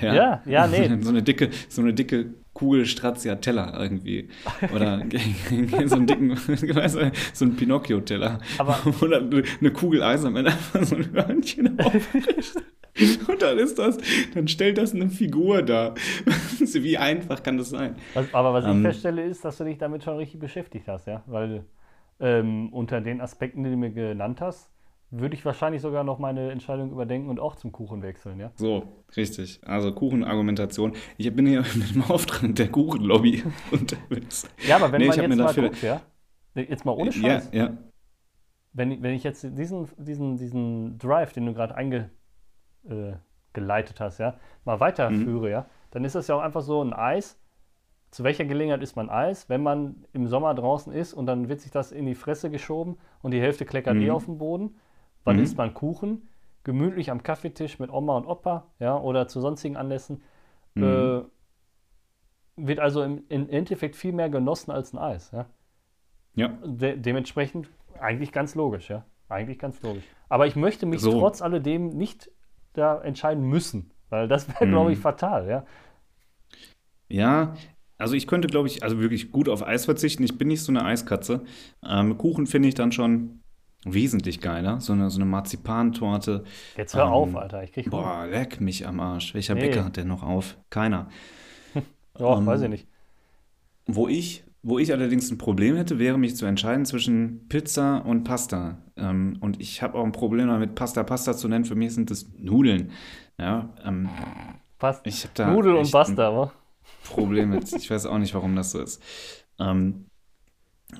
Ja, 0.00 0.42
ja, 0.44 0.66
nee. 0.66 0.88
So 1.00 1.08
eine 1.08 1.22
dicke, 1.22 1.50
so 1.68 1.82
eine 1.82 1.94
dicke 1.94 2.34
Kugel 2.56 2.86
Stracciatella 2.86 3.78
irgendwie. 3.78 4.28
Oder 4.74 5.02
so 5.86 5.96
einen 5.96 6.06
dicken, 6.06 6.36
so 7.34 7.44
ein 7.44 7.54
Pinocchio-Teller. 7.54 8.40
Oder 9.02 9.18
eine 9.20 9.70
Kugel 9.72 10.02
Eis 10.02 10.24
am 10.24 10.36
Ende 10.36 10.52
einfach 10.52 10.82
so 10.84 10.96
ein 10.96 11.12
Hörnchen 11.12 11.78
aufbricht. 11.78 12.54
Und 13.28 13.42
dann 13.42 13.58
ist 13.58 13.78
das, 13.78 13.98
dann 14.32 14.48
stellt 14.48 14.78
das 14.78 14.94
eine 14.94 15.10
Figur 15.10 15.60
dar. 15.60 15.94
Wie 16.58 16.96
einfach 16.96 17.42
kann 17.42 17.58
das 17.58 17.68
sein? 17.68 17.96
Was, 18.14 18.32
aber 18.32 18.54
was 18.54 18.64
ich 18.64 18.70
Ähm. 18.70 18.82
feststelle, 18.82 19.22
ist, 19.22 19.44
dass 19.44 19.58
du 19.58 19.64
dich 19.64 19.76
damit 19.76 20.02
schon 20.02 20.16
richtig 20.16 20.40
beschäftigt 20.40 20.88
hast, 20.88 21.06
ja. 21.06 21.22
Weil 21.26 21.64
ähm, 22.20 22.72
unter 22.72 23.02
den 23.02 23.20
Aspekten, 23.20 23.64
die 23.64 23.70
du 23.70 23.76
mir 23.76 23.90
genannt 23.90 24.40
hast, 24.40 24.70
würde 25.10 25.34
ich 25.34 25.44
wahrscheinlich 25.44 25.82
sogar 25.82 26.04
noch 26.04 26.18
meine 26.18 26.50
Entscheidung 26.50 26.90
überdenken 26.90 27.30
und 27.30 27.40
auch 27.40 27.56
zum 27.56 27.72
Kuchen 27.72 28.02
wechseln, 28.02 28.38
ja. 28.40 28.50
So, 28.56 28.84
richtig. 29.16 29.60
Also 29.64 29.92
Kuchenargumentation. 29.92 30.92
Ich 31.16 31.34
bin 31.34 31.46
hier 31.46 31.60
mit 31.74 31.94
dem 31.94 32.02
Auftrag 32.02 32.54
der 32.54 32.68
Kuchenlobby 32.68 33.42
unterwegs. 33.70 34.48
Ja, 34.66 34.76
aber 34.76 34.92
wenn 34.92 35.00
Nee, 35.02 35.08
man 35.08 35.18
jetzt 35.20 35.36
mal 35.38 35.54
guckt, 35.54 35.82
ja. 35.82 36.00
Jetzt 36.54 36.84
mal 36.84 36.92
ohne 36.92 37.10
Ja, 37.10 37.12
Scheiß. 37.12 37.50
ja. 37.52 37.76
Wenn, 38.72 38.90
ich- 38.90 39.02
wenn 39.02 39.14
ich 39.14 39.24
jetzt 39.24 39.42
diesen, 39.42 39.88
diesen, 39.96 40.36
diesen 40.36 40.98
Drive, 40.98 41.32
den 41.32 41.46
du 41.46 41.54
gerade 41.54 41.74
eingeleitet 41.74 42.10
äh, 44.00 44.00
hast, 44.00 44.18
ja, 44.18 44.34
mal 44.64 44.80
weiterführe, 44.80 45.50
ja, 45.50 45.66
dann 45.90 46.04
ist 46.04 46.14
das 46.14 46.26
ja 46.28 46.34
auch 46.34 46.40
einfach 46.42 46.62
so 46.62 46.82
ein 46.82 46.92
Eis. 46.92 47.38
Zu 48.10 48.24
welcher 48.24 48.44
Gelegenheit 48.44 48.82
isst 48.82 48.96
man 48.96 49.10
Eis? 49.10 49.48
Wenn 49.48 49.62
man 49.62 50.04
im 50.12 50.26
Sommer 50.26 50.54
draußen 50.54 50.92
ist 50.92 51.12
und 51.12 51.26
dann 51.26 51.48
wird 51.48 51.60
sich 51.60 51.70
das 51.70 51.92
in 51.92 52.06
die 52.06 52.14
Fresse 52.14 52.50
geschoben 52.50 52.96
und 53.22 53.32
die 53.32 53.40
Hälfte 53.40 53.64
kleckert 53.64 53.96
eh 53.96 54.04
Mhm. 54.06 54.10
auf 54.10 54.24
dem 54.26 54.38
Boden. 54.38 54.76
Wann 55.26 55.36
Mhm. 55.36 55.42
isst 55.42 55.58
man 55.58 55.74
Kuchen? 55.74 56.28
Gemütlich 56.64 57.10
am 57.10 57.22
Kaffeetisch 57.22 57.78
mit 57.78 57.90
Oma 57.90 58.16
und 58.16 58.26
Opa, 58.26 58.66
ja, 58.80 58.98
oder 58.98 59.28
zu 59.28 59.40
sonstigen 59.40 59.76
Anlässen. 59.76 60.22
Mhm. 60.74 60.84
Äh, 60.84 61.22
wird 62.56 62.80
also 62.80 63.02
im, 63.02 63.24
im 63.28 63.48
Endeffekt 63.50 63.96
viel 63.96 64.12
mehr 64.12 64.30
genossen 64.30 64.70
als 64.70 64.92
ein 64.94 64.98
Eis, 64.98 65.30
ja. 65.32 65.46
Ja. 66.34 66.48
De 66.64 66.96
dementsprechend 66.96 67.68
eigentlich 68.00 68.32
ganz 68.32 68.54
logisch, 68.54 68.88
ja. 68.88 69.04
Eigentlich 69.28 69.58
ganz 69.58 69.82
logisch. 69.82 70.04
Aber 70.28 70.46
ich 70.46 70.56
möchte 70.56 70.86
mich 70.86 71.00
So. 71.02 71.12
trotz 71.12 71.42
alledem 71.42 71.88
nicht 71.90 72.30
da 72.72 73.00
entscheiden 73.02 73.44
müssen, 73.44 73.90
weil 74.10 74.28
das 74.28 74.48
wäre, 74.48 74.66
Mhm. 74.66 74.70
glaube 74.70 74.92
ich, 74.92 74.98
fatal, 74.98 75.48
ja. 75.48 75.64
Ja, 77.08 77.54
also 77.98 78.14
ich 78.14 78.26
könnte, 78.26 78.48
glaube 78.48 78.68
ich, 78.68 78.82
also 78.82 79.00
wirklich 79.00 79.32
gut 79.32 79.48
auf 79.48 79.66
Eis 79.66 79.84
verzichten. 79.84 80.22
Ich 80.24 80.36
bin 80.38 80.48
nicht 80.48 80.62
so 80.62 80.72
eine 80.72 80.84
Eiskatze. 80.84 81.44
Ähm, 81.84 82.18
Kuchen 82.18 82.46
finde 82.46 82.68
ich 82.68 82.74
dann 82.74 82.92
schon 82.92 83.40
wesentlich 83.84 84.40
geiler. 84.40 84.80
So 84.80 84.92
eine, 84.92 85.10
so 85.10 85.18
eine 85.18 85.26
Marzipantorte. 85.26 86.44
Jetzt 86.76 86.94
hör 86.94 87.04
Ähm, 87.06 87.12
auf, 87.12 87.36
Alter. 87.36 87.62
Ich 87.62 87.72
krieg 87.72 87.86
Hunger. 87.86 88.02
Boah, 88.02 88.26
leck 88.26 88.60
mich 88.60 88.86
am 88.86 89.00
Arsch. 89.00 89.34
Welcher 89.34 89.54
Nee. 89.54 89.60
Bäcker 89.62 89.84
hat 89.84 89.96
denn 89.96 90.08
noch 90.08 90.22
auf? 90.22 90.56
Keiner. 90.70 91.08
Ja, 92.18 92.38
ähm, 92.38 92.46
weiß 92.46 92.62
ich 92.62 92.70
nicht. 92.70 92.88
Wo 93.86 94.08
ich, 94.08 94.42
wo 94.62 94.78
ich 94.78 94.90
allerdings 94.90 95.30
ein 95.30 95.36
Problem 95.36 95.76
hätte, 95.76 95.98
wäre 95.98 96.16
mich 96.18 96.34
zu 96.34 96.46
entscheiden 96.46 96.86
zwischen 96.86 97.46
Pizza 97.48 97.98
und 98.06 98.24
Pasta. 98.24 98.78
Ähm, 98.96 99.36
und 99.40 99.60
ich 99.60 99.82
habe 99.82 99.98
auch 99.98 100.04
ein 100.04 100.12
Problem 100.12 100.48
damit, 100.48 100.74
Pasta 100.74 101.02
Pasta 101.02 101.36
zu 101.36 101.46
nennen. 101.46 101.66
Für 101.66 101.74
mich 101.74 101.92
sind 101.92 102.10
das 102.10 102.26
Nudeln. 102.38 102.90
Ja, 103.38 103.68
ähm, 103.84 104.08
Passt. 104.78 105.06
ich 105.06 105.24
habe 105.24 105.32
da 105.34 105.50
Nudel 105.52 105.74
und 105.76 105.90
Basta, 105.90 106.34
wa? 106.34 106.52
Problem 107.04 107.50
mit. 107.50 107.70
Ich 107.74 107.90
weiß 107.90 108.06
auch 108.06 108.16
nicht, 108.18 108.32
warum 108.34 108.56
das 108.56 108.70
so 108.70 108.80
ist. 108.80 109.02
Ähm, 109.58 110.06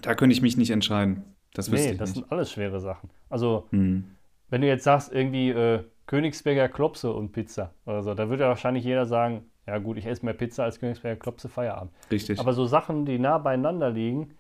da 0.03 0.15
könnte 0.15 0.35
ich 0.35 0.43
mich 0.43 0.59
nicht 0.59 0.71
entscheiden. 0.71 1.25
Das 1.57 1.69
Nee, 1.69 1.95
das 1.95 2.11
nicht. 2.11 2.21
sind 2.21 2.33
alles 2.33 2.53
schwere 2.53 2.81
Sachen. 2.81 3.11
Also, 3.31 3.67
Hm. 3.71 4.05
wenn 4.51 4.61
du 4.61 4.67
jetzt 4.67 4.85
sagst, 4.85 5.13
irgendwie 5.13 5.51
äh, 5.51 5.85
Königsberger 6.07 6.69
Klopse 6.69 7.13
und 7.13 7.33
Pizza 7.33 7.73
oder 7.87 8.03
so, 8.03 8.15
da 8.15 8.29
würde 8.29 8.45
ja 8.45 8.49
wahrscheinlich 8.49 8.85
jeder 8.85 9.07
sagen, 9.07 9.51
ja 9.67 9.79
gut, 9.79 9.97
ich 9.97 10.07
esse 10.07 10.25
mehr 10.25 10.35
Pizza 10.35 10.65
als 10.65 10.79
Königsberger 10.79 11.19
Klopse 11.19 11.49
Feierabend. 11.49 11.93
Richtig. 12.11 12.39
Aber 12.39 12.53
so 12.53 12.67
Sachen, 12.67 13.05
die 13.07 13.19
nah 13.19 13.39
beieinander 13.39 13.91
liegen, 13.91 14.37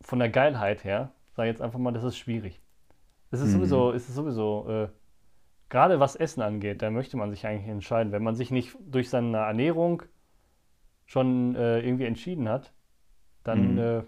von 0.00 0.18
der 0.18 0.30
Geilheit 0.30 0.84
her, 0.84 1.12
sag 1.36 1.44
ich 1.44 1.50
jetzt 1.50 1.62
einfach 1.62 1.78
mal, 1.78 1.92
das 1.92 2.04
ist 2.04 2.16
schwierig. 2.16 2.60
Es 3.30 3.40
ist 3.40 3.50
Mhm. 3.50 3.58
sowieso, 3.58 3.92
es 3.92 4.08
ist 4.08 4.14
sowieso, 4.14 4.66
äh, 4.68 4.88
gerade 5.68 6.00
was 6.00 6.16
Essen 6.16 6.40
angeht, 6.40 6.82
da 6.82 6.90
möchte 6.90 7.16
man 7.16 7.30
sich 7.30 7.46
eigentlich 7.46 7.68
entscheiden. 7.68 8.12
Wenn 8.12 8.22
man 8.22 8.34
sich 8.34 8.50
nicht 8.50 8.76
durch 8.80 9.10
seine 9.10 9.36
Ernährung 9.36 10.02
schon 11.06 11.54
äh, 11.54 11.80
irgendwie 11.80 12.04
entschieden 12.06 12.48
hat, 12.48 12.72
dann, 13.44 13.72
Mhm. 13.74 13.78
äh, 13.78 14.02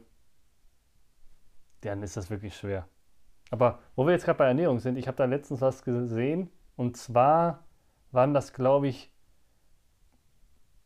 dann 1.80 2.02
ist 2.02 2.16
das 2.16 2.30
wirklich 2.30 2.56
schwer. 2.56 2.86
Aber 3.50 3.80
wo 3.96 4.06
wir 4.06 4.12
jetzt 4.12 4.24
gerade 4.24 4.38
bei 4.38 4.46
Ernährung 4.46 4.78
sind, 4.78 4.96
ich 4.96 5.08
habe 5.08 5.16
da 5.16 5.24
letztens 5.24 5.60
was 5.60 5.82
gesehen 5.82 6.50
und 6.76 6.96
zwar 6.96 7.64
waren 8.12 8.34
das, 8.34 8.52
glaube 8.52 8.88
ich, 8.88 9.12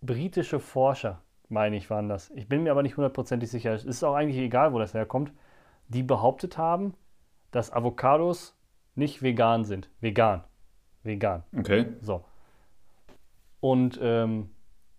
britische 0.00 0.60
Forscher, 0.60 1.22
meine 1.48 1.76
ich, 1.76 1.90
waren 1.90 2.08
das. 2.08 2.30
Ich 2.30 2.48
bin 2.48 2.62
mir 2.62 2.70
aber 2.70 2.82
nicht 2.82 2.96
hundertprozentig 2.96 3.50
sicher. 3.50 3.72
Es 3.72 3.84
ist 3.84 4.02
auch 4.04 4.14
eigentlich 4.14 4.38
egal, 4.38 4.72
wo 4.72 4.78
das 4.78 4.94
herkommt. 4.94 5.32
Die 5.88 6.02
behauptet 6.02 6.58
haben, 6.58 6.94
dass 7.50 7.72
Avocados 7.72 8.56
nicht 8.94 9.22
vegan 9.22 9.64
sind. 9.64 9.90
Vegan. 10.00 10.44
Vegan. 11.02 11.44
Okay. 11.56 11.86
So. 12.00 12.24
Und 13.60 13.98
ähm, 14.02 14.50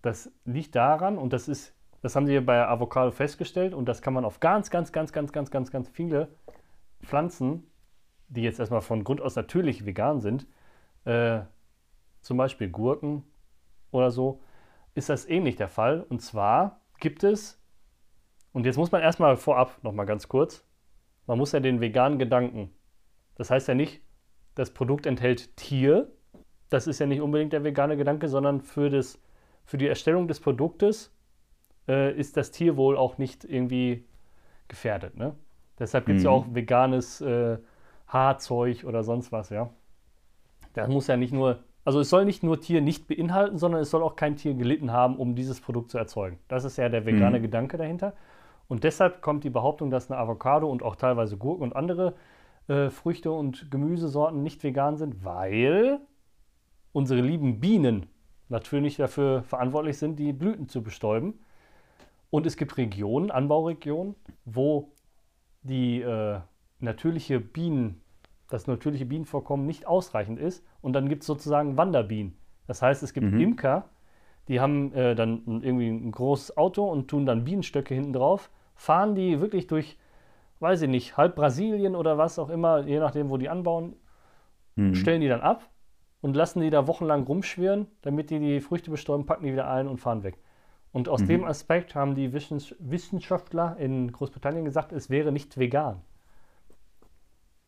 das 0.02 0.32
liegt 0.46 0.76
daran, 0.76 1.18
und 1.18 1.34
das 1.34 1.48
ist, 1.48 1.75
das 2.06 2.16
haben 2.16 2.28
sie 2.28 2.40
bei 2.40 2.68
Avocado 2.68 3.10
festgestellt, 3.10 3.74
und 3.74 3.90
das 3.90 4.00
kann 4.00 4.14
man 4.14 4.26
auf 4.26 4.40
ganz, 4.40 4.70
ganz, 4.70 4.92
ganz, 4.92 5.12
ganz, 5.12 5.32
ganz, 5.32 5.50
ganz, 5.50 5.72
ganz 5.72 5.90
viele 5.90 6.28
Pflanzen, 7.02 7.64
die 8.28 8.44
jetzt 8.44 8.60
erstmal 8.60 8.82
von 8.82 9.04
Grund 9.04 9.22
aus 9.22 9.36
natürlich 9.36 9.88
vegan 9.88 10.22
sind, 10.22 10.46
äh, 11.06 11.40
zum 12.22 12.38
Beispiel 12.38 12.70
Gurken 12.70 13.24
oder 13.90 14.12
so, 14.12 14.44
ist 14.94 15.10
das 15.10 15.28
ähnlich 15.28 15.56
der 15.56 15.68
Fall. 15.68 16.06
Und 16.08 16.22
zwar 16.22 16.80
gibt 17.00 17.24
es, 17.24 17.60
und 18.54 18.68
jetzt 18.68 18.78
muss 18.78 18.92
man 18.92 19.02
erstmal 19.02 19.36
vorab 19.36 19.84
nochmal 19.84 20.06
ganz 20.06 20.28
kurz, 20.28 20.64
man 21.26 21.40
muss 21.40 21.54
ja 21.54 21.60
den 21.60 21.82
veganen 21.82 22.20
Gedanken, 22.20 22.70
das 23.34 23.50
heißt 23.50 23.68
ja 23.68 23.74
nicht, 23.74 24.04
das 24.54 24.70
Produkt 24.70 25.08
enthält 25.08 25.58
Tier, 25.58 26.12
das 26.70 26.86
ist 26.86 27.00
ja 27.00 27.08
nicht 27.08 27.22
unbedingt 27.22 27.52
der 27.52 27.64
vegane 27.64 27.98
Gedanke, 27.98 28.28
sondern 28.28 28.62
für, 28.62 28.92
das, 28.92 29.20
für 29.66 29.80
die 29.80 29.88
Erstellung 29.88 30.28
des 30.28 30.40
Produktes 30.40 31.15
äh, 31.88 32.14
ist 32.18 32.38
das 32.38 32.52
Tierwohl 32.52 32.98
auch 32.98 33.18
nicht 33.18 33.44
irgendwie 33.46 34.06
gefährdet. 34.68 35.18
Ne? 35.18 35.36
Deshalb 35.80 36.06
gibt 36.08 36.20
es 36.20 36.24
ja 36.24 36.30
Mhm. 36.30 36.36
auch 36.36 36.48
veganes 36.54 37.22
äh, 37.22 37.60
Haarzeug 38.08 38.86
oder 38.86 39.04
sonst 39.04 39.32
was, 39.32 39.50
ja. 39.52 39.72
Das 40.74 40.90
muss 40.90 41.08
ja 41.08 41.18
nicht 41.18 41.34
nur, 41.34 41.64
also 41.86 42.00
es 42.02 42.10
soll 42.10 42.26
nicht 42.26 42.44
nur 42.44 42.60
Tier 42.60 42.82
nicht 42.82 43.08
beinhalten, 43.08 43.58
sondern 43.58 43.82
es 43.82 43.90
soll 43.92 44.04
auch 44.04 44.16
kein 44.16 44.36
Tier 44.36 44.54
gelitten 44.56 44.92
haben, 44.92 45.18
um 45.18 45.36
dieses 45.36 45.62
Produkt 45.62 45.92
zu 45.92 45.98
erzeugen. 45.98 46.40
Das 46.48 46.66
ist 46.66 46.78
ja 46.78 46.90
der 46.90 47.06
vegane 47.06 47.40
Mhm. 47.40 47.44
Gedanke 47.44 47.78
dahinter. 47.78 48.14
Und 48.68 48.84
deshalb 48.84 49.22
kommt 49.22 49.44
die 49.44 49.50
Behauptung, 49.50 49.90
dass 49.92 50.10
eine 50.12 50.20
Avocado 50.20 50.70
und 50.70 50.84
auch 50.84 50.96
teilweise 50.96 51.38
Gurken 51.38 51.64
und 51.64 51.76
andere 51.76 52.16
äh, 52.68 52.90
Früchte 52.90 53.32
und 53.32 53.70
Gemüsesorten 53.72 54.42
nicht 54.44 54.64
vegan 54.64 54.98
sind, 54.98 55.24
weil 55.24 56.00
unsere 56.94 57.22
lieben 57.22 57.60
Bienen 57.60 58.08
natürlich 58.50 58.98
dafür 58.98 59.44
verantwortlich 59.44 59.98
sind, 59.98 60.18
die 60.18 60.34
Blüten 60.34 60.68
zu 60.70 60.84
bestäuben. 60.84 61.40
Und 62.30 62.46
es 62.46 62.58
gibt 62.58 62.78
Regionen, 62.78 63.32
Anbauregionen, 63.32 64.16
wo 64.46 64.92
die 65.62 66.02
äh, 66.02 66.40
natürliche 66.80 67.40
Bienen, 67.40 68.02
das 68.50 68.68
natürliche 68.68 69.06
Bienenvorkommen 69.06 69.66
nicht 69.66 69.88
ausreichend 69.88 70.40
ist. 70.40 70.66
Und 70.82 70.94
dann 70.94 71.10
gibt 71.10 71.24
es 71.24 71.28
sozusagen 71.28 71.78
Wanderbienen. 71.78 72.38
Das 72.68 72.82
heißt, 72.82 73.04
es 73.04 73.14
gibt 73.14 73.32
Mhm. 73.32 73.40
Imker, 73.40 73.90
die 74.48 74.60
haben 74.60 74.94
äh, 74.94 75.16
dann 75.16 75.62
irgendwie 75.64 75.90
ein 75.90 76.12
großes 76.12 76.58
Auto 76.58 76.86
und 76.86 77.08
tun 77.08 77.26
dann 77.26 77.44
Bienenstöcke 77.46 77.94
hinten 77.94 78.14
drauf, 78.14 78.52
fahren 78.76 79.16
die 79.16 79.40
wirklich 79.40 79.68
durch, 79.68 79.98
weiß 80.60 80.84
ich 80.84 80.90
nicht, 80.90 81.18
halb 81.18 81.36
Brasilien 81.36 81.96
oder 81.96 82.18
was 82.18 82.38
auch 82.38 82.50
immer, 82.50 82.86
je 82.86 83.00
nachdem, 83.00 83.30
wo 83.30 83.38
die 83.38 83.50
anbauen, 83.50 83.96
Hm. 84.78 84.94
stellen 84.94 85.22
die 85.22 85.28
dann 85.28 85.42
ab 85.42 85.70
und 86.22 86.36
lassen 86.36 86.60
die 86.62 86.70
da 86.70 86.86
wochenlang 86.86 87.24
rumschwirren, 87.24 87.88
damit 88.02 88.30
die 88.30 88.40
die 88.40 88.62
Früchte 88.62 88.92
bestäuben, 88.92 89.26
packen 89.26 89.46
die 89.46 89.54
wieder 89.54 89.70
ein 89.70 89.88
und 89.88 90.00
fahren 90.00 90.24
weg. 90.24 90.38
Und 90.96 91.10
aus 91.10 91.24
Mhm. 91.24 91.28
dem 91.28 91.44
Aspekt 91.44 91.94
haben 91.94 92.16
die 92.16 92.32
Wissens 92.32 92.74
Wissenschaftler 92.80 93.76
in 93.78 94.14
Großbritannien 94.14 94.64
gesagt, 94.64 94.94
es 94.94 95.10
wäre 95.10 95.34
nicht 95.34 95.58
vegan. 95.58 96.02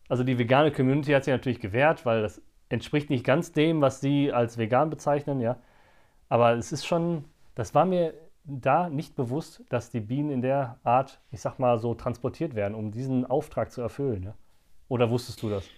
Also 0.08 0.24
die 0.24 0.40
vegane 0.40 0.72
Community 0.72 1.12
hat 1.12 1.26
sich 1.26 1.34
natürlich 1.34 1.60
gewehrt, 1.60 2.06
weil 2.06 2.22
das 2.22 2.42
entspricht 2.70 3.10
nicht 3.10 3.26
ganz 3.26 3.52
dem, 3.52 3.82
was 3.82 4.00
sie 4.00 4.32
als 4.32 4.58
vegan 4.58 4.90
bezeichnen, 4.90 5.42
ja. 5.42 5.58
Aber 6.30 6.54
es 6.54 6.72
ist 6.72 6.86
schon, 6.86 7.26
das 7.54 7.76
war 7.76 7.86
mir 7.86 8.14
da 8.46 8.90
nicht 8.90 9.16
bewusst, 9.18 9.62
dass 9.68 9.90
die 9.92 10.00
Bienen 10.00 10.30
in 10.32 10.42
der 10.42 10.80
Art, 10.86 11.20
ich 11.30 11.42
sag 11.42 11.60
mal, 11.60 11.80
so 11.80 11.96
transportiert 11.96 12.56
werden, 12.56 12.76
um 12.76 12.92
diesen 12.92 13.26
Auftrag 13.26 13.74
zu 13.74 13.82
erfüllen, 13.82 14.24
ja. 14.24 14.36
Oder 14.88 15.10
wusstest 15.10 15.42
du 15.44 15.50
das? 15.50 15.70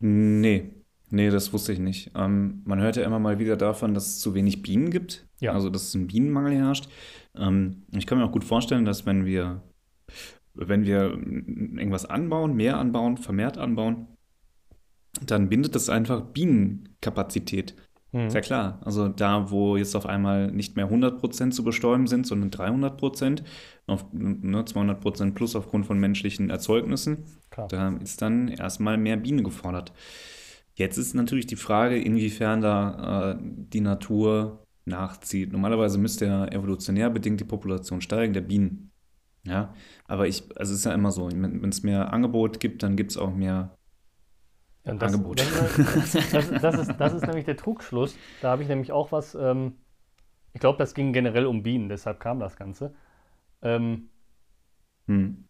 Nee, 0.00 0.81
nee, 1.12 1.30
das 1.30 1.52
wusste 1.52 1.72
ich 1.72 1.78
nicht. 1.78 2.10
Ähm, 2.16 2.62
man 2.64 2.80
hört 2.80 2.96
ja 2.96 3.04
immer 3.04 3.18
mal 3.18 3.38
wieder 3.38 3.56
davon, 3.56 3.94
dass 3.94 4.06
es 4.06 4.20
zu 4.20 4.34
wenig 4.34 4.62
Bienen 4.62 4.90
gibt. 4.90 5.26
Ja. 5.40 5.52
Also, 5.52 5.70
dass 5.70 5.94
ein 5.94 6.06
Bienenmangel 6.06 6.54
herrscht. 6.54 6.88
Ähm, 7.36 7.82
ich 7.92 8.06
kann 8.06 8.18
mir 8.18 8.24
auch 8.24 8.32
gut 8.32 8.44
vorstellen, 8.44 8.84
dass 8.84 9.06
wenn 9.06 9.24
wir, 9.24 9.62
wenn 10.54 10.84
wir 10.84 11.10
irgendwas 11.12 12.06
anbauen, 12.06 12.54
mehr 12.54 12.78
anbauen, 12.78 13.16
vermehrt 13.16 13.58
anbauen, 13.58 14.08
dann 15.24 15.48
bindet 15.48 15.74
das 15.74 15.88
einfach 15.88 16.22
Bienenkapazität. 16.22 17.74
Mhm. 18.12 18.26
Ist 18.26 18.34
ja 18.34 18.40
klar. 18.40 18.80
Also 18.84 19.08
da, 19.08 19.50
wo 19.50 19.76
jetzt 19.76 19.96
auf 19.96 20.06
einmal 20.06 20.50
nicht 20.52 20.76
mehr 20.76 20.90
100% 20.90 21.50
zu 21.50 21.64
bestäuben 21.64 22.06
sind, 22.06 22.26
sondern 22.26 22.50
300%, 22.50 23.42
auf, 23.86 24.06
ne, 24.12 24.62
200% 24.62 25.32
plus 25.32 25.56
aufgrund 25.56 25.86
von 25.86 25.98
menschlichen 25.98 26.50
Erzeugnissen, 26.50 27.24
Klar. 27.50 27.68
da 27.68 27.88
ist 28.02 28.22
dann 28.22 28.48
erstmal 28.48 28.98
mehr 28.98 29.16
Biene 29.16 29.42
gefordert. 29.42 29.92
Jetzt 30.74 30.96
ist 30.98 31.14
natürlich 31.14 31.46
die 31.46 31.56
Frage, 31.56 32.00
inwiefern 32.00 32.60
da 32.60 33.32
äh, 33.32 33.38
die 33.40 33.80
Natur 33.80 34.66
nachzieht. 34.84 35.52
Normalerweise 35.52 35.98
müsste 35.98 36.26
ja 36.26 36.46
evolutionär 36.46 37.10
bedingt 37.10 37.40
die 37.40 37.44
Population 37.44 38.00
steigen, 38.00 38.32
der 38.32 38.40
Bienen. 38.42 38.92
Ja, 39.44 39.74
aber 40.06 40.28
ich, 40.28 40.44
also 40.56 40.72
es 40.72 40.80
ist 40.80 40.84
ja 40.86 40.94
immer 40.94 41.10
so, 41.12 41.28
wenn 41.30 41.68
es 41.68 41.82
mehr 41.82 42.12
Angebot 42.12 42.60
gibt, 42.60 42.82
dann 42.82 42.96
gibt 42.96 43.10
es 43.12 43.16
auch 43.18 43.34
mehr 43.34 43.76
Ja, 44.84 44.94
das, 44.94 45.14
Angebot. 45.14 45.40
Das, 45.94 46.18
das, 46.30 46.54
das, 46.60 46.78
ist, 46.78 46.96
das 46.96 47.12
ist 47.14 47.26
nämlich 47.26 47.44
der 47.44 47.56
Trugschluss. 47.56 48.20
Da 48.40 48.50
habe 48.50 48.62
ich 48.62 48.68
nämlich 48.68 48.92
auch 48.92 49.12
was, 49.12 49.34
ähm, 49.34 49.76
ich 50.54 50.60
glaube, 50.60 50.78
das 50.78 50.94
ging 50.94 51.12
generell 51.12 51.46
um 51.46 51.62
Bienen, 51.62 51.88
deshalb 51.88 52.20
kam 52.20 52.40
das 52.40 52.56
Ganze. 52.56 52.94
Ähm, 53.62 54.10
Hm. 55.08 55.44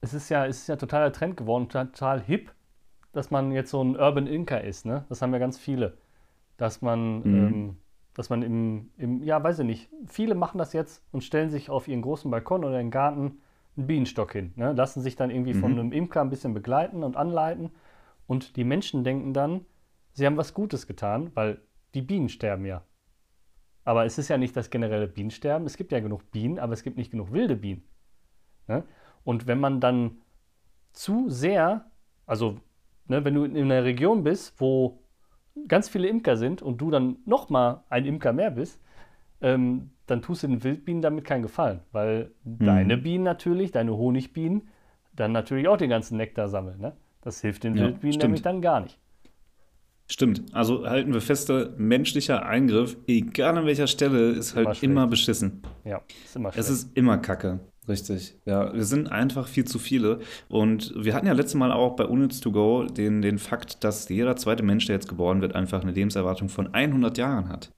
es, 0.00 0.14
ist 0.14 0.28
ja, 0.28 0.46
es 0.46 0.58
ist 0.60 0.68
ja 0.68 0.76
totaler 0.76 1.12
Trend 1.12 1.36
geworden, 1.36 1.68
total 1.68 2.20
hip, 2.22 2.52
dass 3.12 3.30
man 3.30 3.52
jetzt 3.52 3.70
so 3.70 3.82
ein 3.82 3.96
Urban 3.96 4.26
Inker 4.26 4.62
ist. 4.62 4.86
Ne? 4.86 5.04
Das 5.08 5.22
haben 5.22 5.32
ja 5.32 5.38
ganz 5.38 5.58
viele. 5.58 5.98
Dass 6.56 6.82
man, 6.82 7.18
Mhm. 7.20 7.34
ähm, 7.34 7.76
dass 8.14 8.30
man 8.30 8.42
im, 8.42 8.90
im, 8.96 9.22
ja, 9.22 9.42
weiß 9.42 9.60
ich 9.60 9.66
nicht, 9.66 9.90
viele 10.06 10.34
machen 10.34 10.58
das 10.58 10.72
jetzt 10.72 11.02
und 11.12 11.24
stellen 11.24 11.50
sich 11.50 11.70
auf 11.70 11.88
ihren 11.88 12.02
großen 12.02 12.30
Balkon 12.30 12.64
oder 12.64 12.80
im 12.80 12.90
Garten 12.90 13.40
einen 13.76 13.86
Bienenstock 13.86 14.32
hin. 14.32 14.52
Ne? 14.56 14.72
Lassen 14.72 15.00
sich 15.00 15.16
dann 15.16 15.30
irgendwie 15.30 15.54
von 15.54 15.72
Mhm. 15.72 15.78
einem 15.78 15.92
Imker 15.92 16.20
ein 16.20 16.30
bisschen 16.30 16.54
begleiten 16.54 17.02
und 17.04 17.16
anleiten. 17.16 17.70
Und 18.26 18.56
die 18.56 18.64
Menschen 18.64 19.04
denken 19.04 19.32
dann, 19.34 19.64
sie 20.12 20.26
haben 20.26 20.36
was 20.36 20.54
Gutes 20.54 20.86
getan, 20.86 21.30
weil 21.34 21.60
die 21.94 22.02
Bienen 22.02 22.28
sterben 22.28 22.64
ja. 22.66 22.82
Aber 23.84 24.04
es 24.04 24.16
ist 24.18 24.28
ja 24.28 24.38
nicht 24.38 24.56
das 24.56 24.70
generelle 24.70 25.08
Bienensterben. 25.08 25.66
Es 25.66 25.76
gibt 25.76 25.90
ja 25.90 26.00
genug 26.00 26.30
Bienen, 26.30 26.58
aber 26.58 26.72
es 26.72 26.82
gibt 26.82 26.96
nicht 26.96 27.10
genug 27.10 27.32
wilde 27.32 27.56
Bienen. 27.56 27.82
Ne? 28.68 28.84
Und 29.24 29.46
wenn 29.46 29.58
man 29.58 29.80
dann 29.80 30.18
zu 30.92 31.28
sehr, 31.28 31.90
also 32.26 32.60
ne, 33.06 33.24
wenn 33.24 33.34
du 33.34 33.44
in 33.44 33.56
einer 33.56 33.84
Region 33.84 34.22
bist, 34.24 34.54
wo 34.60 35.00
ganz 35.68 35.88
viele 35.88 36.08
Imker 36.08 36.36
sind 36.36 36.62
und 36.62 36.78
du 36.80 36.90
dann 36.90 37.16
nochmal 37.26 37.82
ein 37.88 38.04
Imker 38.06 38.32
mehr 38.32 38.50
bist, 38.50 38.80
ähm, 39.40 39.90
dann 40.06 40.22
tust 40.22 40.42
du 40.42 40.48
den 40.48 40.62
Wildbienen 40.64 41.02
damit 41.02 41.24
keinen 41.24 41.42
Gefallen, 41.42 41.80
weil 41.92 42.32
deine 42.44 42.96
Bienen 42.98 43.24
natürlich, 43.24 43.70
deine 43.72 43.96
Honigbienen, 43.96 44.68
dann 45.14 45.32
natürlich 45.32 45.68
auch 45.68 45.76
den 45.76 45.90
ganzen 45.90 46.16
Nektar 46.16 46.48
sammeln. 46.48 46.80
Ne? 46.80 46.96
Das 47.22 47.40
hilft 47.40 47.64
den 47.64 47.76
Ja, 47.76 47.82
Wildbienen 47.84 48.12
stimmt. 48.14 48.22
nämlich 48.22 48.42
dann 48.42 48.62
gar 48.62 48.80
nicht. 48.80 48.98
Stimmt. 50.10 50.42
Also 50.52 50.86
halten 50.86 51.12
wir 51.14 51.20
feste, 51.20 51.74
menschlicher 51.78 52.44
Eingriff, 52.44 52.96
egal 53.06 53.56
an 53.56 53.66
welcher 53.66 53.86
Stelle, 53.86 54.30
ist 54.32 54.54
halt 54.54 54.82
Immer 54.82 54.82
immer 54.82 55.06
beschissen. 55.06 55.62
Ja, 55.84 56.02
ist 56.24 56.36
immer 56.36 56.52
Es 56.54 56.66
schlecht. 56.66 56.68
ist 56.68 56.96
immer 56.96 57.18
Kacke. 57.18 57.60
Richtig. 57.88 58.38
Ja, 58.44 58.72
wir 58.72 58.84
sind 58.84 59.10
einfach 59.10 59.48
viel 59.48 59.64
zu 59.64 59.78
viele. 59.80 60.20
Und 60.48 60.92
wir 60.96 61.14
hatten 61.14 61.26
ja 61.26 61.32
letztes 61.32 61.56
Mal 61.56 61.72
auch 61.72 61.96
bei 61.96 62.04
Unnütz 62.04 62.40
to 62.40 62.52
Go 62.52 62.84
den, 62.84 63.22
den 63.22 63.38
Fakt, 63.38 63.82
dass 63.82 64.08
jeder 64.08 64.36
zweite 64.36 64.62
Mensch, 64.62 64.86
der 64.86 64.94
jetzt 64.96 65.08
geboren 65.08 65.40
wird, 65.40 65.54
einfach 65.56 65.82
eine 65.82 65.90
Lebenserwartung 65.90 66.48
von 66.48 66.72
100 66.72 67.18
Jahren 67.18 67.48
hat. 67.48 67.72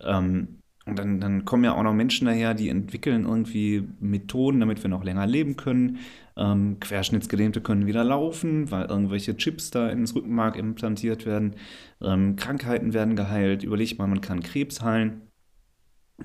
Ähm, 0.00 0.58
und 0.86 0.98
dann, 0.98 1.20
dann 1.20 1.44
kommen 1.44 1.64
ja 1.64 1.74
auch 1.74 1.82
noch 1.82 1.94
Menschen 1.94 2.26
daher, 2.26 2.52
die 2.52 2.68
entwickeln 2.68 3.24
irgendwie 3.24 3.88
Methoden, 4.00 4.60
damit 4.60 4.82
wir 4.82 4.90
noch 4.90 5.04
länger 5.04 5.26
leben 5.26 5.56
können. 5.56 5.98
Ähm, 6.36 6.78
Querschnittsgelähmte 6.80 7.60
können 7.62 7.86
wieder 7.86 8.04
laufen, 8.04 8.70
weil 8.70 8.86
irgendwelche 8.86 9.36
Chips 9.36 9.70
da 9.70 9.88
ins 9.88 10.14
Rückenmark 10.14 10.56
implantiert 10.56 11.26
werden. 11.26 11.54
Ähm, 12.02 12.36
Krankheiten 12.36 12.92
werden 12.92 13.14
geheilt. 13.16 13.62
Überleg 13.62 13.98
mal, 13.98 14.08
man 14.08 14.20
kann 14.20 14.42
Krebs 14.42 14.82
heilen. 14.82 15.22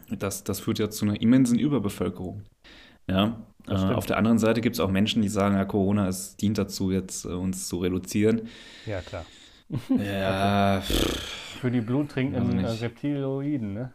Das, 0.10 0.44
das 0.44 0.60
führt 0.60 0.80
ja 0.80 0.90
zu 0.90 1.06
einer 1.06 1.22
immensen 1.22 1.58
Überbevölkerung. 1.58 2.44
Ja, 3.10 3.38
äh, 3.68 3.74
auf 3.94 4.06
der 4.06 4.18
anderen 4.18 4.40
Seite 4.40 4.62
gibt 4.62 4.76
es 4.76 4.80
auch 4.80 4.90
Menschen, 4.92 5.22
die 5.22 5.30
sagen, 5.30 5.56
ja, 5.56 5.66
Corona 5.66 6.08
es 6.08 6.38
dient 6.38 6.58
dazu, 6.58 6.92
jetzt 6.92 7.26
äh, 7.26 7.30
uns 7.30 7.68
zu 7.68 7.78
reduzieren. 7.78 8.48
Ja, 8.86 9.02
klar. 9.02 9.26
Ja, 9.98 10.82
Für 11.62 11.70
die 11.72 11.82
bluttrinkenden 11.82 12.66
Also 12.66 12.84
Reptiloiden, 12.84 13.74
ne? 13.74 13.94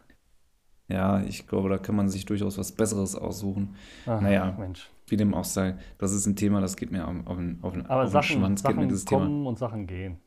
ja, 0.87 1.21
ich 1.23 1.47
glaube, 1.47 1.69
da 1.69 1.77
kann 1.77 1.95
man 1.95 2.09
sich 2.09 2.25
durchaus 2.25 2.57
was 2.57 2.71
Besseres 2.71 3.15
aussuchen. 3.15 3.75
Ach, 4.05 4.21
Naja. 4.21 4.55
Mensch. 4.57 4.89
Wie 5.07 5.17
dem 5.17 5.33
auch 5.33 5.43
sei, 5.43 5.75
das 5.97 6.13
ist 6.13 6.25
ein 6.25 6.35
Thema, 6.35 6.61
das 6.61 6.77
geht 6.77 6.91
mir 6.91 7.07
auf, 7.07 7.15
auf, 7.25 7.37
den- 7.37 7.59
auf, 7.61 7.73
den- 7.73 7.85
Aber 7.87 8.03
auf 8.03 8.09
den 8.09 8.13
Sachen, 8.13 8.39
Schwanz, 8.39 8.63
geht 8.63 8.69
mir 8.75 8.81
Sachen 8.83 8.89
dieses 8.89 9.05
kommen 9.05 9.27
Thema. 9.27 9.49
und 9.49 9.59
Sachen 9.59 9.87
gehen. 9.87 10.17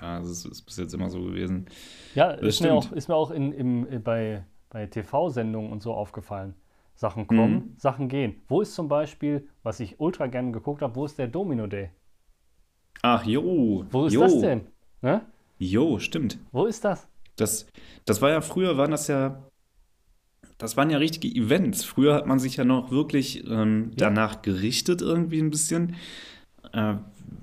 Ja, 0.00 0.18
das 0.20 0.28
ist, 0.28 0.44
ist 0.44 0.62
bis 0.62 0.76
jetzt 0.76 0.92
immer 0.94 1.08
so 1.08 1.22
gewesen. 1.22 1.66
Ja, 2.14 2.36
Das 2.36 2.46
ist 2.46 2.60
mir 2.62 2.72
auch, 2.74 2.92
ist 2.92 3.08
mir 3.08 3.14
auch 3.14 3.30
in, 3.30 3.52
im, 3.52 3.90
äh, 3.90 3.98
bei, 3.98 4.44
bei 4.70 4.86
TV-Sendungen 4.86 5.72
und 5.72 5.82
so 5.82 5.94
aufgefallen. 5.94 6.54
Sachen 6.96 7.26
kommen, 7.26 7.54
Mhm. 7.54 7.74
Sachen 7.76 8.08
gehen. 8.08 8.42
Wo 8.48 8.62
ist 8.62 8.74
zum 8.74 8.88
Beispiel, 8.88 9.46
was 9.62 9.80
ich 9.80 10.00
ultra 10.00 10.26
gerne 10.26 10.50
geguckt 10.50 10.82
habe, 10.82 10.96
wo 10.96 11.04
ist 11.04 11.18
der 11.18 11.28
Domino 11.28 11.66
Day? 11.66 11.90
Ach, 13.02 13.24
jo. 13.24 13.84
Wo 13.90 14.06
ist 14.06 14.14
jo, 14.14 14.20
das 14.22 14.40
denn? 14.40 14.62
Ne? 15.02 15.20
Jo, 15.58 15.98
stimmt. 15.98 16.38
Wo 16.52 16.64
ist 16.66 16.84
das? 16.84 17.06
Das, 17.36 17.66
das 18.06 18.20
war 18.22 18.30
ja 18.30 18.40
früher, 18.40 18.76
waren 18.78 18.90
das 18.90 19.08
ja, 19.08 19.42
das 20.58 20.76
waren 20.78 20.88
ja 20.90 20.96
richtige 20.98 21.28
Events. 21.38 21.84
Früher 21.84 22.14
hat 22.14 22.26
man 22.26 22.38
sich 22.38 22.56
ja 22.56 22.64
noch 22.64 22.90
wirklich 22.90 23.46
ähm, 23.46 23.90
Ja. 23.90 24.06
danach 24.08 24.40
gerichtet, 24.42 25.02
irgendwie 25.02 25.40
ein 25.40 25.50
bisschen, 25.50 25.96
äh, 26.72 26.94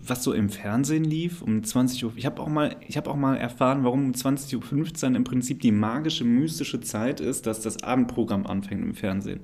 was 0.05 0.23
so 0.23 0.33
im 0.33 0.49
Fernsehen 0.49 1.03
lief 1.03 1.41
um 1.41 1.63
20 1.63 2.05
Uhr. 2.05 2.13
Ich 2.15 2.25
habe 2.25 2.41
auch 2.41 2.49
mal, 2.49 2.75
ich 2.87 2.97
habe 2.97 3.09
auch 3.09 3.15
mal 3.15 3.37
erfahren, 3.37 3.83
warum 3.83 4.05
um 4.05 4.11
20.15 4.11 5.09
Uhr 5.09 5.15
im 5.15 5.23
Prinzip 5.23 5.61
die 5.61 5.71
magische, 5.71 6.25
mystische 6.25 6.81
Zeit 6.81 7.19
ist, 7.19 7.47
dass 7.47 7.61
das 7.61 7.83
Abendprogramm 7.83 8.45
anfängt 8.45 8.83
im 8.83 8.93
Fernsehen. 8.95 9.41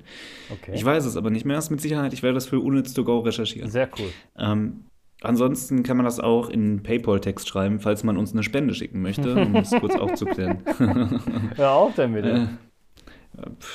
Okay. 0.50 0.72
Ich 0.74 0.84
weiß 0.84 1.06
es 1.06 1.16
aber 1.16 1.30
nicht 1.30 1.46
mehr, 1.46 1.58
ist 1.58 1.70
mit 1.70 1.80
Sicherheit. 1.80 2.12
Ich 2.12 2.22
werde 2.22 2.34
das 2.34 2.46
für 2.46 2.60
Unnütz 2.60 2.92
to 2.92 3.04
go 3.04 3.20
recherchieren. 3.20 3.70
Sehr 3.70 3.88
cool. 3.98 4.10
Ähm, 4.38 4.84
ansonsten 5.22 5.82
kann 5.82 5.96
man 5.96 6.04
das 6.04 6.20
auch 6.20 6.50
in 6.50 6.82
Paypal-Text 6.82 7.48
schreiben, 7.48 7.80
falls 7.80 8.04
man 8.04 8.18
uns 8.18 8.32
eine 8.32 8.42
Spende 8.42 8.74
schicken 8.74 9.00
möchte, 9.00 9.34
um 9.34 9.56
es 9.56 9.70
kurz 9.70 9.94
aufzuklären. 9.98 10.58
Hör 11.56 11.72
auf 11.72 11.94
damit. 11.94 12.26
Äh, 12.26 12.46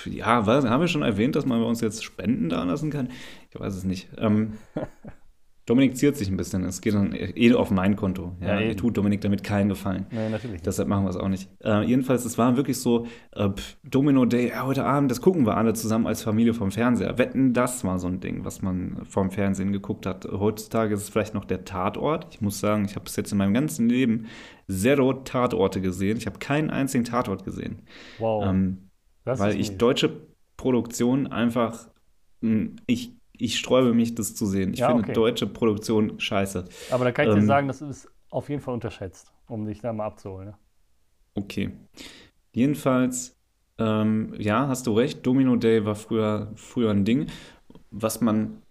ja, 0.06 0.46
was, 0.46 0.66
haben 0.66 0.82
wir 0.82 0.88
schon 0.88 1.02
erwähnt, 1.02 1.36
dass 1.36 1.46
man 1.46 1.60
bei 1.60 1.68
uns 1.68 1.82
jetzt 1.82 2.04
Spenden 2.04 2.50
da 2.50 2.64
lassen 2.64 2.92
kann? 2.92 3.10
Ich 3.50 3.60
weiß 3.60 3.76
es 3.76 3.84
nicht. 3.84 4.10
Ähm, 4.20 4.54
Dominik 5.66 5.98
ziert 5.98 6.16
sich 6.16 6.30
ein 6.30 6.38
bisschen. 6.38 6.64
Es 6.64 6.80
geht 6.80 6.94
dann 6.94 7.12
eh 7.16 7.54
auf 7.54 7.72
mein 7.72 7.96
Konto. 7.96 8.34
Ja, 8.40 8.60
Ja, 8.60 8.62
eben. 8.62 8.78
tut 8.78 8.96
Dominik 8.98 9.22
damit 9.22 9.44
keinen 9.44 9.70
Gefallen. 9.70 10.06
Nee, 10.12 10.30
natürlich. 10.30 10.62
Deshalb 10.62 10.88
machen 10.88 11.06
wir 11.06 11.10
es 11.10 11.16
auch 11.18 11.28
nicht. 11.28 11.50
Äh, 11.64 11.82
jedenfalls, 11.86 12.24
es 12.24 12.38
war 12.38 12.56
wirklich 12.56 12.78
so, 12.78 13.08
äh, 13.32 13.50
Domino 13.84 14.26
Day, 14.26 14.50
ja, 14.50 14.64
heute 14.66 14.86
Abend, 14.86 15.10
das 15.10 15.22
gucken 15.22 15.46
wir 15.48 15.58
alle 15.58 15.74
zusammen 15.74 16.06
als 16.06 16.22
Familie 16.22 16.54
vom 16.54 16.70
Fernseher. 16.72 17.18
Wetten, 17.18 17.54
das 17.54 17.84
war 17.84 17.98
so 17.98 18.08
ein 18.08 18.20
Ding, 18.20 18.46
was 18.46 18.62
man 18.62 19.06
vom 19.10 19.32
Fernsehen 19.32 19.72
geguckt 19.72 20.06
hat. 20.06 20.26
Heutzutage 20.26 20.94
ist 20.94 21.02
es 21.02 21.10
vielleicht 21.10 21.34
noch 21.34 21.46
der 21.46 21.66
Tatort. 21.66 22.28
Ich 22.32 22.42
muss 22.42 22.60
sagen, 22.60 22.86
ich 22.86 22.96
habe 22.96 23.06
bis 23.06 23.16
jetzt 23.16 23.32
in 23.32 23.40
meinem 23.40 23.54
ganzen 23.56 23.90
Leben 23.90 24.28
zero 24.70 25.14
Tatorte 25.14 25.82
gesehen. 25.82 26.18
Ich 26.18 26.28
habe 26.28 26.38
keinen 26.38 26.70
einzigen 26.70 27.06
Tatort 27.06 27.44
gesehen. 27.44 27.82
wow. 28.20 28.46
Ähm, 28.46 28.90
weil 29.24 29.60
ich 29.60 29.78
deutsche 29.78 30.28
Produktion 30.58 31.26
einfach, 31.28 31.90
mh, 32.42 32.68
ich, 32.86 33.14
ich 33.40 33.58
sträube 33.60 33.94
mich, 33.94 34.16
das 34.16 34.36
zu 34.36 34.46
sehen. 34.46 34.74
Ich 34.74 34.80
Ja, 34.80 34.88
finde 34.88 35.04
okay. 35.04 35.14
deutsche 35.14 35.48
Produktion 35.48 36.20
scheiße. 36.20 36.66
Aber 36.92 37.06
da 37.06 37.12
kann 37.12 37.28
ich 37.28 37.34
dir 37.34 37.40
ähm, 37.40 37.46
sagen, 37.46 37.68
das 37.68 37.82
ist 37.82 38.10
auf 38.30 38.50
jeden 38.50 38.62
Fall 38.62 38.74
unterschätzt, 38.74 39.32
um 39.48 39.66
dich 39.66 39.82
da 39.82 39.94
mal 39.94 40.06
abzuholen. 40.06 40.50
Ne? 40.50 40.56
Okay. 41.36 41.72
Jedenfalls, 42.54 43.36
ähm, 43.78 44.34
ja, 44.38 44.68
hast 44.68 44.88
du 44.88 44.94
recht, 44.94 45.26
Domino 45.26 45.56
Day 45.58 45.86
war 45.86 45.96
früher, 45.96 46.52
früher 46.56 46.92
ein 46.92 47.04
Ding, 47.04 47.28
was 47.92 48.22
man 48.22 48.62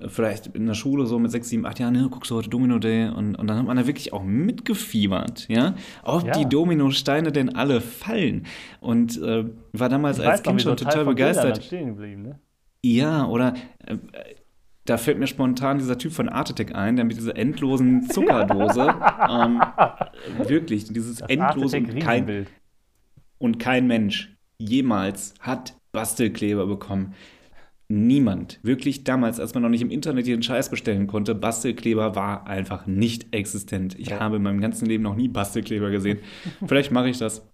äh, 0.00 0.08
vielleicht 0.08 0.48
in 0.48 0.66
der 0.66 0.74
Schule 0.74 1.06
so 1.06 1.18
mit 1.20 1.30
sechs, 1.30 1.48
sieben, 1.48 1.64
acht 1.66 1.78
Jahren, 1.78 1.92
ne, 1.94 2.08
guckst 2.10 2.30
du 2.30 2.34
heute 2.36 2.50
Domino 2.50 2.78
Day 2.80 3.08
und, 3.08 3.36
und 3.36 3.46
dann 3.46 3.56
hat 3.58 3.66
man 3.66 3.76
da 3.76 3.86
wirklich 3.86 4.12
auch 4.12 4.24
mitgefiebert, 4.24 5.46
ja, 5.48 5.76
ob 6.02 6.26
Ja. 6.26 6.32
die 6.32 6.46
Dominosteine 6.48 7.30
denn 7.30 7.54
alle 7.54 7.80
fallen 7.80 8.46
und 8.80 9.20
äh, 9.22 9.44
war 9.72 9.88
damals 9.88 10.18
Ich 10.18 10.26
als 10.26 10.40
noch, 10.40 10.50
Kind 10.50 10.62
schon 10.62 10.76
total 10.76 11.04
Bildern 11.04 11.14
begeistert. 11.14 11.64
stehen 11.64 11.86
geblieben. 11.88 12.22
Ne? 12.22 12.40
Ja, 12.96 13.26
oder 13.26 13.54
äh, 13.86 13.96
da 14.86 14.96
fällt 14.96 15.18
mir 15.18 15.26
spontan 15.26 15.78
dieser 15.78 15.98
Typ 15.98 16.12
von 16.12 16.28
Art 16.28 16.50
Attack 16.50 16.74
ein, 16.74 16.96
der 16.96 17.04
mit 17.04 17.16
dieser 17.18 17.36
endlosen 17.36 18.08
Zuckerdose, 18.08 18.94
ähm, 19.30 19.60
wirklich, 20.46 20.84
dieses 20.84 21.18
Das 21.18 21.28
endlose 21.28 21.76
und 21.76 22.00
kein, 22.00 22.46
und 23.38 23.58
kein 23.58 23.86
Mensch 23.86 24.34
jemals 24.58 25.34
hat 25.40 25.74
Bastelkleber 25.92 26.66
bekommen. 26.66 27.14
Niemand. 27.90 28.58
Wirklich 28.62 29.04
damals, 29.04 29.40
als 29.40 29.54
man 29.54 29.62
noch 29.62 29.70
nicht 29.70 29.80
im 29.82 29.90
Internet 29.90 30.26
jeden 30.26 30.42
Scheiß 30.42 30.68
bestellen 30.70 31.06
konnte, 31.06 31.34
Bastelkleber 31.34 32.14
war 32.14 32.46
einfach 32.46 32.86
nicht 32.86 33.34
existent. 33.34 33.98
Ich 33.98 34.08
Ja. 34.10 34.20
habe 34.20 34.36
in 34.36 34.42
meinem 34.42 34.60
ganzen 34.60 34.86
Leben 34.86 35.02
noch 35.02 35.16
nie 35.16 35.28
Bastelkleber 35.28 35.90
gesehen. 35.90 36.18
Vielleicht 36.66 36.92
mache 36.92 37.08
ich 37.08 37.18
das. 37.18 37.48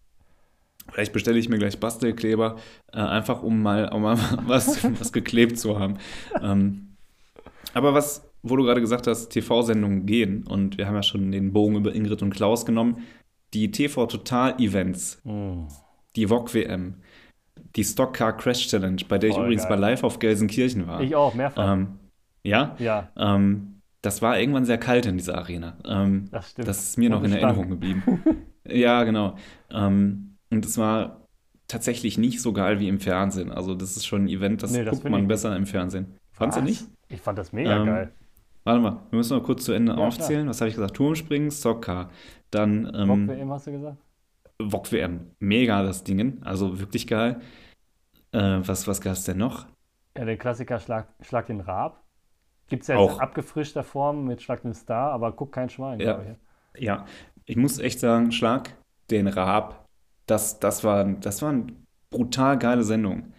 Vielleicht 0.93 1.12
bestelle 1.12 1.39
ich 1.39 1.49
mir 1.49 1.59
gleich 1.59 1.78
Bastelkleber, 1.80 2.57
äh, 2.93 2.99
einfach 2.99 3.43
um 3.43 3.62
mal, 3.62 3.89
um 3.93 4.03
mal 4.03 4.16
was, 4.47 4.85
was 5.01 5.12
geklebt 5.12 5.59
zu 5.59 5.78
haben. 5.78 5.99
Ähm, 6.41 6.97
aber 7.72 7.95
was, 7.95 8.30
wo 8.43 8.57
du 8.57 8.64
gerade 8.64 8.80
gesagt 8.80 9.07
hast, 9.07 9.28
TV-Sendungen 9.30 10.07
gehen, 10.07 10.47
und 10.47 10.78
wir 10.78 10.87
haben 10.87 10.95
ja 10.95 11.03
schon 11.03 11.32
den 11.32 11.53
Bogen 11.53 11.76
über 11.76 11.95
Ingrid 11.95 12.22
und 12.22 12.30
Klaus 12.30 12.64
genommen, 12.66 12.99
die 13.55 13.70
TV-Total-Events, 13.70 15.20
Mm. 15.24 15.66
die 16.16 16.26
VOG-WM, 16.28 16.95
die 17.76 17.85
Stockcar 17.85 18.37
Crash 18.37 18.68
Challenge, 18.68 19.03
bei 19.09 19.18
der 19.18 19.30
ich 19.30 19.37
Voll 19.37 19.45
übrigens 19.47 19.62
geil. 19.62 19.76
bei 19.76 19.76
Live 19.80 20.05
auf 20.05 20.18
Gelsenkirchen 20.18 20.87
war. 20.87 21.01
Ich 21.01 21.14
auch, 21.16 21.35
mehrfach. 21.35 21.72
ähm, 21.72 21.99
ja, 22.43 22.76
ja, 22.78 23.09
ähm, 23.16 23.80
das 24.03 24.20
war 24.22 24.39
irgendwann 24.39 24.66
sehr 24.66 24.76
kalt 24.78 25.07
in 25.07 25.16
dieser 25.16 25.39
Arena. 25.39 25.78
Ähm, 25.87 26.28
das 26.30 26.51
stimmt. 26.51 26.68
das 26.68 26.82
ist 26.82 26.99
mir 26.99 27.09
noch 27.11 27.20
Und 27.20 27.24
in 27.26 27.32
es 27.32 27.37
Erinnerung 27.39 27.70
geblieben. 27.70 28.03
ja, 28.68 29.03
genau. 29.05 29.37
Ähm, 29.70 30.34
und 30.55 30.64
es 30.64 30.78
war 30.78 31.20
tatsächlich 31.68 32.18
nicht 32.18 32.40
so 32.40 32.52
geil 32.52 32.80
wie 32.80 32.88
im 32.88 33.00
Fernsehen. 33.00 33.50
Also 33.50 33.74
das 33.74 33.96
ist 33.96 34.07
schon 34.07 34.24
ein 34.24 34.28
Event, 34.28 34.62
das 34.62 34.72
Nee, 34.72 34.84
das 34.84 34.98
guckt 34.98 35.11
man 35.11 35.22
ich- 35.22 35.28
besser 35.28 35.57
im 35.57 35.66
Fernsehen. 35.66 36.14
Fandst 36.32 36.59
du 36.59 36.62
nicht? 36.62 36.84
Ich 37.09 37.20
fand 37.20 37.38
das 37.38 37.52
mega 37.52 37.76
Ähm, 37.80 37.86
geil. 37.86 38.12
Warte 38.64 38.80
mal, 38.80 38.96
wir 39.11 39.16
müssen 39.18 39.36
noch 39.36 39.44
kurz 39.44 39.64
zu 39.64 39.72
Ende 39.72 39.92
Ja, 39.92 39.98
aufzählen. 39.98 40.48
Was 40.48 40.61
habe 40.61 40.68
ich 40.70 40.74
gesagt? 40.74 40.96
Turmspringen, 40.96 41.50
Soccer, 41.50 42.11
dann 42.50 42.90
ähm, 42.94 43.28
WM 43.28 43.50
hast 43.52 43.66
du 43.66 43.72
gesagt? 43.72 43.98
VOG 44.61 44.92
WM. 44.92 45.30
Mega 45.38 45.82
das 45.82 46.02
Ding, 46.05 46.40
also 46.44 46.78
wirklich 46.78 47.07
geil. 47.07 47.40
Äh, 48.32 48.61
was 48.66 48.86
was 48.88 49.00
gab 49.00 49.12
es 49.14 49.24
denn 49.24 49.38
noch? 49.38 49.66
Ja, 50.16 50.24
der 50.24 50.36
Klassiker 50.36 50.78
Schlag, 50.80 51.09
Schlag 51.20 51.46
den 51.46 51.61
Raab. 51.61 52.00
Gibt 52.68 52.82
es 52.82 52.88
ja 52.88 52.96
Auch. 52.96 53.09
jetzt 53.11 53.16
in 53.16 53.20
abgefrischter 53.22 53.82
Form 53.84 54.24
mit 54.26 54.40
Schlag 54.42 54.62
den 54.62 54.74
Star, 54.74 55.12
aber 55.12 55.32
guckt 55.32 55.52
kein 55.52 55.68
Schwein, 55.68 56.00
Ja. 56.00 56.20
ich. 56.74 56.82
Ja, 56.82 57.05
ich 57.44 57.57
muss 57.57 57.78
echt 57.78 58.00
sagen, 58.00 58.32
Schlag 58.32 58.74
den 59.11 59.28
Raab, 59.28 59.84
das, 60.27 60.59
das, 60.61 60.85
war, 60.85 61.05
das 61.05 61.43
war 61.43 61.51
eine 61.51 61.66
brutal 62.11 62.59
geile 62.59 62.83
Sendung. 62.85 63.35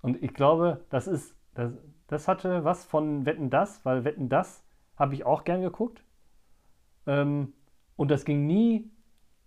Und 0.00 0.22
ich 0.22 0.32
glaube, 0.32 0.84
das 0.90 1.06
ist, 1.06 1.36
das, 1.54 1.72
das 2.06 2.28
hatte 2.28 2.64
was 2.64 2.84
von 2.86 3.26
Wetten 3.26 3.50
das, 3.50 3.84
weil 3.84 4.04
Wetten 4.04 4.28
das 4.30 4.64
habe 4.96 5.14
ich 5.14 5.26
auch 5.26 5.44
gern 5.44 5.60
geguckt. 5.62 6.02
Ähm, 7.06 7.52
und 7.96 8.10
das 8.10 8.24
ging 8.24 8.46
nie 8.46 8.90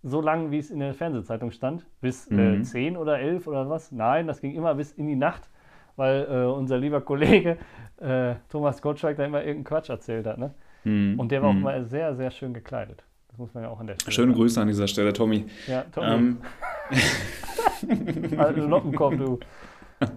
so 0.02 0.20
lang, 0.20 0.50
wie 0.50 0.58
es 0.58 0.70
in 0.70 0.80
der 0.80 0.94
Fernsehzeitung 0.94 1.50
stand, 1.52 1.86
bis 2.00 2.28
äh, 2.36 2.60
Mhm. 2.60 2.62
10 2.62 2.96
oder 2.96 3.18
11 3.20 3.46
oder 3.46 3.68
was. 3.70 3.92
Nein, 3.92 4.26
das 4.26 4.40
ging 4.40 4.54
immer 4.54 4.74
bis 4.74 4.92
in 4.92 5.06
die 5.06 5.16
Nacht, 5.16 5.50
weil 5.96 6.26
äh, 6.30 6.46
unser 6.46 6.78
lieber 6.78 7.02
Kollege 7.02 7.58
äh, 7.98 8.36
Thomas 8.48 8.82
Gottschalk 8.82 9.16
da 9.18 9.24
immer 9.26 9.40
irgendeinen 9.40 9.64
Quatsch 9.64 9.90
erzählt 9.90 10.26
hat. 10.26 10.38
Ne? 10.38 10.54
Hm, 10.84 11.16
Und 11.16 11.32
der 11.32 11.42
war 11.42 11.50
auch 11.50 11.56
hm. 11.56 11.60
immer 11.60 11.82
sehr, 11.84 12.16
sehr 12.16 12.30
schön 12.30 12.54
gekleidet. 12.54 13.04
Das 13.30 13.38
muss 13.38 13.54
man 13.54 13.62
ja 13.62 13.70
auch 13.70 13.80
an 13.80 13.86
der 13.86 13.94
Stelle 13.94 14.12
Schöne 14.12 14.32
sagen. 14.32 14.40
Grüße 14.40 14.60
an 14.60 14.68
dieser 14.68 14.88
Stelle, 14.88 15.12
Tommy. 15.12 15.46
Ja, 15.66 15.84
Tommy, 15.92 16.06
Ähm, 16.08 16.38
alter 18.36 18.66
Lockenkopf, 18.66 19.16
du. 19.16 19.38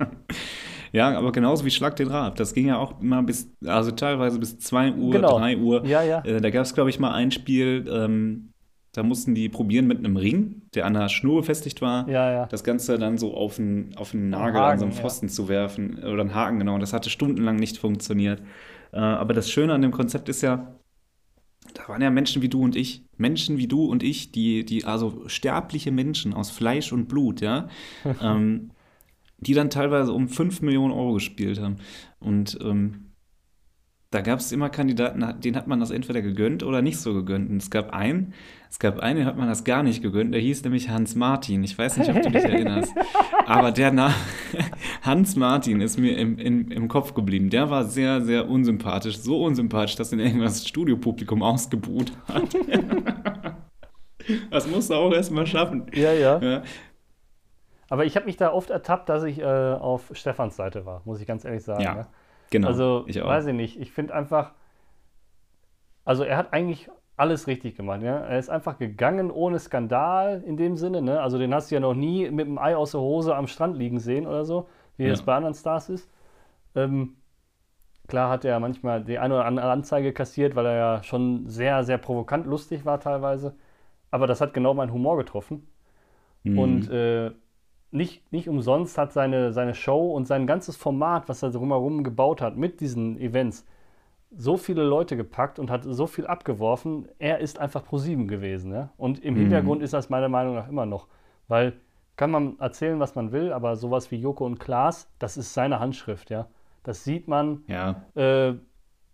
ja, 0.92 1.18
aber 1.18 1.32
genauso 1.32 1.66
wie 1.66 1.72
Schlag 1.72 1.96
den 1.96 2.08
Raab. 2.08 2.36
Das 2.36 2.54
ging 2.54 2.68
ja 2.68 2.78
auch 2.78 3.00
immer 3.02 3.22
bis, 3.24 3.50
also 3.66 3.92
teilweise 3.92 4.40
bis 4.40 4.60
2 4.60 4.94
Uhr, 4.94 5.12
Genau. 5.12 5.38
3 5.38 5.58
Uhr. 5.58 5.86
Ja, 5.86 6.02
ja. 6.04 6.24
Äh, 6.26 6.42
da 6.42 6.50
gab 6.50 6.64
es, 6.64 6.74
glaube 6.74 6.90
ich, 6.90 7.00
mal 7.00 7.12
ein 7.14 7.32
Spiel, 7.32 7.86
ähm, 7.90 8.50
da 8.94 9.04
mussten 9.04 9.34
die 9.34 9.50
probieren 9.50 9.88
mit 9.88 9.98
einem 10.00 10.18
Ring, 10.18 10.64
der 10.76 10.86
an 10.86 10.94
der 10.94 11.10
Schnur 11.10 11.42
befestigt 11.42 11.82
war, 11.82 12.08
Ja, 12.08 12.32
ja. 12.32 12.46
das 12.46 12.64
Ganze 12.64 12.98
dann 13.00 13.18
so 13.18 13.34
auf 13.36 13.58
einen, 13.60 13.96
auf 13.98 14.14
einen 14.14 14.30
Nagel 14.30 14.60
Haken, 14.62 14.72
an 14.74 14.80
so 14.80 14.86
einen 14.86 14.94
ja. 14.94 15.00
Pfosten 15.02 15.30
zu 15.30 15.48
werfen 15.50 15.98
oder 16.04 16.22
einen 16.22 16.36
Haken, 16.36 16.60
genau. 16.60 16.76
Und 16.76 16.82
das 16.82 16.94
hatte 16.94 17.10
stundenlang 17.10 17.56
nicht 17.56 17.78
funktioniert. 17.78 18.42
Äh, 18.92 18.98
aber 19.00 19.34
das 19.34 19.50
Schöne 19.50 19.74
an 19.74 19.82
dem 19.82 19.92
Konzept 19.92 20.30
ist 20.30 20.42
ja, 20.42 20.76
da 21.74 21.88
waren 21.88 22.02
ja 22.02 22.10
Menschen 22.10 22.42
wie 22.42 22.50
du 22.50 22.62
und 22.62 22.76
ich, 22.76 23.04
Menschen 23.18 23.58
wie 23.58 23.68
du 23.68 23.86
und 23.86 24.04
ich, 24.04 24.32
die, 24.32 24.66
die 24.66 24.86
also 24.86 25.24
sterbliche 25.28 25.92
Menschen 25.92 26.34
aus 26.34 26.50
Fleisch 26.50 26.92
und 26.92 27.08
Blut, 27.08 27.42
ja, 27.42 27.68
ähm, 28.22 28.72
die 29.38 29.54
dann 29.54 29.70
teilweise 29.70 30.14
um 30.14 30.30
5 30.30 30.62
Millionen 30.62 30.94
Euro 30.94 31.14
gespielt 31.14 31.60
haben. 31.60 31.78
Und 32.20 32.58
ähm, 32.62 33.14
da 34.14 34.22
gab 34.22 34.40
es 34.40 34.52
immer 34.52 34.70
Kandidaten, 34.70 35.42
denen 35.42 35.56
hat 35.56 35.68
man 35.68 35.80
das 35.80 35.90
entweder 35.90 36.22
gegönnt 36.22 36.62
oder 36.62 36.84
nicht 36.84 37.00
so 37.00 37.16
gegönnt. 37.16 37.50
Und 37.50 37.58
es 37.58 37.72
gab 37.72 37.94
einen, 37.94 38.34
es 38.70 38.78
gab 38.78 39.00
einen, 39.00 39.18
den 39.18 39.26
hat 39.26 39.38
man 39.38 39.48
das 39.48 39.64
gar 39.64 39.82
nicht 39.82 40.04
gegönnt, 40.04 40.36
der 40.36 40.42
hieß 40.42 40.64
nämlich 40.64 40.90
Hans 40.90 41.16
Martin. 41.16 41.64
Ich 41.64 41.76
weiß 41.76 41.98
nicht, 41.98 42.10
ob 42.12 42.22
du 42.22 42.30
dich 42.30 42.44
erinnerst. 42.44 42.94
Aber 43.48 43.72
der 43.72 43.92
Name, 43.92 44.14
Hans 45.04 45.36
Martin, 45.36 45.82
ist 45.82 45.98
mir 45.98 46.18
im, 46.18 46.38
im, 46.38 46.72
im 46.72 46.88
Kopf 46.88 47.14
geblieben. 47.14 47.50
Der 47.50 47.70
war 47.70 47.84
sehr, 47.84 48.22
sehr 48.22 48.50
unsympathisch. 48.50 49.18
So 49.18 49.44
unsympathisch, 49.44 49.96
dass 49.98 50.14
ihn 50.14 50.20
irgendwas 50.20 50.60
das 50.60 50.68
Studiopublikum 50.68 51.44
ausgebuht 51.44 52.14
hat. 52.28 52.56
das 54.50 54.68
musst 54.68 54.90
du 54.90 54.94
auch 54.96 55.12
erstmal 55.12 55.46
schaffen. 55.46 55.88
Ja, 55.94 56.14
ja. 56.14 56.40
Ja. 56.42 56.64
Aber 57.90 58.06
ich 58.06 58.16
habe 58.16 58.26
mich 58.26 58.38
da 58.38 58.54
oft 58.54 58.70
ertappt, 58.70 59.10
dass 59.10 59.24
ich 59.24 59.40
äh, 59.40 59.44
auf 59.44 60.10
Stefans 60.14 60.56
Seite 60.56 60.86
war, 60.86 61.02
muss 61.04 61.20
ich 61.20 61.28
ganz 61.28 61.44
ehrlich 61.44 61.64
sagen. 61.64 61.84
Ja, 61.84 61.94
ne? 61.96 62.08
Genau, 62.50 62.70
Also, 62.70 63.04
ich 63.08 63.22
auch. 63.22 63.28
weiß 63.28 63.48
ich 63.48 63.54
nicht. 63.54 63.80
Ich 63.80 63.92
finde 63.92 64.14
einfach, 64.16 64.52
also 66.06 66.24
er 66.24 66.38
hat 66.38 66.54
eigentlich 66.54 66.90
alles 67.18 67.48
richtig 67.48 67.76
gemacht. 67.76 68.02
Ja? 68.02 68.18
Er 68.20 68.40
ist 68.40 68.50
einfach 68.50 68.78
gegangen 68.78 69.32
ohne 69.32 69.60
Skandal 69.60 70.44
in 70.46 70.58
dem 70.58 70.78
Sinne. 70.78 71.02
Ne? 71.02 71.22
Also 71.22 71.38
den 71.38 71.54
hast 71.54 71.70
du 71.70 71.76
ja 71.76 71.82
noch 71.82 71.94
nie 71.94 72.30
mit 72.32 72.48
dem 72.48 72.58
Ei 72.58 72.76
aus 72.76 72.92
der 72.92 73.02
Hose 73.02 73.36
am 73.36 73.48
Strand 73.48 73.78
liegen 73.78 74.00
sehen 74.00 74.26
oder 74.26 74.46
so, 74.46 74.68
wie 74.98 75.08
Ja. 75.08 75.14
es 75.14 75.24
bei 75.24 75.36
anderen 75.36 75.56
Stars 75.56 75.90
ist. 75.90 76.10
Ähm, 76.76 77.16
klar 78.08 78.30
hat 78.30 78.46
er 78.46 78.60
manchmal 78.60 79.04
die 79.04 79.20
eine 79.20 79.36
oder 79.36 79.46
andere 79.46 79.72
Anzeige 79.72 80.14
kassiert, 80.14 80.56
weil 80.56 80.66
er 80.68 80.76
ja 80.76 81.04
schon 81.04 81.48
sehr, 81.50 81.84
sehr 81.84 81.98
provokant 81.98 82.46
lustig 82.48 82.86
war 82.86 83.00
teilweise. 83.00 83.56
Aber 84.12 84.28
das 84.28 84.42
hat 84.42 84.54
genau 84.54 84.74
meinen 84.74 84.94
Humor 84.94 85.18
getroffen. 85.18 85.68
Mhm. 86.44 86.58
Und 86.60 86.90
äh, 86.92 87.32
nicht, 87.92 88.32
nicht 88.32 88.50
umsonst 88.50 88.98
hat 88.98 89.14
seine, 89.14 89.54
seine 89.54 89.76
Show 89.76 90.12
und 90.14 90.28
sein 90.28 90.48
ganzes 90.48 90.76
Format, 90.78 91.30
was 91.30 91.44
er 91.44 91.52
drumherum 91.52 92.04
gebaut 92.04 92.42
hat 92.42 92.58
mit 92.58 92.82
diesen 92.82 93.20
Events, 93.20 93.66
so 94.36 94.58
viele 94.58 94.84
Leute 94.84 95.16
gepackt 95.18 95.60
und 95.60 95.70
hat 95.72 95.84
so 95.86 96.08
viel 96.08 96.28
abgeworfen. 96.28 97.08
Er 97.20 97.40
ist 97.40 97.60
einfach 97.60 97.84
ProSieben 97.86 98.28
gewesen. 98.28 98.74
Ja? 98.74 98.92
Und 98.98 99.20
im 99.24 99.36
Mhm. 99.36 99.40
Hintergrund 99.42 99.84
ist 99.84 99.94
das 99.94 100.10
meiner 100.10 100.30
Meinung 100.30 100.56
nach 100.56 100.68
immer 100.70 100.86
noch. 100.86 101.08
Weil 101.48 101.74
kann 102.16 102.32
man 102.32 102.60
erzählen, 102.60 103.00
was 103.00 103.16
man 103.16 103.32
will, 103.32 103.52
aber 103.54 103.76
sowas 103.76 104.12
wie 104.12 104.18
Joko 104.18 104.46
und 104.46 104.60
Klaas, 104.60 105.10
das 105.20 105.38
ist 105.38 105.54
seine 105.54 105.80
Handschrift. 105.80 106.30
ja. 106.30 106.48
Das 106.84 107.04
sieht 107.06 107.28
man. 107.28 107.64
ja, 107.68 108.04
Äh, 108.16 108.54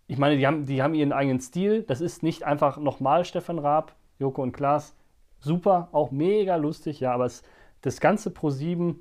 ich 0.08 0.18
meine, 0.18 0.36
die 0.36 0.44
haben, 0.46 0.66
die 0.66 0.82
haben 0.82 0.94
ihren 0.94 1.12
eigenen 1.12 1.38
Stil. 1.40 1.84
Das 1.84 2.00
ist 2.00 2.22
nicht 2.24 2.42
einfach 2.42 2.78
nochmal 2.78 3.24
Stefan 3.24 3.60
Raab, 3.60 3.94
Joko 4.18 4.42
und 4.42 4.50
Klaas. 4.52 4.96
Super, 5.38 5.88
auch 5.92 6.10
mega 6.10 6.56
lustig, 6.56 6.98
ja, 7.00 7.12
aber 7.14 7.26
es, 7.26 7.42
das 7.80 8.00
ganze 8.00 8.30
Pro7, 8.30 8.96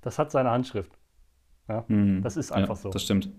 das 0.00 0.18
hat 0.18 0.30
seine 0.30 0.50
Handschrift. 0.50 0.90
Ja, 1.68 1.84
Mhm. 1.88 2.22
das 2.22 2.36
ist 2.38 2.48
Ja, 2.50 2.56
einfach 2.56 2.76
so. 2.76 2.88
Das 2.90 3.02
stimmt. 3.02 3.30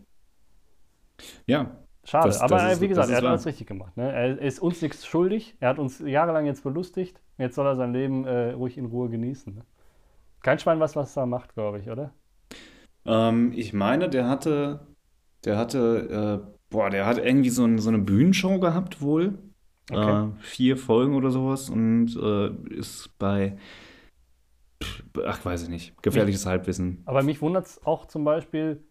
Ja, 1.47 1.71
Schade, 2.07 2.27
Das- 2.27 2.39
aber 2.41 2.57
das 2.57 2.63
äh, 2.65 2.71
ist- 2.73 2.81
wie 2.81 2.87
gesagt, 2.87 3.09
er 3.09 3.17
hat 3.17 3.23
alles 3.23 3.47
richtig 3.47 3.65
gemacht. 3.65 3.97
Ne? 3.97 4.11
Er 4.11 4.37
ist 4.39 4.59
uns 4.59 4.79
nichts 4.83 5.07
schuldig. 5.07 5.55
Er 5.59 5.69
hat 5.69 5.79
uns 5.79 5.97
jahrelang 5.99 6.45
jetzt 6.45 6.63
belustigt. 6.63 7.19
Jetzt 7.39 7.55
soll 7.55 7.65
er 7.65 7.75
sein 7.75 7.93
Leben 7.93 8.25
äh, 8.25 8.51
ruhig 8.51 8.77
in 8.77 8.85
Ruhe 8.85 9.09
genießen. 9.09 9.55
Ne? 9.55 9.61
Kein 10.45 10.59
Schwein 10.59 10.79
weiß, 10.79 10.95
was 10.95 11.17
er 11.17 11.25
macht, 11.25 11.55
glaube 11.55 11.79
ich, 11.79 11.89
oder? 11.89 12.11
Ähm, 13.03 13.51
ich 13.55 13.73
meine, 13.73 14.09
der 14.09 14.29
hatte, 14.29 14.85
der 15.43 15.57
hatte, 15.57 16.43
äh, 16.45 16.55
boah, 16.69 16.91
der 16.91 17.07
hat 17.07 17.17
irgendwie 17.17 17.49
so, 17.49 17.65
ein, 17.65 17.79
so 17.79 17.89
eine 17.89 17.97
Bühnenshow 17.97 18.59
gehabt 18.59 19.01
wohl. 19.01 19.39
Okay. 19.91 20.11
Äh, 20.11 20.41
vier 20.41 20.77
Folgen 20.77 21.15
oder 21.15 21.31
sowas 21.31 21.71
und 21.71 22.15
äh, 22.15 22.75
ist 22.75 23.09
bei, 23.17 23.57
ach, 25.25 25.43
weiß 25.43 25.63
ich 25.63 25.69
nicht, 25.69 26.03
gefährliches 26.03 26.45
Halbwissen. 26.45 27.01
Aber 27.07 27.23
mich 27.23 27.41
wundert 27.41 27.65
es 27.65 27.83
auch 27.83 28.05
zum 28.05 28.23
Beispiel, 28.23 28.83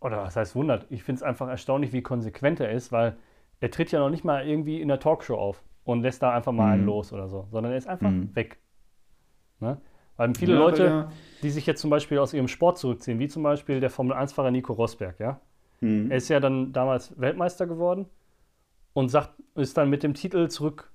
oder 0.00 0.22
was 0.22 0.36
heißt 0.36 0.56
wundert? 0.56 0.86
Ich 0.88 1.02
finde 1.02 1.18
es 1.18 1.22
einfach 1.22 1.48
erstaunlich, 1.48 1.92
wie 1.92 2.00
konsequent 2.02 2.60
er 2.60 2.72
ist, 2.72 2.92
weil 2.92 3.18
er 3.60 3.70
tritt 3.70 3.92
ja 3.92 4.00
noch 4.00 4.08
nicht 4.08 4.24
mal 4.24 4.48
irgendwie 4.48 4.80
in 4.80 4.88
der 4.88 5.00
Talkshow 5.00 5.36
auf 5.36 5.62
und 5.84 6.00
lässt 6.00 6.22
da 6.22 6.32
einfach 6.32 6.52
mal 6.52 6.72
einen 6.72 6.82
Mhm. 6.82 6.86
los 6.86 7.12
oder 7.12 7.28
so, 7.28 7.46
sondern 7.50 7.72
er 7.72 7.78
ist 7.78 7.88
einfach 7.88 8.10
Mhm. 8.10 8.34
weg. 8.34 8.58
Ne? 9.60 9.78
Weil 10.16 10.34
viele 10.34 10.52
Ja, 10.54 10.58
Leute, 10.58 10.84
er- 10.86 11.12
die 11.42 11.50
sich 11.50 11.66
jetzt 11.66 11.80
zum 11.80 11.90
Beispiel 11.90 12.18
aus 12.18 12.32
ihrem 12.34 12.48
Sport 12.48 12.78
zurückziehen, 12.78 13.18
wie 13.18 13.28
zum 13.28 13.42
Beispiel 13.42 13.80
der 13.80 13.90
Formel-1-Fahrer 13.90 14.50
Nico 14.50 14.72
Rosberg, 14.72 15.18
ja. 15.18 15.40
Hm. 15.80 16.10
Er 16.10 16.16
ist 16.18 16.28
ja 16.28 16.38
dann 16.40 16.72
damals 16.72 17.18
Weltmeister 17.20 17.66
geworden 17.66 18.06
und 18.92 19.08
sagt, 19.08 19.32
ist 19.54 19.76
dann 19.76 19.90
mit 19.90 20.02
dem 20.02 20.14
Titel 20.14 20.48
zurück, 20.48 20.90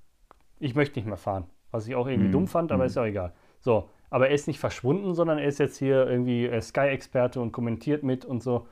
ich 0.59 0.75
möchte 0.75 0.97
nicht 0.99 1.07
mehr 1.07 1.17
fahren. 1.17 1.45
Was 1.71 1.87
ich 1.87 1.95
auch 1.95 2.07
irgendwie 2.07 2.27
Mhm. 2.29 2.31
dumm 2.31 2.47
fand, 2.47 2.71
aber 2.71 2.83
Mhm. 2.83 2.87
ist 2.87 2.95
ja 2.95 3.01
auch 3.01 3.07
egal. 3.07 3.33
So, 3.59 3.89
aber 4.09 4.29
er 4.29 4.35
ist 4.35 4.47
nicht 4.47 4.59
verschwunden, 4.59 5.13
sondern 5.13 5.37
er 5.37 5.45
ist 5.47 5.59
jetzt 5.59 5.77
hier 5.77 6.07
irgendwie 6.07 6.49
Sky-Experte 6.61 7.41
und 7.41 7.51
kommentiert 7.51 8.03
mit 8.03 8.23
und 8.23 8.41
so. 8.41 8.67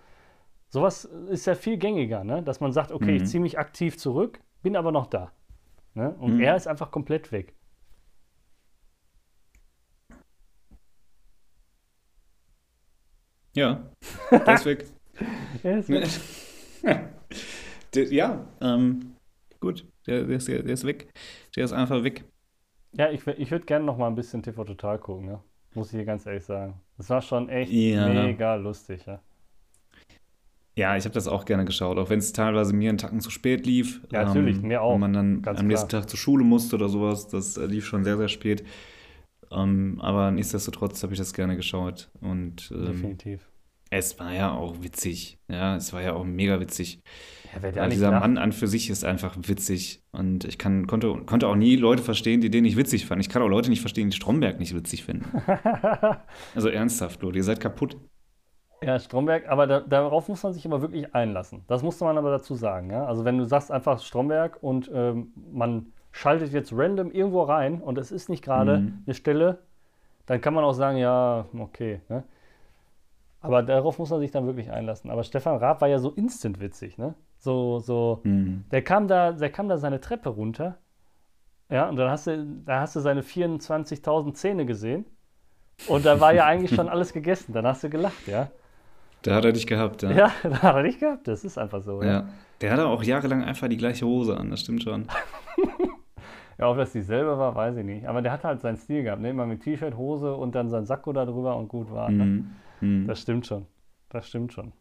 Sowas 0.69 1.05
ist 1.05 1.45
ja 1.45 1.55
viel 1.55 1.77
gängiger, 1.77 2.23
ne? 2.23 2.41
dass 2.43 2.59
man 2.59 2.71
sagt, 2.71 2.91
okay, 2.91 3.15
ich 3.15 3.23
Mhm. 3.23 3.25
ziehe 3.25 3.41
mich 3.41 3.59
aktiv 3.59 3.97
zurück, 3.97 4.39
bin 4.63 4.75
aber 4.75 4.91
noch 4.91 5.07
da. 5.07 5.31
Ne? 5.93 6.15
Und 6.19 6.35
Mhm. 6.35 6.39
er 6.39 6.55
ist 6.55 6.67
einfach 6.67 6.91
komplett 6.91 7.31
weg. 7.31 7.53
Ja, 13.55 13.89
der 14.31 14.47
ist 14.55 14.65
weg. 14.65 14.85
Er 15.63 15.77
ist 15.79 15.89
weg. 15.89 16.07
Der- 17.93 18.13
ja, 18.13 18.45
ähm, 18.61 19.15
gut, 19.59 19.85
der, 20.05 20.23
der, 20.23 20.37
ist, 20.37 20.47
der 20.47 20.65
ist 20.65 20.83
weg. 20.85 21.07
Der 21.55 21.63
ist 21.65 21.71
einfach 21.71 22.03
weg. 22.03 22.25
Ja, 22.93 23.09
ich, 23.11 23.25
ich 23.27 23.51
würde 23.51 23.65
gerne 23.65 23.85
noch 23.85 23.97
mal 23.97 24.07
ein 24.07 24.15
bisschen 24.15 24.43
TV 24.43 24.63
Total 24.63 24.99
gucken, 24.99 25.27
ja? 25.27 25.43
muss 25.73 25.87
ich 25.87 25.95
hier 25.97 26.05
ganz 26.05 26.25
ehrlich 26.25 26.45
sagen. 26.45 26.79
Das 26.97 27.09
war 27.09 27.21
schon 27.21 27.49
echt 27.49 27.71
Ja. 27.71 28.07
mega 28.07 28.55
lustig. 28.55 29.05
Ja? 29.05 29.21
Ja, 30.77 30.95
ich 30.97 31.05
habe 31.05 31.13
das 31.13 31.27
auch 31.27 31.45
gerne 31.45 31.63
geschaut, 31.65 31.97
auch 31.97 32.09
wenn 32.09 32.19
es 32.19 32.33
teilweise 32.33 32.73
mir 32.73 32.89
einen 32.89 32.97
Tacken 32.97 33.21
zu 33.21 33.29
spät 33.29 33.65
lief. 33.65 34.01
ähm, 34.03 34.09
Ja, 34.11 34.25
natürlich, 34.25 34.61
mir 34.61 34.81
auch, 34.81 34.95
Und 34.95 35.01
man 35.01 35.13
dann 35.13 35.41
ganz 35.41 35.59
am 35.59 35.67
nächsten 35.67 35.87
klar. 35.89 36.01
Tag 36.01 36.09
zur 36.09 36.19
Schule 36.19 36.43
musste 36.43 36.75
oder 36.75 36.89
sowas. 36.89 37.27
Das 37.27 37.57
äh, 37.57 37.65
lief 37.65 37.85
schon 37.85 38.03
sehr, 38.03 38.17
sehr 38.17 38.27
spät. 38.29 38.63
Ähm, 39.55 39.99
aber 40.01 40.31
nichtsdestotrotz 40.31 41.01
habe 41.03 41.13
ich 41.13 41.19
das 41.19 41.33
gerne 41.33 41.55
geschaut. 41.55 42.09
Und 42.19 42.71
ähm, 42.73 42.85
Definitiv. 42.87 43.49
es 43.89 44.19
war 44.19 44.33
ja 44.33 44.51
auch 44.51 44.81
witzig. 44.81 45.39
Ja, 45.47 45.75
es 45.75 45.93
war 45.93 46.01
ja 46.01 46.13
auch 46.13 46.25
mega 46.25 46.59
witzig. 46.59 46.99
Ja, 47.75 47.87
dieser 47.87 48.11
lacht. 48.11 48.21
Mann 48.21 48.37
an 48.37 48.51
für 48.51 48.67
sich 48.67 48.89
ist 48.89 49.05
einfach 49.05 49.37
witzig. 49.39 50.03
Und 50.11 50.43
ich 50.43 50.57
kann, 50.57 50.87
konnte, 50.87 51.13
konnte 51.25 51.47
auch 51.47 51.55
nie 51.55 51.77
Leute 51.77 52.03
verstehen, 52.03 52.41
die 52.41 52.49
den 52.49 52.63
nicht 52.63 52.75
witzig 52.75 53.05
fanden. 53.05 53.21
Ich 53.21 53.29
kann 53.29 53.41
auch 53.41 53.47
Leute 53.47 53.69
nicht 53.69 53.81
verstehen, 53.81 54.09
die 54.09 54.15
Stromberg 54.15 54.59
nicht 54.59 54.75
witzig 54.75 55.05
finden. 55.05 55.25
Also 56.53 56.69
ernsthaft, 56.69 57.21
Leute, 57.21 57.37
ihr 57.37 57.43
seid 57.43 57.59
kaputt. 57.59 57.97
Ja, 58.83 58.99
Stromberg, 58.99 59.47
aber 59.47 59.67
da, 59.67 59.79
darauf 59.79 60.27
muss 60.27 60.43
man 60.43 60.53
sich 60.53 60.65
aber 60.65 60.81
wirklich 60.81 61.15
einlassen. 61.15 61.63
Das 61.67 61.81
musste 61.81 62.03
man 62.03 62.17
aber 62.17 62.29
dazu 62.31 62.55
sagen. 62.55 62.91
Ja? 62.91 63.05
Also 63.05 63.25
wenn 63.25 63.37
du 63.37 63.45
sagst 63.45 63.71
einfach 63.71 63.99
Stromberg 64.01 64.61
und 64.61 64.91
ähm, 64.93 65.33
man 65.51 65.93
schaltet 66.17 66.53
jetzt 66.53 66.71
random 66.73 67.11
irgendwo 67.11 67.41
rein 67.43 67.81
und 67.81 67.97
es 67.97 68.09
ist 68.11 68.29
nicht 68.29 68.41
gerade 68.43 68.79
Mhm. 68.79 69.03
eine 69.05 69.13
Stelle, 69.15 69.57
dann 70.27 70.39
kann 70.39 70.53
man 70.53 70.63
auch 70.63 70.71
sagen, 70.73 70.97
ja, 70.97 71.45
okay. 71.59 71.99
Ne? 72.07 72.23
Aber 73.41 73.61
darauf 73.63 73.99
muss 73.99 74.09
man 74.09 74.21
sich 74.21 74.31
dann 74.31 74.45
wirklich 74.47 74.71
einlassen. 74.71 75.11
Aber 75.11 75.23
Stefan 75.23 75.57
Raab 75.57 75.81
war 75.81 75.87
ja 75.89 75.99
so 75.99 76.11
instant 76.11 76.59
witzig, 76.61 76.97
ne? 76.97 77.13
So, 77.37 77.79
so, 77.79 78.21
Mhm. 78.23 78.63
der 78.71 78.81
kam 78.81 79.07
da, 79.09 79.33
der 79.33 79.49
kam 79.51 79.67
da 79.67 79.77
seine 79.77 79.99
Treppe 79.99 80.29
runter. 80.29 80.77
Ja, 81.69 81.89
und 81.89 81.97
dann 81.97 82.09
hast 82.09 82.27
du, 82.27 82.45
da 82.65 82.79
hast 82.79 82.95
du 82.95 83.01
seine 83.01 83.21
24.000 83.21 84.35
Zähne 84.37 84.65
gesehen. 84.65 85.05
Und 85.89 86.05
da 86.05 86.19
war 86.21 86.33
ja 86.33 86.45
eigentlich 86.47 86.73
schon 86.73 86.87
alles 86.87 87.11
gegessen. 87.11 87.51
Dann 87.53 87.67
hast 87.67 87.83
du 87.83 87.89
gelacht, 87.89 88.25
ja. 88.27 88.49
Da 89.21 89.35
hat 89.35 89.43
er 89.45 89.51
dich 89.51 89.67
gehabt, 89.67 90.01
ja. 90.01 90.11
Ja, 90.11 90.31
da 90.43 90.61
hat 90.61 90.75
er 90.77 90.83
nicht 90.83 90.99
gehabt. 91.01 91.27
Das 91.27 91.43
ist 91.43 91.57
einfach 91.57 91.81
so. 91.81 92.01
Ja, 92.01 92.09
Ja. 92.09 92.29
Der 92.61 92.71
hatte 92.71 92.87
auch 92.87 93.03
jahrelang 93.03 93.43
einfach 93.43 93.67
die 93.67 93.75
gleiche 93.77 94.05
Hose 94.05 94.37
an, 94.37 94.49
das 94.49 94.61
stimmt 94.61 94.81
schon. 94.83 95.07
ja 96.57 96.69
ob 96.69 96.77
das 96.77 96.91
dieselbe 96.93 97.37
war, 97.37 97.55
weiß 97.55 97.77
ich 97.77 97.85
nicht. 97.85 98.07
Aber 98.07 98.21
der 98.21 98.31
hat 98.31 98.43
halt 98.43 98.61
seinen 98.61 98.77
Stil 98.77 99.03
gehabt. 99.03 99.21
Ne? 99.21 99.29
Immer 99.31 99.45
mit 99.45 99.61
T-Shirt, 99.61 99.95
Hose 99.97 100.33
und 100.33 100.55
dann 100.55 100.69
sein 100.69 100.85
Sakko 100.85 101.13
da 101.13 101.25
drüber 101.25 101.55
und 101.57 101.67
gut 101.67 101.91
war. 101.91 102.09
Ne? 102.09 102.25
Mhm. 102.25 102.47
Mhm. 102.81 103.07
Das 103.07 103.21
stimmt 103.21 103.45
schon. 103.47 103.65
Das 104.09 104.27
stimmt 104.27 104.53
schon. 104.53 104.71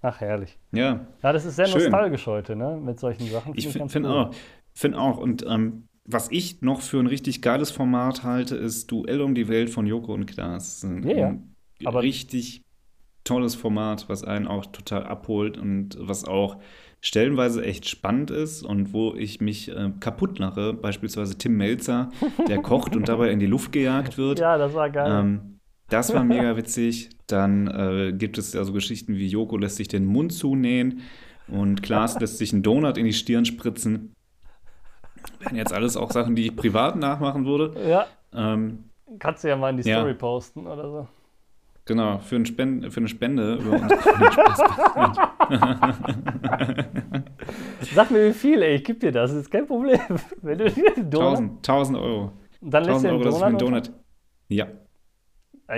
Ach, 0.00 0.20
herrlich. 0.20 0.58
Ja, 0.72 1.06
Ja, 1.22 1.32
das 1.32 1.44
ist 1.44 1.56
sehr 1.56 1.66
Schön. 1.66 1.82
nostalgisch 1.82 2.26
heute, 2.26 2.56
ne? 2.56 2.76
Mit 2.82 2.98
solchen 2.98 3.26
Sachen. 3.28 3.52
ich 3.54 3.68
Find 3.68 3.72
finde 3.72 3.88
find 3.92 4.06
cool. 4.06 4.12
auch. 4.12 4.34
Find 4.74 4.96
auch. 4.96 5.18
Und 5.18 5.44
ähm, 5.48 5.86
was 6.04 6.28
ich 6.32 6.60
noch 6.62 6.80
für 6.80 6.98
ein 6.98 7.06
richtig 7.06 7.40
geiles 7.42 7.70
Format 7.70 8.24
halte, 8.24 8.56
ist 8.56 8.90
Duell 8.90 9.20
um 9.20 9.36
die 9.36 9.46
Welt 9.46 9.70
von 9.70 9.86
Joko 9.86 10.12
und 10.14 10.26
Klaas. 10.26 10.84
Ja, 11.04 11.14
ja. 11.16 11.34
Aber- 11.84 12.02
richtig 12.02 12.64
tolles 13.24 13.54
Format, 13.54 14.08
was 14.08 14.24
einen 14.24 14.48
auch 14.48 14.66
total 14.66 15.04
abholt 15.06 15.56
und 15.56 15.96
was 16.00 16.24
auch 16.24 16.56
stellenweise 17.04 17.62
echt 17.64 17.88
spannend 17.88 18.30
ist 18.30 18.62
und 18.62 18.94
wo 18.94 19.12
ich 19.14 19.40
mich 19.40 19.68
äh, 19.68 19.90
kaputt 20.00 20.38
lache. 20.38 20.72
Beispielsweise 20.72 21.36
Tim 21.36 21.56
Melzer, 21.58 22.10
der 22.48 22.58
kocht 22.62 22.96
und 22.96 23.08
dabei 23.08 23.30
in 23.30 23.40
die 23.40 23.46
Luft 23.46 23.72
gejagt 23.72 24.16
wird. 24.16 24.38
Ja, 24.38 24.56
das 24.56 24.72
war 24.72 24.88
geil. 24.88 25.10
Ähm, 25.10 25.58
das 25.90 26.14
war 26.14 26.24
mega 26.24 26.56
witzig. 26.56 27.10
Dann 27.26 27.66
äh, 27.66 28.12
gibt 28.16 28.38
es 28.38 28.52
ja 28.54 28.64
so 28.64 28.72
Geschichten 28.72 29.16
wie 29.16 29.26
Joko 29.26 29.58
lässt 29.58 29.76
sich 29.76 29.88
den 29.88 30.06
Mund 30.06 30.32
zunähen 30.32 31.00
und 31.48 31.82
Klaas 31.82 32.18
lässt 32.20 32.38
sich 32.38 32.52
einen 32.52 32.62
Donut 32.62 32.96
in 32.96 33.04
die 33.04 33.12
Stirn 33.12 33.44
spritzen. 33.44 34.14
Wären 35.40 35.56
jetzt 35.56 35.72
alles 35.72 35.96
auch 35.96 36.10
Sachen, 36.12 36.36
die 36.36 36.46
ich 36.46 36.56
privat 36.56 36.96
nachmachen 36.96 37.44
würde. 37.46 37.74
ja, 37.88 38.06
Ähm, 38.34 38.84
kannst 39.18 39.42
du 39.44 39.48
ja 39.48 39.56
mal 39.56 39.70
in 39.70 39.76
die 39.76 39.88
Ja. 39.88 39.98
Story 39.98 40.14
posten 40.14 40.66
oder 40.66 40.88
so. 40.90 41.08
Genau, 41.84 42.18
für, 42.18 42.36
ein 42.36 42.46
Spend 42.46 42.92
für 42.92 43.00
eine 43.00 43.08
Spende 43.08 43.54
über 43.62 43.72
uns. 43.72 43.92
Sag 47.94 48.10
mir 48.10 48.28
wie 48.28 48.32
viel, 48.32 48.62
ey, 48.62 48.76
ich 48.76 48.84
geb 48.84 49.00
dir 49.00 49.12
das, 49.12 49.30
das 49.30 49.40
ist 49.40 49.50
kein 49.50 49.66
Problem. 49.66 50.00
Wenn 50.42 50.58
du 50.58 50.64
einen 50.66 51.10
Donut, 51.10 51.38
1000, 51.38 51.68
1000 51.68 51.98
Euro. 51.98 52.32
dann 52.60 52.84
lässt 52.84 53.04
1000 53.04 53.10
du 53.10 53.14
Euro, 53.14 53.24
dass 53.24 53.34
ich 53.34 53.40
mir 53.40 53.46
einen 53.46 53.58
Donut. 53.58 53.90
Ja, 54.48 54.66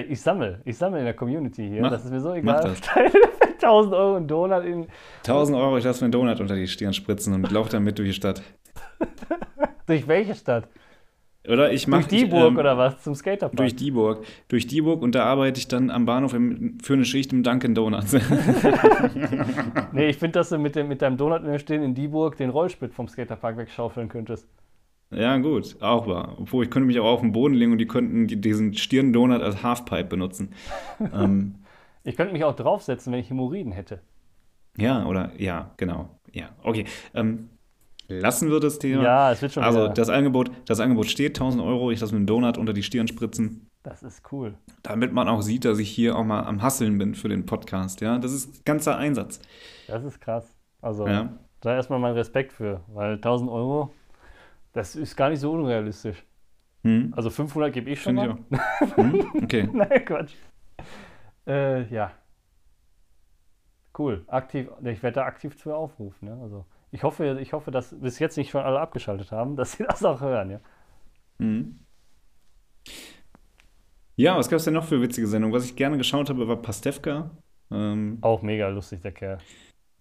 Ich 0.09 0.21
sammle, 0.21 0.61
ich 0.65 0.77
sammle 0.77 0.99
in 1.01 1.05
der 1.05 1.15
Community 1.15 1.69
hier. 1.69 1.81
Mach- 1.83 1.91
das 1.91 2.05
ist 2.05 2.11
mir 2.11 2.21
so 2.21 2.31
mach 2.31 2.37
egal. 2.37 2.63
das. 2.63 2.81
1000 3.65 3.95
Euro 3.95 4.17
einen 4.17 4.29
Donut 4.29 4.65
in, 4.65 4.87
1000 5.27 5.57
Euro, 5.57 5.79
ich 5.79 5.85
lasse 5.85 6.01
mir 6.03 6.07
einen 6.07 6.13
Donut 6.13 6.41
unter 6.41 6.55
die 6.55 6.67
Stirn 6.67 6.93
spritzen 6.93 7.33
und 7.35 7.51
laufe 7.51 7.71
damit 7.71 7.99
durch 7.99 8.09
die 8.11 8.15
Stadt. 8.15 8.43
durch 9.87 10.07
welche 10.07 10.35
Stadt? 10.35 10.69
Oder 11.47 11.73
ich 11.73 11.87
mache. 11.87 12.09
Durch 12.09 12.23
Dieburg 12.23 12.57
oder 12.57 12.79
was? 12.79 13.03
Zum 13.03 13.15
Skaterpark? 13.15 13.57
Durch 13.57 13.77
Dieburg. 13.77 14.25
Durch 14.49 14.67
Dieburg 14.67 15.03
und 15.03 15.15
da 15.15 15.25
arbeite 15.25 15.59
ich 15.59 15.69
dann 15.69 15.91
am 15.91 16.07
Bahnhof 16.07 16.33
im, 16.33 16.79
für 16.83 16.95
eine 16.95 17.05
Schicht 17.05 17.33
im 17.33 17.43
Dunkin' 17.43 17.75
Donuts. 17.75 18.17
Nee, 19.93 20.09
ich 20.09 20.17
finde, 20.19 20.33
dass 20.39 20.49
du 20.49 20.59
mit, 20.59 20.75
dem, 20.77 20.89
mit 20.89 21.03
deinem 21.03 21.17
Donut 21.17 21.43
in 21.43 21.47
der 21.51 21.59
Stehen 21.59 21.83
in 21.83 21.95
Dieburg 21.95 22.37
den 22.37 22.51
Rollspit 22.51 22.93
vom 22.93 23.09
Skaterpark 23.09 23.57
wegschaufeln 23.57 24.09
könntest. 24.09 24.49
ja, 25.11 25.37
gut, 25.39 25.77
auch 25.81 26.07
wahr. 26.07 26.37
Obwohl 26.39 26.65
ich 26.65 26.71
könnte 26.71 26.87
mich 26.87 26.99
auch 26.99 27.05
auf 27.13 27.21
den 27.21 27.33
Boden 27.33 27.55
legen 27.55 27.73
und 27.73 27.79
die 27.79 27.87
könnten 27.87 28.27
die, 28.27 28.41
diesen 28.41 28.75
Stirn-Donut 28.75 29.43
als 29.43 29.63
Halfpipe 29.63 30.05
benutzen. 30.05 30.53
ähm, 31.15 31.57
Ich 32.05 32.17
könnte 32.17 32.33
mich 32.33 32.45
auch 32.45 32.57
draufsetzen, 32.57 33.13
wenn 33.13 33.21
ich 33.21 33.31
Hämorrhoiden 33.31 33.73
hätte. 33.73 34.01
ja, 34.77 35.05
oder 35.07 35.31
ja, 35.39 35.71
genau. 35.77 36.09
Ja, 36.33 36.49
okay. 36.65 36.85
Ähm, 37.15 37.51
lassen 38.09 38.51
wir 38.51 38.61
das 38.61 38.79
Thema. 38.79 39.03
Ja, 39.03 39.33
es 39.33 39.41
wird 39.43 39.53
schon 39.53 39.63
Also 39.65 39.85
wieder. 39.85 39.95
das 39.95 40.09
Angebot, 40.09 40.51
das 40.67 40.81
Angebot 40.81 41.07
steht, 41.07 41.37
1000 41.39 41.63
Euro, 41.63 41.91
ich 41.91 42.01
lasse 42.01 42.13
mir 42.13 42.19
einen 42.19 42.27
Donut 42.27 42.59
unter 42.59 42.73
die 42.73 42.83
Stirn 42.83 43.09
spritzen, 43.09 43.69
Das 43.83 44.03
ist 44.03 44.23
cool. 44.33 44.55
damit 44.83 45.13
man 45.13 45.29
auch 45.29 45.43
sieht, 45.43 45.65
dass 45.65 45.79
ich 45.79 45.91
hier 45.91 46.17
auch 46.17 46.25
mal 46.25 46.45
am 46.45 46.63
Hasseln 46.63 46.99
bin 46.99 47.15
für 47.15 47.29
den 47.29 47.47
Podcast. 47.47 48.01
Ja, 48.01 48.19
das 48.19 48.33
ist 48.33 48.65
ganzer 48.65 48.97
Einsatz. 48.99 49.41
Das 49.87 50.05
ist 50.05 50.21
krass. 50.21 50.55
Also, 50.83 51.07
Ja. 51.07 51.33
da 51.61 51.75
erstmal 51.75 51.99
mein 51.99 52.13
Respekt 52.15 52.53
für, 52.53 52.81
weil 52.89 53.15
1000 53.19 53.51
Euro, 53.51 53.93
das 54.73 54.97
ist 54.97 55.17
gar 55.17 55.31
nicht 55.31 55.41
so 55.41 55.53
unrealistisch. 55.53 56.25
Hm? 56.83 57.15
Also 57.17 57.31
500 57.31 57.73
gebe 57.73 57.89
ich 57.91 58.03
schon 58.03 58.17
Finde 58.19 58.37
ich 58.41 58.51
mal. 58.51 58.61
auch. 58.93 58.97
Hm? 58.97 59.43
Okay. 59.45 59.69
Nein, 59.73 60.05
Quatsch. 60.05 60.35
Äh, 61.47 61.85
ja. 61.95 62.11
Cool. 63.97 64.25
Aktiv, 64.27 64.69
ich 64.85 65.03
werde 65.03 65.15
da 65.17 65.25
aktiv 65.25 65.57
zu 65.57 65.73
aufrufen. 65.73 66.29
Ja? 66.29 66.39
Also, 66.41 66.65
ich 66.95 67.03
hoffe, 67.03 67.39
ich 67.41 67.53
hoffe, 67.53 67.71
dass 67.73 67.95
bis 68.01 68.19
jetzt 68.21 68.37
nicht 68.37 68.51
schon 68.51 68.63
alle 68.63 68.79
abgeschaltet 68.81 69.33
haben, 69.33 69.57
dass 69.57 69.73
sie 69.73 69.85
das 69.89 70.05
auch 70.05 70.21
hören. 70.21 70.51
Ja? 70.51 70.61
Mhm. 71.39 71.81
Ja, 74.17 74.37
was 74.37 74.49
gab 74.49 74.59
es 74.59 74.65
denn 74.65 74.75
noch 74.75 74.85
für 74.85 75.01
witzige 75.03 75.27
Sendungen? 75.27 75.55
Was 75.55 75.65
ich 75.65 75.75
gerne 75.75 75.99
geschaut 75.99 76.31
habe, 76.31 76.47
war 76.47 76.63
Pastewka. 76.63 77.31
Ähm, 77.73 78.19
Auch 78.21 78.43
mega 78.43 78.69
lustig, 78.69 79.01
der 79.01 79.11
Kerl. 79.11 79.39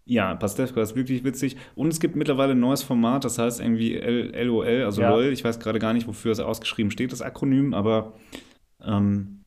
Ja, 0.05 0.35
Pastewka 0.35 0.81
ist 0.81 0.95
wirklich 0.95 1.23
witzig. 1.23 1.57
Und 1.75 1.87
es 1.87 1.99
gibt 1.99 2.15
mittlerweile 2.15 2.51
ein 2.51 2.59
neues 2.59 2.83
Format, 2.83 3.25
das 3.25 3.39
heißt 3.39 3.59
irgendwie 3.59 3.95
LOL, 3.97 4.83
also 4.83 5.01
Ja. 5.01 5.09
LOL. 5.09 5.33
Ich 5.33 5.43
weiß 5.43 5.59
gerade 5.59 5.79
gar 5.79 5.93
nicht, 5.93 6.07
wofür 6.07 6.31
es 6.31 6.39
ausgeschrieben 6.39 6.91
steht, 6.91 7.11
das 7.11 7.23
Akronym, 7.23 7.73
aber 7.73 8.13
ähm, 8.83 9.42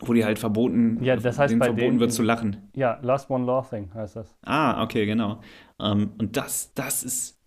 wo 0.00 0.12
die 0.12 0.24
halt 0.24 0.38
verboten, 0.38 1.02
Ja, 1.02 1.16
das 1.16 1.38
heißt 1.38 1.50
denen 1.50 1.60
bei 1.60 1.66
verboten 1.66 1.84
denen- 1.86 2.00
wird 2.00 2.12
zu 2.12 2.22
lachen. 2.22 2.68
Ja, 2.74 2.98
Last 3.02 3.30
One 3.30 3.44
Laughing 3.46 3.88
heißt 3.94 4.16
das. 4.16 4.34
Ah, 4.42 4.82
okay, 4.82 5.06
genau. 5.06 5.40
Ähm, 5.80 6.10
und 6.18 6.36
das, 6.36 6.72
das 6.74 7.02
ist 7.04 7.38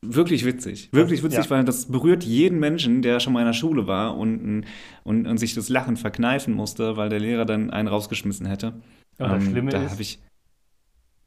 wirklich 0.00 0.44
witzig. 0.44 0.88
Wirklich 0.92 1.22
witzig, 1.22 1.44
ja. 1.44 1.50
weil 1.50 1.64
das 1.64 1.86
berührt 1.90 2.24
jeden 2.24 2.58
Menschen, 2.60 3.02
der 3.02 3.20
schon 3.20 3.32
mal 3.32 3.40
in 3.40 3.46
der 3.46 3.52
Schule 3.52 3.86
war 3.86 4.16
und, 4.16 4.64
und, 5.04 5.26
und 5.26 5.38
sich 5.38 5.54
das 5.54 5.68
Lachen 5.68 5.96
verkneifen 5.96 6.54
musste, 6.54 6.96
weil 6.96 7.08
der 7.08 7.20
Lehrer 7.20 7.44
dann 7.44 7.70
einen 7.70 7.88
rausgeschmissen 7.88 8.46
hätte. 8.46 8.68
Und 9.18 9.28
das 9.30 9.44
Ähm, 9.44 9.50
Schlimme 9.50 9.70
da 9.70 9.82
ist- 9.82 10.00
ich, 10.00 10.20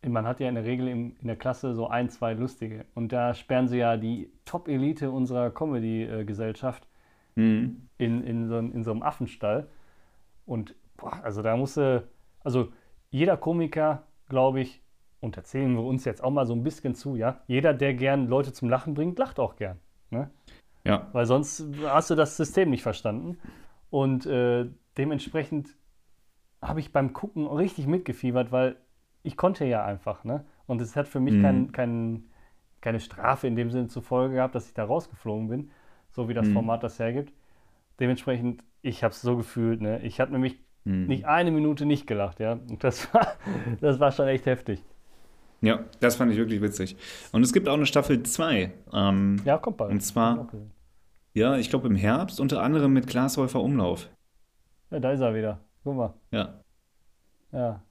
Man 0.08 0.26
hat 0.26 0.40
ja 0.40 0.50
in 0.50 0.56
der 0.56 0.64
Regel 0.64 0.88
in, 0.88 1.16
in 1.18 1.28
der 1.28 1.36
Klasse 1.36 1.76
so 1.76 1.88
ein, 1.88 2.10
zwei 2.10 2.34
Lustige. 2.34 2.86
Und 2.96 3.12
da 3.12 3.34
sperren 3.36 3.68
sie 3.68 3.78
ja 3.78 3.98
die 3.98 4.32
Top-Elite 4.46 5.12
unserer 5.12 5.52
Comedy-Gesellschaft 5.52 6.88
hm, 7.36 7.88
in, 7.98 8.24
in, 8.24 8.48
so, 8.48 8.58
in 8.58 8.84
so 8.84 8.92
einem 8.92 9.04
Affenstall. 9.04 9.68
Und 10.52 10.76
boah, 10.98 11.24
also 11.24 11.42
da 11.42 11.56
musste, 11.56 12.10
also 12.44 12.74
jeder 13.10 13.38
Komiker, 13.38 14.04
glaube 14.28 14.60
ich, 14.60 14.82
und 15.22 15.38
erzählen 15.38 15.74
wir 15.74 15.84
uns 15.84 16.04
jetzt 16.04 16.22
auch 16.22 16.30
mal 16.32 16.46
so 16.46 16.54
ein 16.54 16.62
bisschen 16.64 16.94
zu, 16.94 17.16
ja, 17.16 17.40
jeder, 17.48 17.74
der 17.74 17.94
gern 17.94 18.28
Leute 18.28 18.52
zum 18.52 18.68
Lachen 18.70 18.94
bringt, 18.94 19.18
lacht 19.18 19.40
auch 19.40 19.56
gern. 19.56 19.80
Ne? 20.10 20.30
ja, 20.84 21.08
Weil 21.14 21.26
sonst 21.26 21.66
hast 21.86 22.10
du 22.10 22.16
das 22.16 22.38
System 22.38 22.70
nicht 22.70 22.84
verstanden. 22.84 23.38
Und 23.90 24.26
äh, 24.26 24.68
dementsprechend 24.98 25.78
habe 26.62 26.80
ich 26.82 26.92
beim 26.92 27.14
Gucken 27.14 27.48
richtig 27.48 27.88
mitgefiebert, 27.88 28.52
weil 28.52 28.78
ich 29.24 29.38
konnte 29.38 29.66
ja 29.66 29.86
einfach, 29.86 30.24
ne? 30.24 30.46
Und 30.68 30.82
es 30.82 30.96
hat 30.96 31.08
für 31.08 31.20
mich 31.22 31.36
Mhm. 31.36 31.42
kein, 31.42 31.72
kein, 31.72 32.24
keine 32.82 33.00
Strafe 33.00 33.48
in 33.48 33.56
dem 33.56 33.72
Sinne 33.72 33.88
zur 33.88 34.04
Folge 34.04 34.36
gehabt, 34.36 34.56
dass 34.56 34.68
ich 34.68 34.74
da 34.74 34.86
rausgeflogen 34.86 35.50
bin, 35.50 35.72
so 36.12 36.30
wie 36.30 36.34
das 36.34 36.48
Mhm. 36.48 36.54
Format 36.54 36.84
das 36.84 37.00
hergibt. 37.00 37.34
Dementsprechend, 38.00 38.64
ich 38.82 39.04
habe 39.04 39.14
es 39.14 39.22
so 39.22 39.38
gefühlt, 39.38 39.82
ne? 39.82 40.02
Ich 40.04 40.20
habe 40.20 40.32
nämlich 40.32 40.58
hm. 40.86 41.08
nicht 41.08 41.26
eine 41.26 41.52
Minute 41.52 41.86
nicht 41.86 42.08
gelacht, 42.08 42.40
ja. 42.40 42.54
Und 42.54 42.84
das 42.84 43.14
war, 43.14 43.36
das 43.82 44.00
war 44.00 44.12
schon 44.12 44.28
echt 44.28 44.46
heftig. 44.46 44.84
ja, 45.62 45.84
das 46.00 46.16
fand 46.16 46.32
ich 46.32 46.38
wirklich 46.38 46.62
witzig. 46.62 46.96
Und 47.32 47.44
es 47.44 47.54
gibt 47.54 47.68
auch 47.68 47.76
eine 47.76 47.86
Staffel 47.86 48.24
2. 48.24 48.72
Ähm, 48.94 49.42
Ja, 49.46 49.58
kommt 49.58 49.78
bald. 49.78 49.92
Und 49.92 50.02
zwar- 50.02 50.48
ich 50.54 50.60
ja, 51.34 51.56
ich 51.56 51.70
glaube 51.70 51.88
im 51.88 51.96
Herbst, 51.96 52.42
unter 52.42 52.62
anderem 52.62 52.92
mit 52.92 53.08
Klaas 53.08 53.38
Häufer 53.38 53.62
Umlauf. 53.62 54.10
Ja, 54.90 55.00
da 55.00 55.12
ist 55.12 55.22
er 55.22 55.34
wieder. 55.34 55.62
Guck 55.84 55.96
mal. 55.96 56.14
Ja, 56.32 56.62
Ja. 57.54 57.82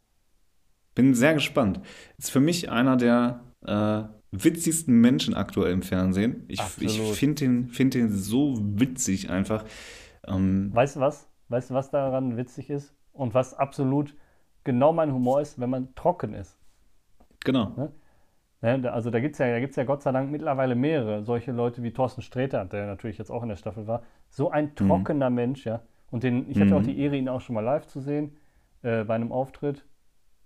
bin 0.94 1.14
sehr 1.14 1.32
gespannt. 1.34 1.80
Ist 2.18 2.30
für 2.30 2.40
mich 2.40 2.70
einer 2.70 2.96
der 2.98 3.40
äh, 3.64 4.02
witzigsten 4.32 5.00
Menschen 5.00 5.34
aktuell 5.34 5.72
im 5.72 5.82
Fernsehen. 5.82 6.44
Ich, 6.48 6.60
ich 6.80 7.00
finde 7.00 7.34
den, 7.36 7.68
find 7.70 7.94
den 7.94 8.10
so 8.12 8.58
witzig 8.60 9.30
einfach. 9.30 9.64
Ähm, 10.36 10.74
Weißt 10.74 10.96
du 10.96 11.00
was? 11.00 11.28
Weißt 11.48 11.70
du, 11.70 11.74
was 11.74 11.90
daran 11.90 12.36
witzig 12.36 12.70
ist? 12.70 12.94
Und 13.12 13.34
was 13.34 13.54
absolut 13.54 14.16
genau 14.64 14.92
mein 14.92 15.12
Humor 15.12 15.40
ist, 15.40 15.58
wenn 15.60 15.70
man 15.70 15.94
trocken 15.94 16.34
ist. 16.34 16.58
genau. 17.44 17.76
Ne? 17.76 17.92
da- 18.82 18.90
Also 18.92 19.10
da 19.10 19.20
gibt 19.20 19.34
es 19.34 19.38
ja, 19.38 19.50
da 19.50 19.60
gibt's 19.60 19.76
ja 19.76 19.84
Gott 19.84 20.02
sei 20.02 20.12
Dank 20.12 20.30
mittlerweile 20.30 20.74
mehrere. 20.74 21.24
Solche 21.24 21.52
Leute 21.52 21.82
wie 21.82 21.92
Thorsten 21.92 22.22
Sträter, 22.22 22.64
der 22.66 22.86
natürlich 22.86 23.18
jetzt 23.18 23.30
auch 23.30 23.42
in 23.42 23.48
der 23.50 23.56
Staffel 23.56 23.86
war. 23.86 24.02
So 24.30 24.50
ein 24.50 24.74
trockener 24.76 25.30
Mensch, 25.30 25.66
ja. 25.66 25.82
Und 26.10 26.24
den, 26.24 26.50
ich 26.50 26.60
hatte 26.60 26.74
Mhm. 26.74 26.78
auch 26.78 26.82
die 26.82 26.98
Ehre, 27.00 27.16
ihn 27.16 27.28
auch 27.28 27.40
schon 27.40 27.54
mal 27.54 27.62
live 27.64 27.86
zu 27.86 28.00
sehen 28.00 28.36
äh, 28.82 29.04
bei 29.04 29.14
einem 29.14 29.32
Auftritt. 29.32 29.86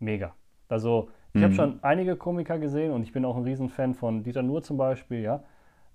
Mega. 0.01 0.35
Also 0.69 1.11
ich 1.35 1.43
habe 1.43 1.53
Mhm. 1.53 1.57
schon 1.57 1.85
einige 1.85 2.17
Komiker 2.17 2.59
gesehen 2.59 2.93
und 2.93 3.03
ich 3.05 3.13
bin 3.13 3.25
auch 3.25 3.37
ein 3.37 3.45
Riesenfan 3.45 3.95
von 3.95 4.25
Dieter 4.25 4.43
Nuhr 4.43 4.63
zum 4.63 4.77
Beispiel, 4.79 5.21
ja. 5.23 5.45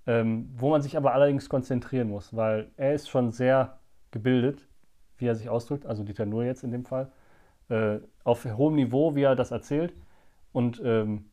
Ähm, 0.06 0.50
wo 0.56 0.70
man 0.70 0.82
sich 0.82 0.96
aber 0.98 1.14
allerdings 1.14 1.48
konzentrieren 1.50 2.10
muss, 2.10 2.36
weil 2.36 2.70
er 2.76 2.94
ist 2.94 3.10
schon 3.10 3.32
sehr 3.32 3.79
gebildet, 4.10 4.66
wie 5.18 5.26
er 5.26 5.34
sich 5.34 5.48
ausdrückt, 5.48 5.86
also 5.86 6.04
Dieter 6.04 6.26
Nuhr 6.26 6.44
jetzt 6.44 6.64
in 6.64 6.70
dem 6.70 6.84
Fall, 6.84 7.12
äh, 7.68 7.98
auf 8.24 8.44
hohem 8.44 8.74
Niveau, 8.76 9.14
wie 9.14 9.22
er 9.22 9.36
das 9.36 9.50
erzählt. 9.50 9.94
Und 10.52 10.80
ähm, 10.84 11.26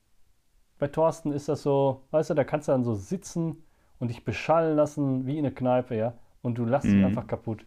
bei 0.77 0.87
Thorsten 0.87 1.31
ist 1.31 1.49
das 1.49 1.63
so, 1.63 2.03
weißt 2.11 2.29
du, 2.29 2.33
da 2.35 2.43
kannst 2.43 2.67
du 2.67 2.71
dann 2.71 2.83
so 2.83 2.93
sitzen 2.93 3.63
und 3.99 4.09
dich 4.09 4.23
beschallen 4.25 4.75
lassen 4.75 5.25
wie 5.25 5.37
in 5.37 5.45
eine 5.45 5.53
Kneipe, 5.53 5.95
ja. 5.95 6.13
Und 6.41 6.57
du 6.57 6.65
lässt 6.65 6.85
dich 6.85 6.93
Mhm. 6.93 7.05
einfach 7.05 7.27
kaputt. 7.27 7.65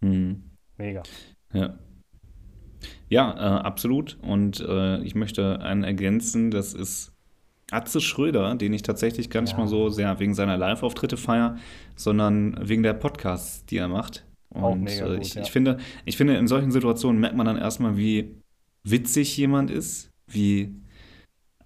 Mhm. 0.00 0.44
Mega. 0.76 1.02
Ja. 1.52 1.78
Ja, 3.08 3.32
äh, 3.34 3.62
absolut. 3.62 4.18
Und 4.22 4.60
äh, 4.60 4.98
ich 5.02 5.14
möchte 5.14 5.60
einen 5.60 5.84
ergänzen, 5.84 6.50
das 6.50 6.74
ist 6.74 7.11
Atze 7.70 8.00
Schröder, 8.00 8.54
den 8.54 8.72
ich 8.72 8.82
tatsächlich 8.82 9.30
gar 9.30 9.40
nicht 9.40 9.52
Ja. 9.52 9.58
mal 9.58 9.66
so 9.68 9.88
sehr 9.88 10.18
wegen 10.20 10.34
seiner 10.34 10.56
Live-Auftritte 10.56 11.16
feier, 11.16 11.56
sondern 11.96 12.56
wegen 12.60 12.82
der 12.82 12.92
Podcasts, 12.92 13.64
die 13.66 13.78
er 13.78 13.88
macht. 13.88 14.24
Auch 14.54 14.72
Und 14.72 14.88
äh, 14.88 15.00
gut, 15.00 15.18
ich, 15.22 15.34
ja. 15.34 15.42
ich, 15.42 15.50
finde, 15.50 15.78
ich 16.04 16.16
finde, 16.16 16.36
in 16.36 16.48
solchen 16.48 16.70
Situationen 16.70 17.20
merkt 17.20 17.36
man 17.36 17.46
dann 17.46 17.56
erstmal, 17.56 17.96
wie 17.96 18.34
witzig 18.84 19.36
jemand 19.36 19.70
ist, 19.70 20.10
wie 20.26 20.74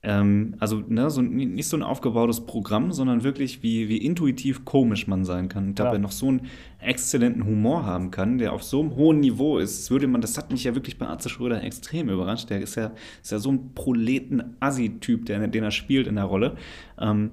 ähm, 0.07 0.55
also 0.61 0.85
ne, 0.87 1.11
so, 1.11 1.21
nicht 1.21 1.67
so 1.67 1.77
ein 1.77 1.83
aufgebautes 1.83 2.47
Programm, 2.47 2.93
sondern 2.93 3.25
wirklich, 3.25 3.65
wie, 3.65 3.89
wie 3.89 3.97
intuitiv 3.97 4.65
komisch 4.65 5.09
man 5.09 5.25
sein 5.25 5.49
kann. 5.49 5.67
Und 5.67 5.81
dabei 5.81 5.95
Ja. 5.95 5.99
noch 5.99 6.13
so 6.13 6.29
einen 6.29 6.43
exzellenten 6.79 7.45
Humor 7.45 7.85
haben 7.85 8.13
kann, 8.13 8.39
der 8.39 8.53
auf 8.53 8.63
so 8.63 8.79
einem 8.81 8.95
hohen 8.95 9.19
Niveau 9.19 9.59
ist. 9.59 9.81
Das 9.81 9.91
würde 9.91 10.07
man, 10.07 10.21
das 10.21 10.39
hat 10.39 10.53
mich 10.53 10.63
ja 10.63 10.77
wirklich 10.77 10.97
bei 10.97 11.09
Arze 11.09 11.29
Schröder 11.29 11.61
extrem 11.65 12.09
überrascht. 12.09 12.51
Der 12.51 12.61
ist 12.61 12.77
ja, 12.77 12.93
ist 13.21 13.33
ja 13.33 13.41
so 13.41 13.51
ein 13.51 13.75
Proleten-Assi-Typ, 13.75 15.27
den 15.27 15.53
er 15.65 15.71
spielt 15.73 16.07
in 16.07 16.15
der 16.15 16.25
Rolle, 16.25 16.55
ähm, 17.01 17.33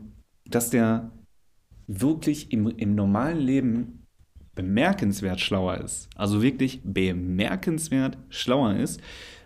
dass 0.49 0.71
der 0.71 1.11
wirklich 1.85 2.51
im, 2.51 2.67
im 2.67 2.95
normalen 2.95 3.37
Leben 3.37 4.07
bemerkenswert 4.55 5.39
schlauer 5.41 5.77
ist. 5.77 6.09
Also 6.15 6.41
wirklich 6.41 6.81
bemerkenswert 6.83 8.17
schlauer 8.29 8.75
ist. 8.77 8.99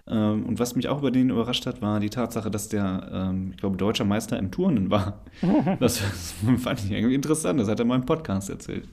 Ähm, 0.09 0.45
und 0.45 0.59
was 0.59 0.75
mich 0.75 0.87
auch 0.87 0.99
über 0.99 1.11
den 1.11 1.29
überrascht 1.29 1.65
hat, 1.65 1.81
war 1.81 1.99
die 1.99 2.09
Tatsache, 2.09 2.49
dass 2.49 2.69
der, 2.69 3.09
ähm, 3.11 3.49
ich 3.51 3.57
glaube, 3.57 3.77
deutscher 3.77 4.05
Meister 4.05 4.37
im 4.39 4.51
Turnen 4.51 4.89
war. 4.89 5.21
Das 5.79 5.99
fand 5.99 6.79
ich 6.83 6.91
irgendwie 6.91 7.15
interessant. 7.15 7.59
Das 7.59 7.67
hat 7.67 7.79
er 7.79 7.85
mal 7.85 7.95
im 7.95 8.05
Podcast 8.05 8.49
erzählt. 8.49 8.87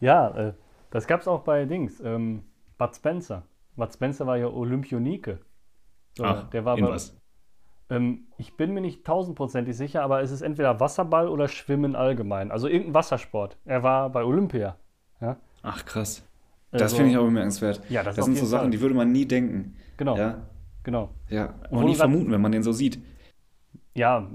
Ja, 0.00 0.28
äh, 0.48 0.52
das 0.90 1.06
gab 1.06 1.20
es 1.20 1.28
auch 1.28 1.40
bei 1.42 1.64
Dings, 1.66 2.00
ähm, 2.04 2.42
Bud 2.78 2.94
Spencer. 2.96 3.42
Bud 3.76 3.92
Spencer 3.92 4.26
war 4.26 4.36
ja 4.38 4.46
Olympionike. 4.48 5.38
So, 6.16 6.24
Ach, 6.24 6.48
der 6.50 6.64
war 6.64 6.78
in 6.78 6.84
bei, 6.84 6.90
was? 6.92 7.16
ähm, 7.90 8.26
ich 8.38 8.56
bin 8.56 8.72
mir 8.72 8.80
nicht 8.80 9.04
tausendprozentig 9.04 9.76
sicher, 9.76 10.02
aber 10.02 10.22
es 10.22 10.30
ist 10.30 10.40
entweder 10.42 10.80
Wasserball 10.80 11.28
oder 11.28 11.48
Schwimmen 11.48 11.94
allgemein. 11.94 12.50
Also 12.50 12.68
irgendein 12.68 12.94
Wassersport. 12.94 13.56
Er 13.64 13.82
war 13.82 14.10
bei 14.10 14.24
Olympia. 14.24 14.76
Ja, 15.20 15.36
Ach, 15.62 15.84
krass. 15.84 16.24
Das 16.70 16.82
Also- 16.82 16.96
finde 16.96 17.10
ich 17.12 17.18
auch 17.18 17.24
bemerkenswert. 17.24 17.80
Ja, 17.88 18.02
das 18.02 18.16
das 18.16 18.24
sind 18.24 18.36
so 18.38 18.46
Sachen, 18.46 18.64
Fall. 18.64 18.70
die 18.70 18.80
würde 18.80 18.94
man 18.94 19.10
nie 19.12 19.26
denken. 19.26 19.76
Genau, 19.98 20.16
Ja, 20.16 20.46
genau. 20.82 21.10
ja. 21.28 21.54
du 21.70 21.82
nie 21.82 21.94
vermuten, 21.94 22.30
wenn 22.32 22.40
man 22.40 22.52
den 22.52 22.62
so 22.62 22.72
sieht. 22.72 22.98
Ja, 23.94 24.26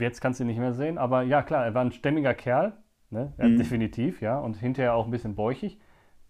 jetzt 0.00 0.20
kannst 0.20 0.40
du 0.40 0.44
ihn 0.44 0.48
nicht 0.48 0.58
mehr 0.58 0.72
sehen, 0.72 0.98
aber 0.98 1.22
ja, 1.22 1.42
klar, 1.42 1.64
er 1.64 1.74
war 1.74 1.82
ein 1.84 1.92
stämmiger 1.92 2.34
Kerl, 2.34 2.72
ne? 3.10 3.32
Mhm. 3.38 3.56
definitiv, 3.58 4.20
ja, 4.20 4.38
und 4.40 4.56
hinterher 4.56 4.94
auch 4.94 5.04
ein 5.04 5.10
bisschen 5.12 5.36
bäuchig. 5.36 5.78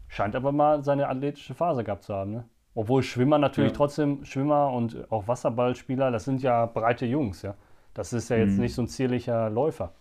Scheint 0.08 0.36
aber 0.36 0.52
mal 0.52 0.84
seine 0.84 1.08
athletische 1.08 1.54
Phase 1.54 1.82
gehabt 1.84 2.02
zu 2.04 2.14
haben, 2.14 2.32
ne? 2.32 2.44
Obwohl 2.74 3.02
Schwimmer 3.02 3.38
natürlich 3.38 3.70
Ja. 3.72 3.76
trotzdem, 3.76 4.24
Schwimmer 4.24 4.70
und 4.72 5.10
auch 5.10 5.26
Wasserballspieler, 5.26 6.10
das 6.10 6.24
sind 6.24 6.42
ja 6.42 6.66
breite 6.66 7.06
Jungs, 7.06 7.40
ja. 7.42 7.54
Das 7.94 8.12
ist 8.12 8.28
ja 8.28 8.36
jetzt 8.36 8.56
Mhm. 8.56 8.60
nicht 8.62 8.74
so 8.74 8.82
ein 8.82 8.88
zierlicher 8.88 9.48
Läufer. 9.48 9.94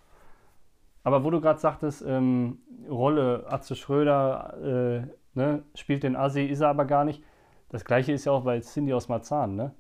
Aber 1.04 1.24
wo 1.24 1.30
du 1.30 1.40
gerade 1.40 1.60
sagtest, 1.60 2.04
ähm, 2.06 2.58
Rolle 2.90 3.46
Atze 3.48 3.76
Schröder 3.76 5.04
äh, 5.06 5.08
ne, 5.38 5.64
spielt 5.76 6.04
den 6.04 6.16
Assi, 6.16 6.44
ist 6.46 6.62
er 6.62 6.70
aber 6.70 6.86
gar 6.86 7.06
nicht. 7.06 7.24
Das 7.70 7.84
gleiche 7.86 8.12
ist 8.14 8.26
ja 8.26 8.32
auch 8.32 8.44
bei 8.44 8.60
Cindy 8.62 8.94
aus 8.94 9.08
Marzahn, 9.10 9.56
ne? 9.56 9.74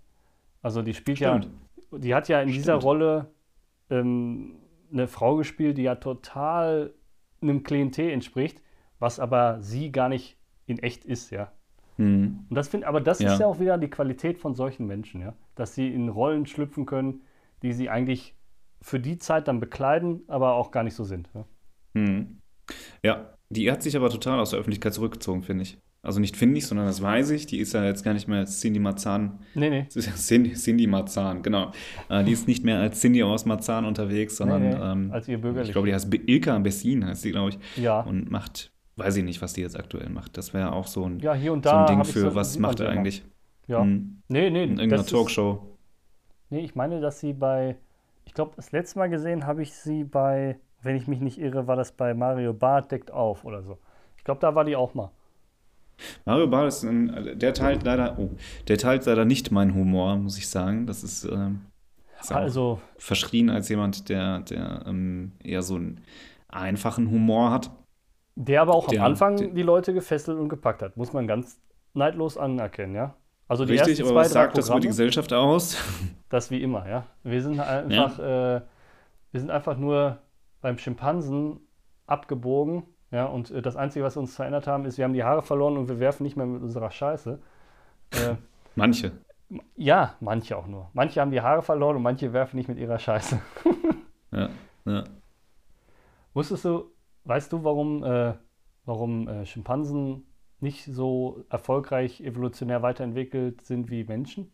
Also 0.61 0.81
die 0.81 0.93
spielt 0.93 1.17
Stimmt. 1.19 1.49
ja, 1.91 1.97
die 1.99 2.15
hat 2.15 2.27
ja 2.27 2.41
in 2.41 2.47
dieser 2.49 2.73
Stimmt. 2.73 2.83
Rolle 2.83 3.31
ähm, 3.89 4.55
eine 4.91 5.07
Frau 5.07 5.35
gespielt, 5.35 5.77
die 5.77 5.83
ja 5.83 5.95
total 5.95 6.93
einem 7.41 7.63
Klientel 7.63 8.09
entspricht, 8.09 8.61
was 8.99 9.19
aber 9.19 9.61
sie 9.61 9.91
gar 9.91 10.09
nicht 10.09 10.37
in 10.65 10.79
echt 10.79 11.05
ist, 11.05 11.29
ja. 11.31 11.51
Mhm. 11.97 12.45
Und 12.49 12.55
das 12.55 12.67
finde, 12.69 12.87
aber 12.87 12.99
das 13.01 13.19
Ja. 13.19 13.31
ist 13.33 13.39
ja 13.39 13.45
auch 13.47 13.59
wieder 13.59 13.77
die 13.77 13.89
Qualität 13.89 14.39
von 14.39 14.55
solchen 14.55 14.87
Menschen, 14.87 15.21
ja, 15.21 15.33
dass 15.53 15.75
sie 15.75 15.93
in 15.93 16.09
Rollen 16.09 16.45
schlüpfen 16.47 16.85
können, 16.85 17.21
die 17.61 17.71
sie 17.73 17.89
eigentlich 17.89 18.35
für 18.81 18.99
die 18.99 19.17
Zeit 19.17 19.47
dann 19.47 19.59
bekleiden, 19.59 20.23
aber 20.27 20.53
auch 20.55 20.71
gar 20.71 20.83
nicht 20.83 20.95
so 20.95 21.03
sind. 21.03 21.29
Ja. 21.33 21.45
Mhm. 21.93 22.39
Ja, 23.03 23.33
die 23.49 23.71
hat 23.71 23.83
sich 23.83 23.95
aber 23.95 24.09
total 24.09 24.39
aus 24.39 24.49
der 24.49 24.59
Öffentlichkeit 24.59 24.93
zurückgezogen, 24.93 25.43
finde 25.43 25.63
ich. 25.63 25.77
Also 26.05 26.19
nicht 26.19 26.37
finde 26.37 26.57
ich, 26.57 26.67
sondern 26.67 26.85
das 26.87 27.01
weiß 27.01 27.31
ich. 27.31 27.47
Die 27.47 27.57
ist 27.59 27.73
ja 27.73 27.83
jetzt 27.83 28.03
gar 28.03 28.13
nicht 28.13 28.27
mehr 28.27 28.39
als 28.39 28.59
Cindy 28.61 28.79
Marzahn. 28.79 29.39
Nee, 29.55 29.69
nee. 29.69 29.83
Das 29.85 29.95
ist 29.97 30.05
ja 30.07 30.13
Cindy, 30.13 30.53
Cindy 30.53 30.87
Marzahn, 30.87 31.41
genau. 31.41 31.71
Äh, 32.09 32.23
die 32.23 32.31
ist 32.31 32.47
nicht 32.47 32.63
mehr 32.63 32.79
als 32.79 33.01
Cindy 33.01 33.23
aus 33.23 33.45
Marzahn 33.45 33.85
unterwegs, 33.85 34.37
sondern 34.37 34.61
nee, 34.61 34.75
nee, 34.75 34.81
ähm, 34.81 35.11
als 35.11 35.27
ihr 35.27 35.39
bürgerlich. 35.41 35.69
ich 35.69 35.73
glaube, 35.73 35.87
die 35.87 35.93
heißt 35.93 36.13
Ilka 36.13 36.57
Bessin, 36.59 37.05
heißt 37.05 37.25
die, 37.25 37.31
glaube 37.31 37.49
ich. 37.49 37.59
ja. 37.81 38.01
Und 38.01 38.29
macht, 38.31 38.71
weiß 38.97 39.17
ich 39.17 39.23
nicht, 39.23 39.41
was 39.41 39.53
die 39.53 39.61
jetzt 39.61 39.77
aktuell 39.77 40.09
macht. 40.09 40.37
Das 40.37 40.53
wäre 40.53 40.71
auch 40.73 40.87
so 40.87 41.03
ein, 41.05 41.19
ja, 41.19 41.33
hier 41.33 41.51
und 41.53 41.65
so 41.65 41.71
da. 41.71 41.85
ein 41.85 41.87
Ding 41.87 42.05
für, 42.05 42.19
so- 42.19 42.35
was 42.35 42.57
macht 42.59 42.77
sie 42.77 42.83
er 42.85 42.91
eigentlich? 42.91 43.23
Ja. 43.67 43.83
Mhm. 43.83 44.21
Nee, 44.27 44.49
nee. 44.51 44.63
In 44.63 44.69
irgendeiner 44.71 44.97
das 44.97 45.05
ist- 45.07 45.11
Talkshow. 45.11 45.77
Nee, 46.51 46.59
ich 46.59 46.75
meine, 46.75 47.01
dass 47.01 47.19
sie 47.19 47.33
bei, 47.33 47.75
ich 48.25 48.33
glaube, 48.33 48.53
das 48.55 48.71
letzte 48.71 48.99
Mal 48.99 49.09
gesehen 49.09 49.45
habe 49.47 49.63
ich 49.63 49.73
sie 49.73 50.03
bei, 50.03 50.59
wenn 50.83 50.95
ich 50.95 51.07
mich 51.07 51.19
nicht 51.19 51.39
irre, 51.39 51.65
war 51.65 51.75
das 51.75 51.91
bei 51.91 52.13
Mario 52.13 52.53
Bart 52.53 52.91
deckt 52.91 53.09
auf 53.11 53.43
oder 53.43 53.63
so. 53.63 53.79
Ich 54.17 54.23
glaube, 54.23 54.39
da 54.39 54.53
war 54.53 54.63
die 54.63 54.75
auch 54.75 54.93
mal. 54.93 55.11
Mario 56.25 56.47
Bart 56.47 56.67
ist 56.67 56.83
ein, 56.83 57.37
der 57.39 57.53
teilt 57.53 57.83
leider, 57.83 58.17
oh, 58.19 58.31
der 58.67 58.77
teilt 58.77 59.05
leider 59.05 59.25
nicht 59.25 59.51
meinen 59.51 59.73
Humor, 59.75 60.15
muss 60.17 60.37
ich 60.37 60.49
sagen. 60.49 60.87
Das 60.87 61.03
ist, 61.03 61.25
ähm, 61.25 61.61
ist 62.19 62.31
Also, 62.31 62.81
verschrien 62.97 63.49
als 63.49 63.69
jemand, 63.69 64.09
der, 64.09 64.39
der 64.41 64.83
ähm, 64.87 65.33
eher 65.43 65.61
so 65.63 65.75
einen 65.75 66.01
einfachen 66.49 67.09
Humor 67.11 67.51
hat. 67.51 67.71
der 68.35 68.61
aber 68.61 68.75
auch 68.75 68.87
Der- 68.87 68.99
am 68.99 69.05
Anfang 69.07 69.37
der- 69.37 69.47
die 69.49 69.61
Leute 69.63 69.93
gefesselt 69.93 70.37
und 70.37 70.49
gepackt 70.49 70.81
hat, 70.81 70.97
muss 70.97 71.13
man 71.13 71.27
ganz 71.27 71.59
neidlos 71.93 72.37
anerkennen, 72.37 72.95
ja. 72.95 73.15
Also 73.47 73.65
die 73.65 73.73
Richtig, 73.73 73.99
ersten 73.99 74.03
aber 74.07 74.15
was 74.15 74.29
zwei, 74.29 74.33
sagt 74.33 74.57
das 74.57 74.69
über 74.69 74.79
die 74.79 74.87
Gesellschaft 74.87 75.31
aus? 75.33 75.77
das 76.29 76.51
wie 76.51 76.61
immer, 76.61 76.87
ja. 76.89 77.07
Wir 77.23 77.41
sind 77.41 77.59
einfach, 77.59 78.19
äh, 78.19 78.61
wir 79.31 79.39
sind 79.39 79.51
einfach 79.51 79.77
nur 79.77 80.21
beim 80.61 80.77
Schimpansen 80.77 81.59
abgebogen, 82.07 82.83
ja, 83.15 83.25
und 83.25 83.49
äh, 83.51 83.61
das 83.61 83.75
Einzige, 83.77 84.03
was 84.05 84.15
wir 84.17 84.21
uns 84.21 84.35
verändert 84.35 84.67
haben, 84.67 84.85
ist, 84.85 84.97
wir 84.97 85.05
haben 85.05 85.13
die 85.13 85.23
Haare 85.23 85.41
verloren 85.41 85.77
und 85.77 85.87
wir 85.87 85.99
werfen 85.99 86.23
nicht 86.23 86.35
mehr 86.37 86.45
mit 86.45 86.61
unserer 86.61 86.91
Scheiße. 86.91 87.39
Äh, 88.11 88.35
Manche. 88.75 89.11
ja, 89.75 90.15
manche 90.19 90.57
auch 90.57 90.67
nur. 90.67 90.89
Manche 90.93 91.21
haben 91.21 91.31
die 91.31 91.41
Haare 91.41 91.61
verloren 91.61 91.95
und 91.97 92.03
manche 92.03 92.33
werfen 92.33 92.57
nicht 92.57 92.67
mit 92.67 92.77
ihrer 92.77 92.99
Scheiße. 92.99 93.39
Ja, 94.31 94.49
ja. 94.85 95.03
Wusstest 96.33 96.65
du, 96.65 96.91
weißt 97.23 97.53
du, 97.53 97.63
warum, 97.63 98.03
äh, 98.03 98.33
warum 98.85 99.27
äh, 99.29 99.45
Schimpansen 99.45 100.25
nicht 100.59 100.85
so 100.85 101.45
erfolgreich 101.49 102.21
evolutionär 102.21 102.81
weiterentwickelt 102.81 103.61
sind 103.61 103.89
wie 103.89 104.03
Menschen? 104.03 104.51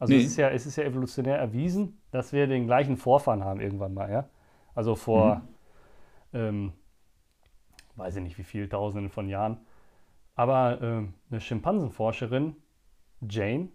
Also 0.00 0.14
Nee. 0.14 0.20
es, 0.20 0.24
ist 0.26 0.36
ja, 0.36 0.48
es 0.50 0.66
ist 0.66 0.76
ja 0.76 0.84
evolutionär 0.84 1.38
erwiesen, 1.38 2.00
dass 2.10 2.32
wir 2.32 2.46
den 2.48 2.66
gleichen 2.66 2.96
Vorfahren 2.96 3.44
haben 3.44 3.60
irgendwann 3.60 3.94
mal, 3.94 4.10
ja? 4.10 4.28
Also 4.74 4.96
vor, 4.96 5.42
ähm, 6.32 6.72
weiß 7.96 8.16
ich 8.16 8.22
nicht 8.22 8.38
wie 8.38 8.44
viel, 8.44 8.68
tausenden 8.68 9.10
von 9.10 9.28
Jahren. 9.28 9.58
Aber 10.34 10.80
ähm, 10.82 11.14
eine 11.30 11.40
Schimpansenforscherin, 11.40 12.56
Jane, 13.28 13.68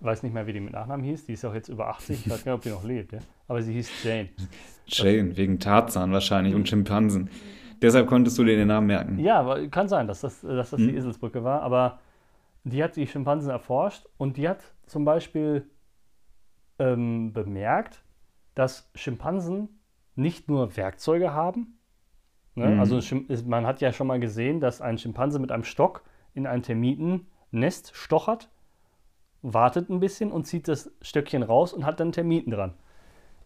weiß 0.00 0.22
nicht 0.22 0.32
mehr, 0.32 0.46
wie 0.46 0.52
die 0.52 0.60
mit 0.60 0.72
Nachnamen 0.72 1.04
hieß, 1.04 1.26
die 1.26 1.32
ist 1.32 1.44
auch 1.44 1.54
jetzt 1.54 1.68
über 1.68 1.88
80, 1.88 2.26
ich 2.26 2.30
weiß 2.30 2.44
gar 2.44 2.52
nicht, 2.52 2.58
ob 2.58 2.62
die 2.62 2.70
noch 2.70 2.84
lebt, 2.84 3.12
ja? 3.12 3.18
aber 3.48 3.62
sie 3.62 3.72
hieß 3.72 4.04
Jane. 4.04 4.28
Jane, 4.86 5.36
wegen 5.36 5.58
Tarzan 5.58 6.12
wahrscheinlich 6.12 6.54
und 6.54 6.68
Schimpansen. 6.68 7.30
Deshalb 7.80 8.06
konntest 8.06 8.38
du 8.38 8.44
dir 8.44 8.56
den 8.56 8.68
Namen 8.68 8.88
merken. 8.88 9.18
Ja, 9.18 9.66
kann 9.68 9.88
sein, 9.88 10.06
dass 10.08 10.20
das, 10.20 10.40
dass 10.40 10.70
das 10.70 10.78
die 10.78 10.88
Hm. 10.88 10.96
Eselsbrücke 10.96 11.44
war, 11.44 11.62
aber 11.62 12.00
die 12.64 12.82
hat 12.82 12.96
die 12.96 13.06
Schimpansen 13.06 13.50
erforscht 13.50 14.06
und 14.16 14.36
die 14.36 14.48
hat 14.48 14.60
zum 14.86 15.04
Beispiel 15.04 15.70
ähm, 16.78 17.32
bemerkt, 17.32 18.02
dass 18.54 18.90
Schimpansen 18.94 19.80
nicht 20.16 20.48
nur 20.48 20.76
Werkzeuge 20.76 21.32
haben. 21.32 21.77
Ne? 22.58 22.68
Mhm. 22.74 22.80
Also 22.80 23.00
man 23.46 23.66
hat 23.66 23.80
ja 23.80 23.92
schon 23.92 24.06
mal 24.06 24.20
gesehen, 24.20 24.60
dass 24.60 24.80
ein 24.80 24.98
Schimpanse 24.98 25.38
mit 25.38 25.50
einem 25.52 25.64
Stock 25.64 26.02
in 26.34 26.46
ein 26.46 26.62
Termitennest 26.62 27.94
stochert, 27.94 28.50
wartet 29.42 29.88
ein 29.88 30.00
bisschen 30.00 30.32
und 30.32 30.46
zieht 30.46 30.68
das 30.68 30.90
Stöckchen 31.00 31.42
raus 31.42 31.72
und 31.72 31.86
hat 31.86 32.00
dann 32.00 32.12
Termiten 32.12 32.50
dran. 32.50 32.74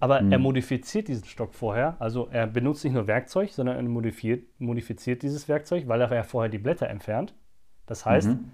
Aber 0.01 0.19
er 0.19 0.39
Mhm. 0.39 0.43
modifiziert 0.43 1.07
diesen 1.07 1.27
Stock 1.27 1.55
vorher. 1.55 1.97
Also 2.01 2.29
er 2.33 2.47
benutzt 2.49 2.83
nicht 2.83 2.95
nur 2.95 3.07
Werkzeug, 3.07 3.51
sondern 3.51 3.77
er 3.77 3.83
modifiziert, 3.85 4.45
modifiziert 4.59 5.23
dieses 5.23 5.49
Werkzeug, 5.49 5.87
weil 5.87 6.01
er 6.01 6.13
ja 6.13 6.25
vorher 6.25 6.49
die 6.51 6.59
Blätter 6.59 6.89
entfernt. 6.89 7.35
Das 7.87 8.05
heißt, 8.05 8.31
Mhm. 8.31 8.51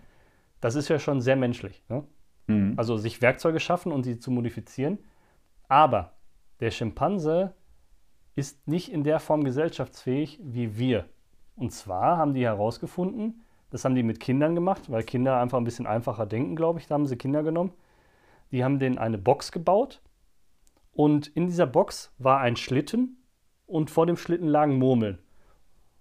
das 0.60 0.74
ist 0.74 0.88
ja 0.88 0.98
schon 0.98 1.22
sehr 1.22 1.36
menschlich. 1.36 1.82
Ne? 1.88 2.04
Mhm. 2.48 2.74
Also 2.76 2.98
sich 2.98 3.22
Werkzeuge 3.22 3.60
schaffen 3.60 3.92
und 3.92 4.02
sie 4.02 4.18
zu 4.18 4.30
modifizieren. 4.30 4.98
Aber 5.68 6.12
der 6.60 6.70
Schimpanse 6.70 7.54
ist 8.38 8.68
nicht 8.68 8.92
in 8.92 9.02
der 9.02 9.18
Form 9.18 9.42
gesellschaftsfähig 9.42 10.38
wie 10.42 10.78
wir. 10.78 11.06
Und 11.56 11.72
zwar 11.72 12.16
haben 12.16 12.34
die 12.34 12.44
herausgefunden, 12.44 13.42
das 13.70 13.84
haben 13.84 13.96
die 13.96 14.02
mit 14.04 14.20
Kindern 14.20 14.54
gemacht, 14.54 14.90
weil 14.90 15.02
Kinder 15.02 15.38
einfach 15.40 15.58
ein 15.58 15.64
bisschen 15.64 15.86
einfacher 15.86 16.24
denken, 16.24 16.54
glaube 16.56 16.78
ich. 16.78 16.86
Da 16.86 16.94
haben 16.94 17.06
sie 17.06 17.16
Kinder 17.16 17.42
genommen. 17.42 17.72
Die 18.52 18.62
haben 18.64 18.78
denen 18.78 18.96
eine 18.96 19.18
Box 19.18 19.52
gebaut 19.52 20.00
und 20.92 21.26
in 21.26 21.46
dieser 21.46 21.66
Box 21.66 22.12
war 22.18 22.38
ein 22.40 22.56
Schlitten 22.56 23.18
und 23.66 23.90
vor 23.90 24.06
dem 24.06 24.16
Schlitten 24.16 24.48
lagen 24.48 24.78
Murmeln. 24.78 25.18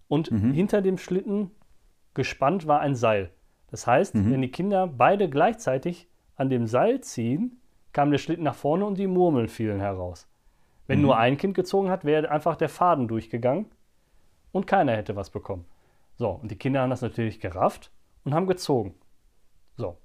Und 0.07 0.31
Mhm. 0.31 0.53
hinter 0.53 0.81
dem 0.81 0.97
Schlitten 0.97 1.51
gespannt 2.13 2.67
war 2.67 2.79
ein 2.79 2.95
Seil. 2.95 3.31
Das 3.69 3.85
heißt, 3.85 4.15
Mhm. 4.15 4.31
wenn 4.31 4.41
die 4.41 4.51
Kinder 4.51 4.87
beide 4.87 5.29
gleichzeitig 5.29 6.07
an 6.35 6.49
dem 6.49 6.67
Seil 6.67 7.01
ziehen, 7.01 7.59
kam 7.91 8.11
der 8.11 8.19
Schlitten 8.19 8.43
nach 8.45 8.55
vorne 8.55 8.85
und 8.85 8.97
die 8.97 9.07
Murmeln 9.07 9.49
fielen 9.49 9.79
heraus. 9.81 10.27
Wenn 10.87 10.99
Mhm. 10.99 11.05
nur 11.05 11.17
ein 11.17 11.37
Kind 11.37 11.53
gezogen 11.53 11.89
hat, 11.89 12.05
wäre 12.05 12.31
einfach 12.31 12.55
der 12.55 12.69
Faden 12.69 13.07
durchgegangen 13.07 13.65
und 14.51 14.67
keiner 14.67 14.93
hätte 14.93 15.15
was 15.15 15.29
bekommen. 15.29 15.65
So, 16.15 16.29
und 16.29 16.49
die 16.49 16.55
Kinder 16.57 16.81
haben 16.81 16.89
das 16.89 17.01
natürlich 17.01 17.39
gerafft 17.39 17.91
und 18.23 18.33
haben 18.33 18.47
gezogen. 18.47 18.95
So, 19.75 19.97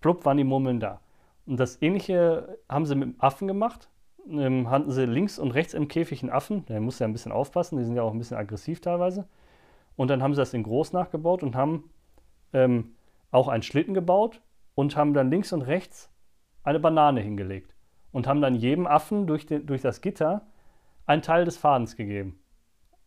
plupp 0.00 0.24
waren 0.24 0.38
die 0.38 0.44
Murmeln 0.44 0.80
da. 0.80 1.00
Und 1.46 1.58
das 1.60 1.82
ähnliche 1.82 2.58
haben 2.68 2.86
sie 2.86 2.94
mit 2.94 3.08
dem 3.08 3.20
Affen 3.20 3.46
gemacht. 3.48 3.90
Ähm, 4.26 4.70
hatten 4.70 4.90
sie 4.90 5.04
links 5.04 5.38
und 5.38 5.50
rechts 5.50 5.74
im 5.74 5.86
Käfig 5.86 6.22
einen 6.22 6.32
Affen, 6.32 6.64
der 6.64 6.80
muss 6.80 6.98
ja 6.98 7.06
ein 7.06 7.12
bisschen 7.12 7.30
aufpassen, 7.32 7.76
die 7.76 7.84
sind 7.84 7.94
ja 7.94 8.02
auch 8.02 8.12
ein 8.12 8.18
bisschen 8.18 8.38
aggressiv 8.38 8.80
teilweise. 8.80 9.28
Und 9.96 10.08
dann 10.08 10.22
haben 10.22 10.32
sie 10.32 10.40
das 10.40 10.54
in 10.54 10.62
groß 10.62 10.94
nachgebaut 10.94 11.42
und 11.42 11.54
haben 11.54 11.90
ähm, 12.54 12.94
auch 13.30 13.48
einen 13.48 13.62
Schlitten 13.62 13.92
gebaut 13.92 14.40
und 14.74 14.96
haben 14.96 15.12
dann 15.12 15.30
links 15.30 15.52
und 15.52 15.60
rechts 15.60 16.10
eine 16.62 16.80
Banane 16.80 17.20
hingelegt. 17.20 17.73
Und 18.14 18.26
haben 18.28 18.40
dann 18.40 18.54
jedem 18.54 18.86
Affen 18.86 19.26
durch, 19.26 19.44
den, 19.44 19.66
durch 19.66 19.82
das 19.82 20.00
Gitter 20.00 20.46
einen 21.04 21.20
Teil 21.20 21.44
des 21.44 21.56
Fadens 21.58 21.96
gegeben. 21.96 22.38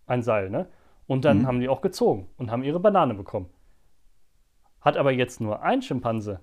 Ein 0.06 0.22
Seil, 0.22 0.50
ne? 0.50 0.68
Und 1.08 1.24
dann 1.24 1.40
Mhm. 1.40 1.48
haben 1.48 1.60
die 1.62 1.70
auch 1.70 1.80
gezogen 1.82 2.28
und 2.38 2.52
haben 2.52 2.64
ihre 2.64 2.80
Banane 2.82 3.14
bekommen. 3.14 3.50
Hat 4.82 4.98
aber 4.98 5.12
jetzt 5.14 5.40
nur 5.42 5.62
ein 5.64 5.82
Schimpanse 5.82 6.42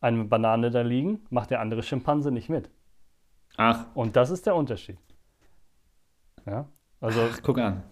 eine 0.00 0.24
Banane 0.24 0.70
da 0.70 0.80
liegen, 0.82 1.26
macht 1.30 1.50
der 1.50 1.60
andere 1.60 1.82
Schimpanse 1.82 2.30
nicht 2.30 2.48
mit. 2.48 2.70
Ach, 3.56 3.86
Und 3.94 4.16
das 4.16 4.30
ist 4.30 4.46
der 4.46 4.54
Unterschied. 4.56 4.98
Ja, 6.46 6.66
also 7.00 7.20
ach, 7.30 7.40
guck 7.42 7.58
an. 7.58 7.82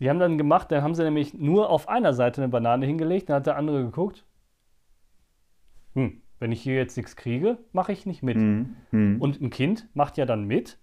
die 0.00 0.08
haben 0.10 0.18
dann 0.18 0.38
gemacht, 0.38 0.70
dann 0.72 0.82
haben 0.82 0.94
sie 0.94 1.04
nämlich 1.04 1.34
nur 1.34 1.68
auf 1.70 1.88
einer 1.88 2.12
Seite 2.14 2.42
eine 2.42 2.48
Banane 2.50 2.86
hingelegt, 2.86 3.28
dann 3.28 3.36
hat 3.36 3.46
der 3.46 3.56
andere 3.56 3.84
geguckt, 3.84 4.24
hm, 5.94 6.21
wenn 6.42 6.52
ich 6.52 6.60
hier 6.60 6.74
jetzt 6.74 6.96
nichts 6.96 7.14
kriege, 7.16 7.56
mache 7.72 7.92
ich 7.92 8.04
nicht 8.04 8.22
mit. 8.22 8.36
Mhm. 8.36 8.76
Mhm. 8.90 9.20
Und 9.20 9.40
ein 9.40 9.50
Kind 9.50 9.88
macht 9.94 10.18
ja 10.18 10.26
dann 10.26 10.44
mit. 10.44 10.78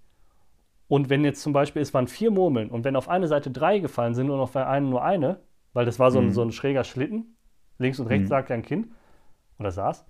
Und 0.87 1.09
wenn 1.09 1.23
jetzt 1.23 1.41
zum 1.41 1.53
Beispiel, 1.53 1.81
es 1.81 1.93
waren 1.93 2.07
vier 2.07 2.31
Murmeln 2.31 2.69
und 2.71 2.83
wenn 2.85 2.95
auf 2.95 3.09
eine 3.09 3.27
Seite 3.27 3.51
drei 3.51 3.79
gefallen 3.79 4.15
sind 4.15 4.29
und 4.29 4.39
auf 4.39 4.53
der 4.53 4.67
einen 4.69 4.89
nur 4.89 5.03
eine, 5.03 5.41
weil 5.73 5.85
das 5.85 5.99
war 5.99 6.11
so 6.11 6.19
ein, 6.19 6.27
Mhm. 6.27 6.31
so 6.31 6.41
ein 6.41 6.51
schräger 6.51 6.83
Schlitten, 6.83 7.35
links 7.77 7.99
und 7.99 8.07
rechts 8.07 8.29
Mhm. 8.29 8.31
lag 8.31 8.49
ja 8.49 8.55
ein 8.55 8.63
Kind 8.63 8.87
oder 9.59 9.69
saß. 9.71 10.05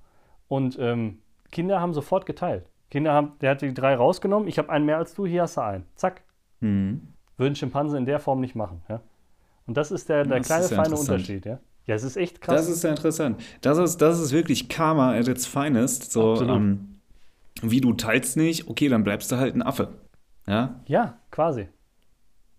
Und 0.48 0.78
ähm, 0.80 1.20
Kinder 1.52 1.82
haben 1.82 1.94
sofort 1.94 2.26
geteilt. 2.26 2.70
Kinder 2.92 3.12
haben, 3.14 3.34
der 3.42 3.52
hat 3.52 3.62
die 3.62 3.74
drei 3.74 3.96
rausgenommen, 3.96 4.48
ich 4.48 4.58
habe 4.58 4.70
einen 4.70 4.86
mehr 4.86 4.98
als 4.98 5.14
du, 5.16 5.26
hier 5.26 5.42
hast 5.42 5.58
du 5.58 5.62
einen. 5.62 5.86
Zack. 5.96 6.22
Mhm. 6.60 7.14
Würden 7.38 7.56
Schimpansen 7.56 7.98
in 7.98 8.06
der 8.06 8.20
Form 8.20 8.40
nicht 8.40 8.56
machen. 8.56 8.82
Ja? 8.88 9.02
Und 9.66 9.78
das 9.78 9.92
ist 9.92 10.10
der, 10.10 10.24
der 10.26 10.38
Das 10.38 10.48
kleine 10.48 10.68
feine. 10.68 10.96
Unterschied. 10.96 11.46
Ja? 11.46 11.60
Ja, 11.90 11.96
es 11.96 12.04
ist 12.04 12.16
echt 12.16 12.40
krass. 12.40 12.56
Das 12.56 12.70
ist 12.70 12.82
sehr 12.82 12.92
interessant. 12.92 13.42
Das 13.62 13.78
ist, 13.78 13.98
das 13.98 14.20
ist 14.20 14.32
wirklich 14.32 14.70
Karma 14.70 15.14
at 15.14 15.28
its 15.28 15.46
finest. 15.46 16.12
So, 16.12 16.42
ähm, 16.42 17.00
wie 17.62 17.82
du 17.82 17.94
teilst 17.94 18.38
nicht, 18.38 18.68
okay, 18.70 18.88
dann 18.88 19.04
bleibst 19.04 19.32
du 19.32 19.36
halt 19.38 19.56
ein 19.56 19.62
Affe. 19.62 19.90
Ja, 20.48 20.80
Ja, 20.88 21.18
quasi. 21.32 21.68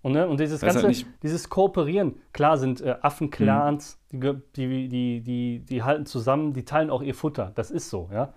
Und, 0.02 0.12
ne, 0.12 0.26
und 0.28 0.40
dieses 0.40 0.62
Weiß 0.62 0.74
ganze, 0.74 0.86
halt 0.88 1.06
dieses 1.22 1.48
Kooperieren, 1.50 2.14
klar 2.32 2.56
sind 2.58 2.80
äh, 2.80 2.96
Affenclans, 3.02 3.98
Mhm. 4.12 4.42
die, 4.56 4.88
die, 4.88 5.20
die, 5.20 5.58
die 5.60 5.82
halten 5.82 6.06
zusammen, 6.06 6.52
die 6.52 6.64
teilen 6.64 6.90
auch 6.90 7.02
ihr 7.02 7.14
Futter, 7.14 7.52
das 7.54 7.70
ist 7.70 7.90
so, 7.90 8.08
ja. 8.12 8.32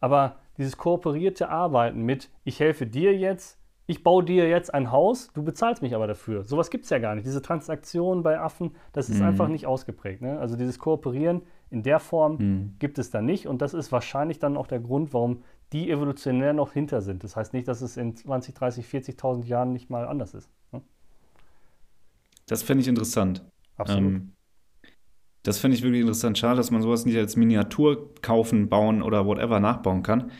Aber 0.00 0.36
dieses 0.56 0.76
kooperierte 0.76 1.48
Arbeiten 1.48 2.02
mit, 2.02 2.30
ich 2.44 2.60
helfe 2.60 2.86
dir 2.86 3.16
jetzt, 3.16 3.58
ich 3.90 4.04
baue 4.04 4.22
dir 4.22 4.48
jetzt 4.48 4.72
ein 4.72 4.92
Haus, 4.92 5.32
du 5.34 5.42
bezahlst 5.42 5.82
mich 5.82 5.96
aber 5.96 6.06
dafür. 6.06 6.44
Sowas 6.44 6.70
gibt 6.70 6.84
es 6.84 6.90
ja 6.90 7.00
gar 7.00 7.16
nicht. 7.16 7.26
Diese 7.26 7.42
Transaktion 7.42 8.22
bei 8.22 8.38
Affen, 8.38 8.70
das 8.92 9.10
ist 9.10 9.18
Mhm. 9.18 9.26
einfach 9.26 9.48
nicht 9.48 9.66
ausgeprägt. 9.66 10.22
Ne? 10.22 10.38
Also 10.38 10.54
dieses 10.56 10.78
Kooperieren 10.78 11.42
in 11.70 11.82
der 11.82 11.98
Form 11.98 12.36
Mhm. 12.38 12.74
gibt 12.78 13.00
es 13.00 13.10
da 13.10 13.20
nicht 13.20 13.48
und 13.48 13.60
das 13.60 13.74
ist 13.74 13.90
wahrscheinlich 13.90 14.38
dann 14.38 14.56
auch 14.56 14.68
der 14.68 14.78
Grund, 14.78 15.12
warum 15.12 15.42
die 15.72 15.90
evolutionär 15.90 16.52
noch 16.52 16.72
hinter 16.72 17.00
sind. 17.00 17.24
Das 17.24 17.34
heißt 17.34 17.52
nicht, 17.52 17.66
dass 17.66 17.80
es 17.80 17.96
in 17.96 18.14
20, 18.14 18.54
30, 18.54 18.86
40.000 18.86 19.48
Jahren 19.48 19.72
nicht 19.72 19.90
mal 19.90 20.06
anders 20.06 20.34
ist. 20.34 20.48
Ne? 20.70 20.82
das 22.46 22.62
fände 22.62 22.82
ich 22.82 22.88
interessant. 22.88 23.44
Absolut. 23.76 24.12
Ähm, 24.12 24.32
das 25.42 25.58
fände 25.58 25.76
ich 25.76 25.82
wirklich 25.82 26.00
interessant. 26.02 26.38
Schade, 26.38 26.56
dass 26.58 26.70
man 26.70 26.82
sowas 26.82 27.06
nicht 27.06 27.16
als 27.16 27.34
Miniatur 27.36 28.14
kaufen, 28.22 28.68
bauen 28.68 29.02
oder 29.02 29.26
whatever 29.26 29.58
nachbauen 29.58 30.02
kann. 30.04 30.30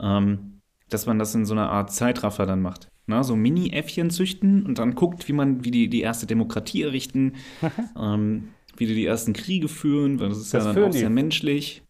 Ähm, 0.00 0.53
dass 0.90 1.06
man 1.06 1.18
das 1.18 1.34
in 1.34 1.44
so 1.44 1.54
einer 1.54 1.70
Art 1.70 1.92
Zeitraffer 1.92 2.46
dann 2.46 2.62
macht. 2.62 2.88
Na, 3.06 3.22
so 3.22 3.36
Mini-Äffchen 3.36 4.10
züchten 4.10 4.64
und 4.64 4.78
dann 4.78 4.94
guckt, 4.94 5.28
wie 5.28 5.34
man, 5.34 5.64
wie 5.64 5.70
die, 5.70 5.88
die 5.88 6.00
erste 6.00 6.26
Demokratie 6.26 6.82
errichten, 6.82 7.34
ähm, 7.98 8.50
wie 8.76 8.86
die 8.86 8.94
die 8.94 9.06
ersten 9.06 9.34
Kriege 9.34 9.68
führen, 9.68 10.20
weil 10.20 10.30
das 10.30 10.38
ist 10.38 10.54
Das 10.54 10.64
ja 10.64 10.72
dann 10.72 10.84
auch 10.84 10.92
sehr 10.92 11.10
menschlich. 11.10 11.82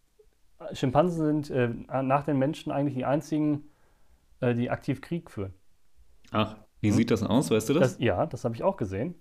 Schimpansen 0.72 1.44
sind 1.44 1.50
äh, 1.50 2.02
nach 2.02 2.24
den 2.24 2.38
Menschen 2.38 2.72
eigentlich 2.72 2.94
die 2.94 3.04
einzigen, 3.04 3.64
äh, 4.40 4.54
die 4.54 4.70
aktiv 4.70 5.00
Krieg 5.00 5.30
führen. 5.30 5.54
Ach, 6.30 6.56
wie 6.80 6.88
hm? 6.88 6.96
sieht 6.96 7.10
das 7.10 7.22
aus? 7.22 7.50
Weißt 7.50 7.68
du 7.68 7.74
das? 7.74 7.92
das 7.92 8.02
ja, 8.02 8.26
das 8.26 8.44
habe 8.44 8.54
ich 8.54 8.62
auch 8.62 8.76
gesehen. 8.76 9.14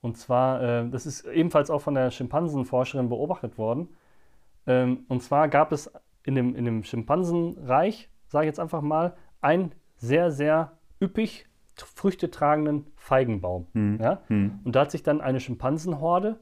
Und 0.00 0.16
zwar, 0.16 0.62
äh, 0.62 0.88
das 0.90 1.06
ist 1.06 1.24
ebenfalls 1.24 1.70
auch 1.70 1.80
von 1.80 1.94
der 1.94 2.10
Schimpansenforscherin 2.10 3.08
beobachtet 3.08 3.58
worden. 3.58 3.88
Ähm, 4.66 5.04
und 5.08 5.22
zwar 5.22 5.48
gab 5.48 5.72
es 5.72 5.90
in 6.24 6.34
dem, 6.34 6.54
in 6.54 6.64
dem 6.64 6.84
Schimpansenreich, 6.84 8.08
sage 8.28 8.46
ich 8.46 8.48
jetzt 8.48 8.60
einfach 8.60 8.82
mal, 8.82 9.16
einen 9.40 9.72
sehr, 9.96 10.30
sehr 10.30 10.78
üppig 11.00 11.46
Früchte 11.74 12.30
tragenden 12.30 12.86
Feigenbaum. 12.96 13.68
Hm. 13.72 13.98
Ja? 14.00 14.22
Hm. 14.28 14.60
Und 14.64 14.74
da 14.74 14.80
hat 14.80 14.90
sich 14.90 15.02
dann 15.02 15.20
eine 15.20 15.40
Schimpansenhorde 15.40 16.40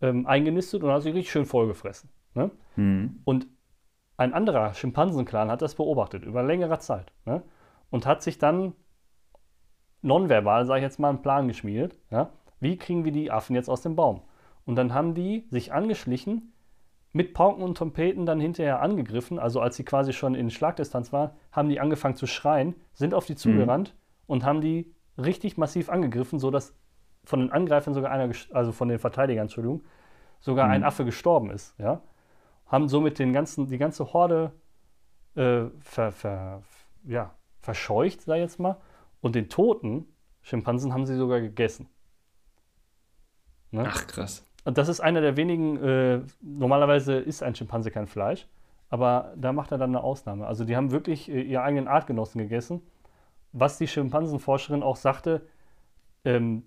ähm, 0.00 0.26
eingenistet 0.26 0.82
und 0.82 0.90
hat 0.90 1.02
sich 1.02 1.14
richtig 1.14 1.30
schön 1.30 1.46
vollgefressen. 1.46 2.10
Ne? 2.34 2.50
Hm. 2.74 3.20
Und 3.24 3.46
ein 4.16 4.34
anderer 4.34 4.74
Schimpansenclan 4.74 5.50
hat 5.50 5.62
das 5.62 5.74
beobachtet 5.74 6.24
über 6.24 6.42
längere 6.42 6.78
Zeit 6.78 7.12
ne? 7.24 7.42
und 7.90 8.06
hat 8.06 8.22
sich 8.22 8.38
dann 8.38 8.74
nonverbal, 10.02 10.66
sage 10.66 10.80
ich 10.80 10.84
jetzt 10.84 10.98
mal, 10.98 11.10
einen 11.10 11.22
Plan 11.22 11.48
geschmiedet. 11.48 11.96
Ja? 12.10 12.30
Wie 12.60 12.76
kriegen 12.76 13.04
wir 13.04 13.12
die 13.12 13.30
Affen 13.30 13.54
jetzt 13.54 13.68
aus 13.68 13.82
dem 13.82 13.96
Baum? 13.96 14.22
Und 14.64 14.76
dann 14.76 14.94
haben 14.94 15.14
die 15.14 15.46
sich 15.50 15.72
angeschlichen, 15.72 16.51
mit 17.12 17.34
Pauken 17.34 17.62
und 17.62 17.76
Trompeten 17.76 18.24
dann 18.24 18.40
hinterher 18.40 18.80
angegriffen, 18.80 19.38
also 19.38 19.60
als 19.60 19.76
sie 19.76 19.84
quasi 19.84 20.12
schon 20.12 20.34
in 20.34 20.50
Schlagdistanz 20.50 21.12
waren, 21.12 21.30
haben 21.50 21.68
die 21.68 21.78
angefangen 21.78 22.16
zu 22.16 22.26
schreien, 22.26 22.74
sind 22.94 23.12
auf 23.12 23.26
die 23.26 23.36
zugerannt 23.36 23.94
mhm. 23.94 24.22
und 24.26 24.44
haben 24.44 24.60
die 24.60 24.94
richtig 25.18 25.58
massiv 25.58 25.90
angegriffen, 25.90 26.38
sodass 26.38 26.74
von 27.24 27.40
den 27.40 27.52
Angreifern 27.52 27.94
sogar 27.94 28.10
einer, 28.10 28.32
also 28.52 28.72
von 28.72 28.88
den 28.88 28.98
Verteidigern, 28.98 29.42
Entschuldigung, 29.42 29.82
sogar 30.40 30.66
mhm. 30.66 30.72
ein 30.72 30.84
Affe 30.84 31.04
gestorben 31.04 31.50
ist, 31.50 31.78
ja. 31.78 32.02
Haben 32.66 32.88
somit 32.88 33.18
den 33.18 33.34
ganzen, 33.34 33.66
die 33.66 33.76
ganze 33.76 34.14
Horde 34.14 34.52
äh, 35.34 35.64
ver, 35.80 36.10
ver, 36.10 36.62
ja, 37.04 37.34
verscheucht, 37.60 38.22
sag 38.22 38.36
ich 38.36 38.42
jetzt 38.42 38.58
mal. 38.58 38.80
Und 39.20 39.34
den 39.34 39.50
toten 39.50 40.06
Schimpansen 40.40 40.94
haben 40.94 41.04
sie 41.04 41.16
sogar 41.16 41.40
gegessen. 41.40 41.88
Ne? 43.70 43.84
Ach, 43.86 44.06
krass. 44.06 44.44
Und 44.64 44.78
das 44.78 44.88
ist 44.88 45.00
einer 45.00 45.20
der 45.20 45.36
wenigen, 45.36 45.76
äh, 45.82 46.20
normalerweise 46.40 47.14
isst 47.14 47.42
ein 47.42 47.54
Schimpanse 47.54 47.90
kein 47.90 48.06
Fleisch, 48.06 48.46
aber 48.90 49.32
da 49.36 49.52
macht 49.52 49.72
er 49.72 49.78
dann 49.78 49.90
eine 49.90 50.04
Ausnahme. 50.04 50.46
Also 50.46 50.64
die 50.64 50.76
haben 50.76 50.90
wirklich 50.90 51.30
äh, 51.30 51.42
ihre 51.42 51.62
eigenen 51.62 51.88
Artgenossen 51.88 52.40
gegessen. 52.40 52.82
Was 53.52 53.78
die 53.78 53.88
Schimpansenforscherin 53.88 54.82
auch 54.82 54.96
sagte, 54.96 55.46
ähm, 56.24 56.64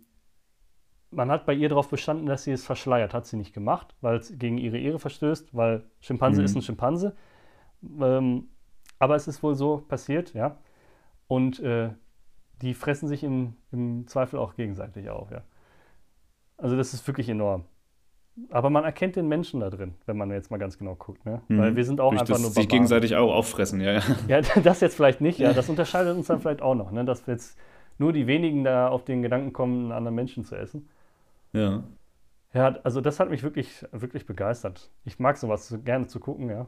man 1.12 1.32
hat 1.32 1.46
bei 1.46 1.54
ihr 1.54 1.70
darauf 1.70 1.90
bestanden, 1.90 2.26
dass 2.26 2.44
sie 2.44 2.52
es 2.52 2.66
verschleiert. 2.66 3.14
Hat 3.14 3.26
sie 3.26 3.38
nicht 3.38 3.54
gemacht, 3.54 3.96
weil 4.02 4.18
es 4.18 4.38
gegen 4.38 4.58
ihre 4.58 4.78
Ehre 4.78 5.00
verstößt, 5.00 5.56
weil 5.56 5.84
Schimpanse 6.02 6.42
mhm. 6.42 6.46
ist 6.46 6.56
ein 6.56 6.62
Schimpanse. 6.62 7.16
Ähm, 8.02 8.50
aber 9.00 9.16
es 9.16 9.28
ist 9.28 9.42
wohl 9.42 9.56
so 9.56 9.78
passiert, 9.88 10.34
ja. 10.34 10.58
Und 11.28 11.60
äh, 11.60 11.90
die 12.62 12.74
fressen 12.74 13.08
sich 13.08 13.24
im, 13.24 13.56
im 13.72 14.08
Zweifel 14.08 14.40
auch 14.40 14.56
gegenseitig 14.56 15.10
auf, 15.10 15.32
ja. 15.32 15.44
Also 16.58 16.78
das 16.78 16.94
ist 16.94 17.06
wirklich 17.08 17.30
enorm. 17.30 17.66
Aber 18.50 18.70
man 18.70 18.84
erkennt 18.84 19.16
den 19.16 19.28
Menschen 19.28 19.62
da 19.62 19.70
drin, 19.70 19.96
wenn 20.06 20.18
man 20.18 20.30
jetzt 20.32 20.52
mal 20.52 20.58
ganz 20.58 20.78
genau 20.78 20.96
guckt. 20.96 21.26
Ne? 21.26 21.42
Mhm. 21.48 21.58
Weil 21.58 21.76
wir 21.76 21.86
sind 21.86 22.02
auch 22.02 22.10
Durch 22.10 22.22
einfach 22.22 22.34
das 22.34 22.42
nur 22.42 22.52
sich 22.52 22.68
gegenseitig 22.68 23.16
auch 23.16 23.34
auffressen, 23.34 23.80
ja, 23.80 23.94
ja. 23.94 24.02
Ja, 24.28 24.42
das 24.64 24.82
jetzt 24.82 24.96
vielleicht 24.96 25.22
nicht, 25.22 25.40
ja. 25.40 25.54
Das 25.54 25.70
unterscheidet 25.70 26.16
uns 26.16 26.28
dann 26.28 26.42
vielleicht 26.42 26.62
auch 26.62 26.76
noch, 26.76 26.92
ne? 26.92 27.06
dass 27.06 27.26
jetzt 27.28 27.58
nur 27.98 28.12
die 28.12 28.28
wenigen 28.28 28.64
da 28.66 28.90
auf 28.90 29.06
den 29.06 29.22
Gedanken 29.22 29.54
kommen, 29.54 29.84
einen 29.84 29.92
anderen 29.94 30.16
Menschen 30.16 30.44
zu 30.44 30.56
essen. 30.56 30.90
Ja. 31.54 31.84
Ja, 32.54 32.78
also 32.84 33.02
das 33.02 33.20
hat 33.20 33.30
mich 33.30 33.44
wirklich, 33.44 33.86
wirklich 33.92 34.26
begeistert. 34.26 34.90
Ich 35.04 35.20
mag 35.20 35.38
sowas 35.38 35.78
gerne 35.84 36.08
zu 36.08 36.20
gucken, 36.20 36.50
ja. 36.50 36.68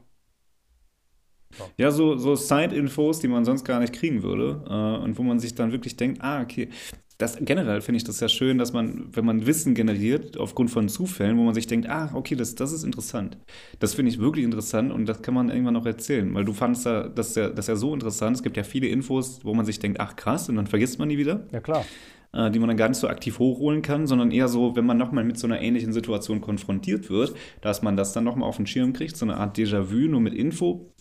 So. 1.52 1.64
Ja, 1.78 1.92
so, 1.92 2.18
so 2.18 2.36
Side-Infos, 2.36 3.20
die 3.20 3.30
man 3.30 3.46
sonst 3.46 3.64
gar 3.64 3.80
nicht 3.80 3.94
kriegen 3.94 4.22
würde. 4.22 4.64
Äh, 4.68 5.04
und 5.04 5.18
wo 5.18 5.24
man 5.24 5.40
sich 5.40 5.56
dann 5.56 5.72
wirklich 5.72 5.96
denkt, 5.96 6.22
ah, 6.22 6.42
okay, 6.42 6.70
das 7.18 7.38
generell 7.42 7.82
finde 7.82 7.98
ich 7.98 8.04
das 8.04 8.20
ja 8.20 8.30
schön, 8.30 8.60
dass 8.60 8.74
man, 8.74 9.10
wenn 9.16 9.26
man 9.26 9.48
Wissen 9.48 9.74
generiert 9.74 10.38
aufgrund 10.38 10.70
von 10.70 10.88
Zufällen, 10.88 11.38
wo 11.38 11.44
man 11.44 11.56
sich 11.56 11.66
denkt, 11.66 11.90
ah, 11.90 12.12
okay, 12.14 12.36
das, 12.36 12.54
das 12.54 12.72
ist 12.72 12.84
interessant. 12.84 13.38
Das 13.80 13.96
finde 13.96 14.12
ich 14.12 14.20
wirklich 14.20 14.46
interessant 14.46 14.92
und 14.92 15.08
das 15.08 15.24
kann 15.24 15.34
man 15.34 15.50
irgendwann 15.50 15.74
noch 15.74 15.86
erzählen, 15.88 16.32
weil 16.36 16.46
du 16.46 16.54
fandest 16.54 16.86
ja, 16.86 17.08
das 17.08 17.34
ja, 17.34 17.50
das 17.50 17.68
ja 17.68 17.76
so 17.76 17.94
interessant. 17.94 18.36
Es 18.36 18.44
gibt 18.44 18.56
ja 18.56 18.64
viele 18.64 18.88
Infos, 18.88 19.40
wo 19.44 19.56
man 19.56 19.66
sich 19.66 19.80
denkt, 19.80 20.00
ach 20.00 20.16
krass, 20.16 20.48
und 20.48 20.58
dann 20.58 20.68
vergisst 20.68 21.00
man 21.00 21.10
die 21.10 21.18
wieder. 21.18 21.48
Ja, 21.52 21.60
klar. 21.60 21.86
Äh, 22.34 22.52
die 22.52 22.60
man 22.60 22.68
dann 22.68 22.78
gar 22.78 22.90
nicht 22.90 23.00
so 23.00 23.08
aktiv 23.08 23.40
hochholen 23.40 23.82
kann, 23.82 24.06
sondern 24.06 24.30
eher 24.30 24.48
so, 24.48 24.76
wenn 24.76 24.86
man 24.86 24.98
nochmal 24.98 25.24
mit 25.24 25.40
so 25.40 25.48
einer 25.48 25.60
ähnlichen 25.60 25.94
Situation 25.94 26.40
konfrontiert 26.40 27.10
wird, 27.10 27.34
dass 27.62 27.82
man 27.82 27.98
das 27.98 28.14
dann 28.14 28.26
nochmal 28.26 28.48
auf 28.48 28.58
den 28.58 28.68
Schirm 28.68 28.94
kriegt, 28.94 29.18
so 29.18 29.26
eine 29.26 29.38
Art 29.38 29.58
Déjà-vu, 29.58 30.08
nur 30.08 30.22
mit 30.22 30.36
Info. 30.36 30.94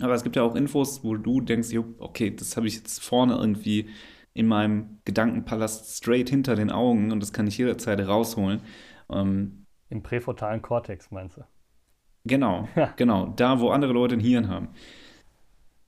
Aber 0.00 0.14
es 0.14 0.22
gibt 0.22 0.36
ja 0.36 0.42
auch 0.42 0.54
Infos, 0.54 1.02
wo 1.02 1.16
du 1.16 1.40
denkst, 1.40 1.70
okay, 1.98 2.30
das 2.30 2.56
habe 2.56 2.68
ich 2.68 2.76
jetzt 2.76 3.02
vorne 3.02 3.34
irgendwie 3.34 3.86
in 4.36 4.46
meinem 4.46 4.98
Gedankenpalast 5.04 5.96
straight 5.96 6.28
hinter 6.28 6.54
den 6.54 6.70
Augen 6.70 7.10
und 7.10 7.20
das 7.20 7.32
kann 7.32 7.46
ich 7.46 7.58
jederzeit 7.58 7.98
rausholen. 8.06 8.60
Ähm, 9.10 9.66
Im 9.88 10.02
präfrontalen 10.02 10.62
Kortex 10.62 11.10
meinst 11.10 11.38
du? 11.38 11.42
Genau, 12.24 12.68
ja. 12.76 12.92
genau. 12.96 13.32
Da, 13.36 13.60
wo 13.60 13.70
andere 13.70 13.92
Leute 13.92 14.14
ein 14.14 14.20
Hirn 14.20 14.48
haben. 14.48 14.68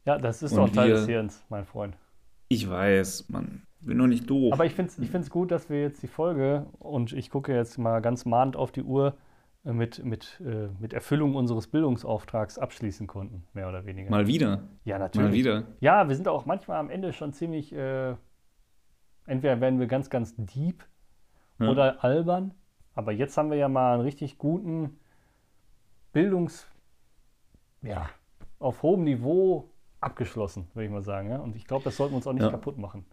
Ja, 0.05 0.18
das 0.18 0.42
ist 0.42 0.57
auch 0.57 0.70
Teil 0.70 0.90
des 0.90 1.07
Hirns, 1.07 1.44
mein 1.51 1.66
Freund. 1.66 1.96
Ich 2.49 2.68
weiß, 2.68 3.28
man. 3.28 3.62
Bin 3.80 3.99
nur 3.99 4.09
nicht 4.09 4.28
doof. 4.28 4.53
Aber 4.53 4.64
ich 4.64 4.74
finde 4.74 4.90
es 4.90 4.99
ich 4.99 5.30
gut, 5.30 5.53
dass 5.53 5.70
wir 5.70 5.80
jetzt 5.80 6.03
die 6.03 6.09
Folge 6.09 6.66
und 6.80 7.12
ich 7.12 7.30
gucke 7.30 7.55
jetzt 7.55 7.78
mal 7.78 8.01
ganz 8.01 8.24
mahnend 8.24 8.57
auf 8.57 8.72
die 8.72 8.82
Uhr 8.82 9.16
äh, 9.64 9.72
mit, 9.72 10.05
mit, 10.05 10.40
äh, 10.44 10.68
mit 10.80 10.92
Erfüllung 10.92 11.36
unseres 11.36 11.68
Bildungsauftrags 11.68 12.59
abschließen 12.59 13.07
konnten, 13.07 13.44
mehr 13.53 13.68
oder 13.68 13.86
weniger. 13.86 14.11
Mal 14.11 14.26
wieder. 14.26 14.62
Ja, 14.84 14.99
natürlich. 14.99 15.28
Mal 15.28 15.32
wieder. 15.32 15.64
Ja, 15.80 16.09
wir 16.09 16.16
sind 16.16 16.26
auch 16.26 16.44
manchmal 16.44 16.78
am 16.78 16.90
Ende 16.90 17.12
schon 17.12 17.32
ziemlich 17.32 17.72
äh, 17.72 18.16
entweder 19.29 19.61
werden 19.61 19.79
wir 19.79 19.87
ganz, 19.87 20.11
ganz 20.11 20.35
deep 20.37 20.85
ja. 21.59 21.68
oder 21.68 22.03
albern. 22.05 22.53
Aber 22.95 23.12
jetzt 23.12 23.37
haben 23.37 23.51
wir 23.51 23.57
ja 23.57 23.68
mal 23.68 23.95
einen 23.95 24.03
richtig 24.03 24.39
guten 24.39 24.99
Bildungs, 26.12 26.66
ja, 27.83 28.09
auf 28.59 28.83
hohem 28.83 29.05
Niveau 29.05 29.70
abgeschlossen, 30.01 30.66
würde 30.74 30.87
ich 30.87 30.91
mal 30.91 31.03
sagen. 31.03 31.31
Ja? 31.31 31.39
Und 31.39 31.55
ich 31.55 31.66
glaube, 31.66 31.85
das 31.85 31.97
sollten 31.97 32.14
wir 32.14 32.16
uns 32.16 32.26
auch 32.26 32.33
nicht 32.33 32.43
ja. 32.43 32.51
kaputt 32.51 32.79
machen. 32.79 33.05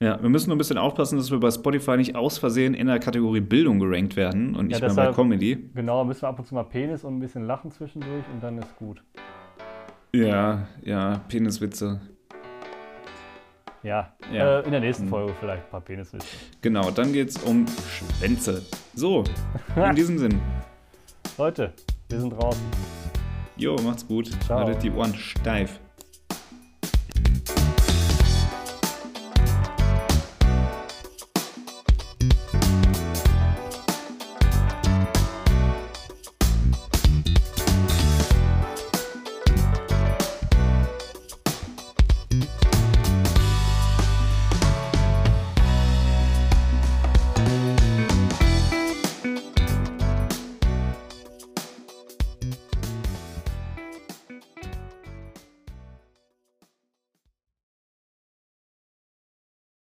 Ja, 0.00 0.22
wir 0.22 0.28
müssen 0.28 0.48
nur 0.48 0.54
ein 0.54 0.58
bisschen 0.58 0.78
aufpassen, 0.78 1.18
dass 1.18 1.32
wir 1.32 1.40
bei 1.40 1.50
Spotify 1.50 1.96
nicht 1.96 2.14
aus 2.14 2.38
Versehen 2.38 2.74
in 2.74 2.86
der 2.86 3.00
Kategorie 3.00 3.40
Bildung 3.40 3.80
gerankt 3.80 4.14
werden 4.14 4.54
und 4.54 4.68
nicht 4.68 4.80
ja, 4.80 4.86
deshalb, 4.86 5.08
mehr 5.08 5.16
bei 5.16 5.22
Comedy. 5.22 5.70
Genau, 5.74 6.04
müssen 6.04 6.22
wir 6.22 6.28
ab 6.28 6.38
und 6.38 6.46
zu 6.46 6.54
mal 6.54 6.62
Penis 6.62 7.02
und 7.02 7.16
ein 7.16 7.20
bisschen 7.20 7.44
lachen 7.44 7.72
zwischendurch 7.72 8.24
und 8.32 8.40
dann 8.40 8.58
ist 8.58 8.76
gut. 8.76 9.02
Ja, 10.14 10.68
ja, 10.82 11.20
Peniswitze. 11.28 12.00
Ja, 13.82 14.12
ja. 14.32 14.60
Äh, 14.60 14.64
in 14.64 14.72
der 14.72 14.80
nächsten 14.80 15.04
hm. 15.04 15.10
Folge 15.10 15.34
vielleicht 15.38 15.64
ein 15.64 15.70
paar 15.70 15.80
Peniswitze. 15.80 16.26
Genau, 16.62 16.90
dann 16.90 17.12
geht 17.12 17.30
es 17.30 17.36
um 17.38 17.66
Schwänze. 17.88 18.62
So, 18.94 19.24
in 19.76 19.94
diesem 19.94 20.18
Sinn. 20.18 20.40
Leute, 21.36 21.72
wir 22.08 22.20
sind 22.20 22.32
raus. 22.32 22.56
Jo, 23.56 23.76
macht's 23.82 24.06
gut. 24.06 24.30
Ciao. 24.44 24.60
Haltet 24.60 24.82
die 24.82 24.90
Ohren 24.90 25.14
steif. 25.14 25.80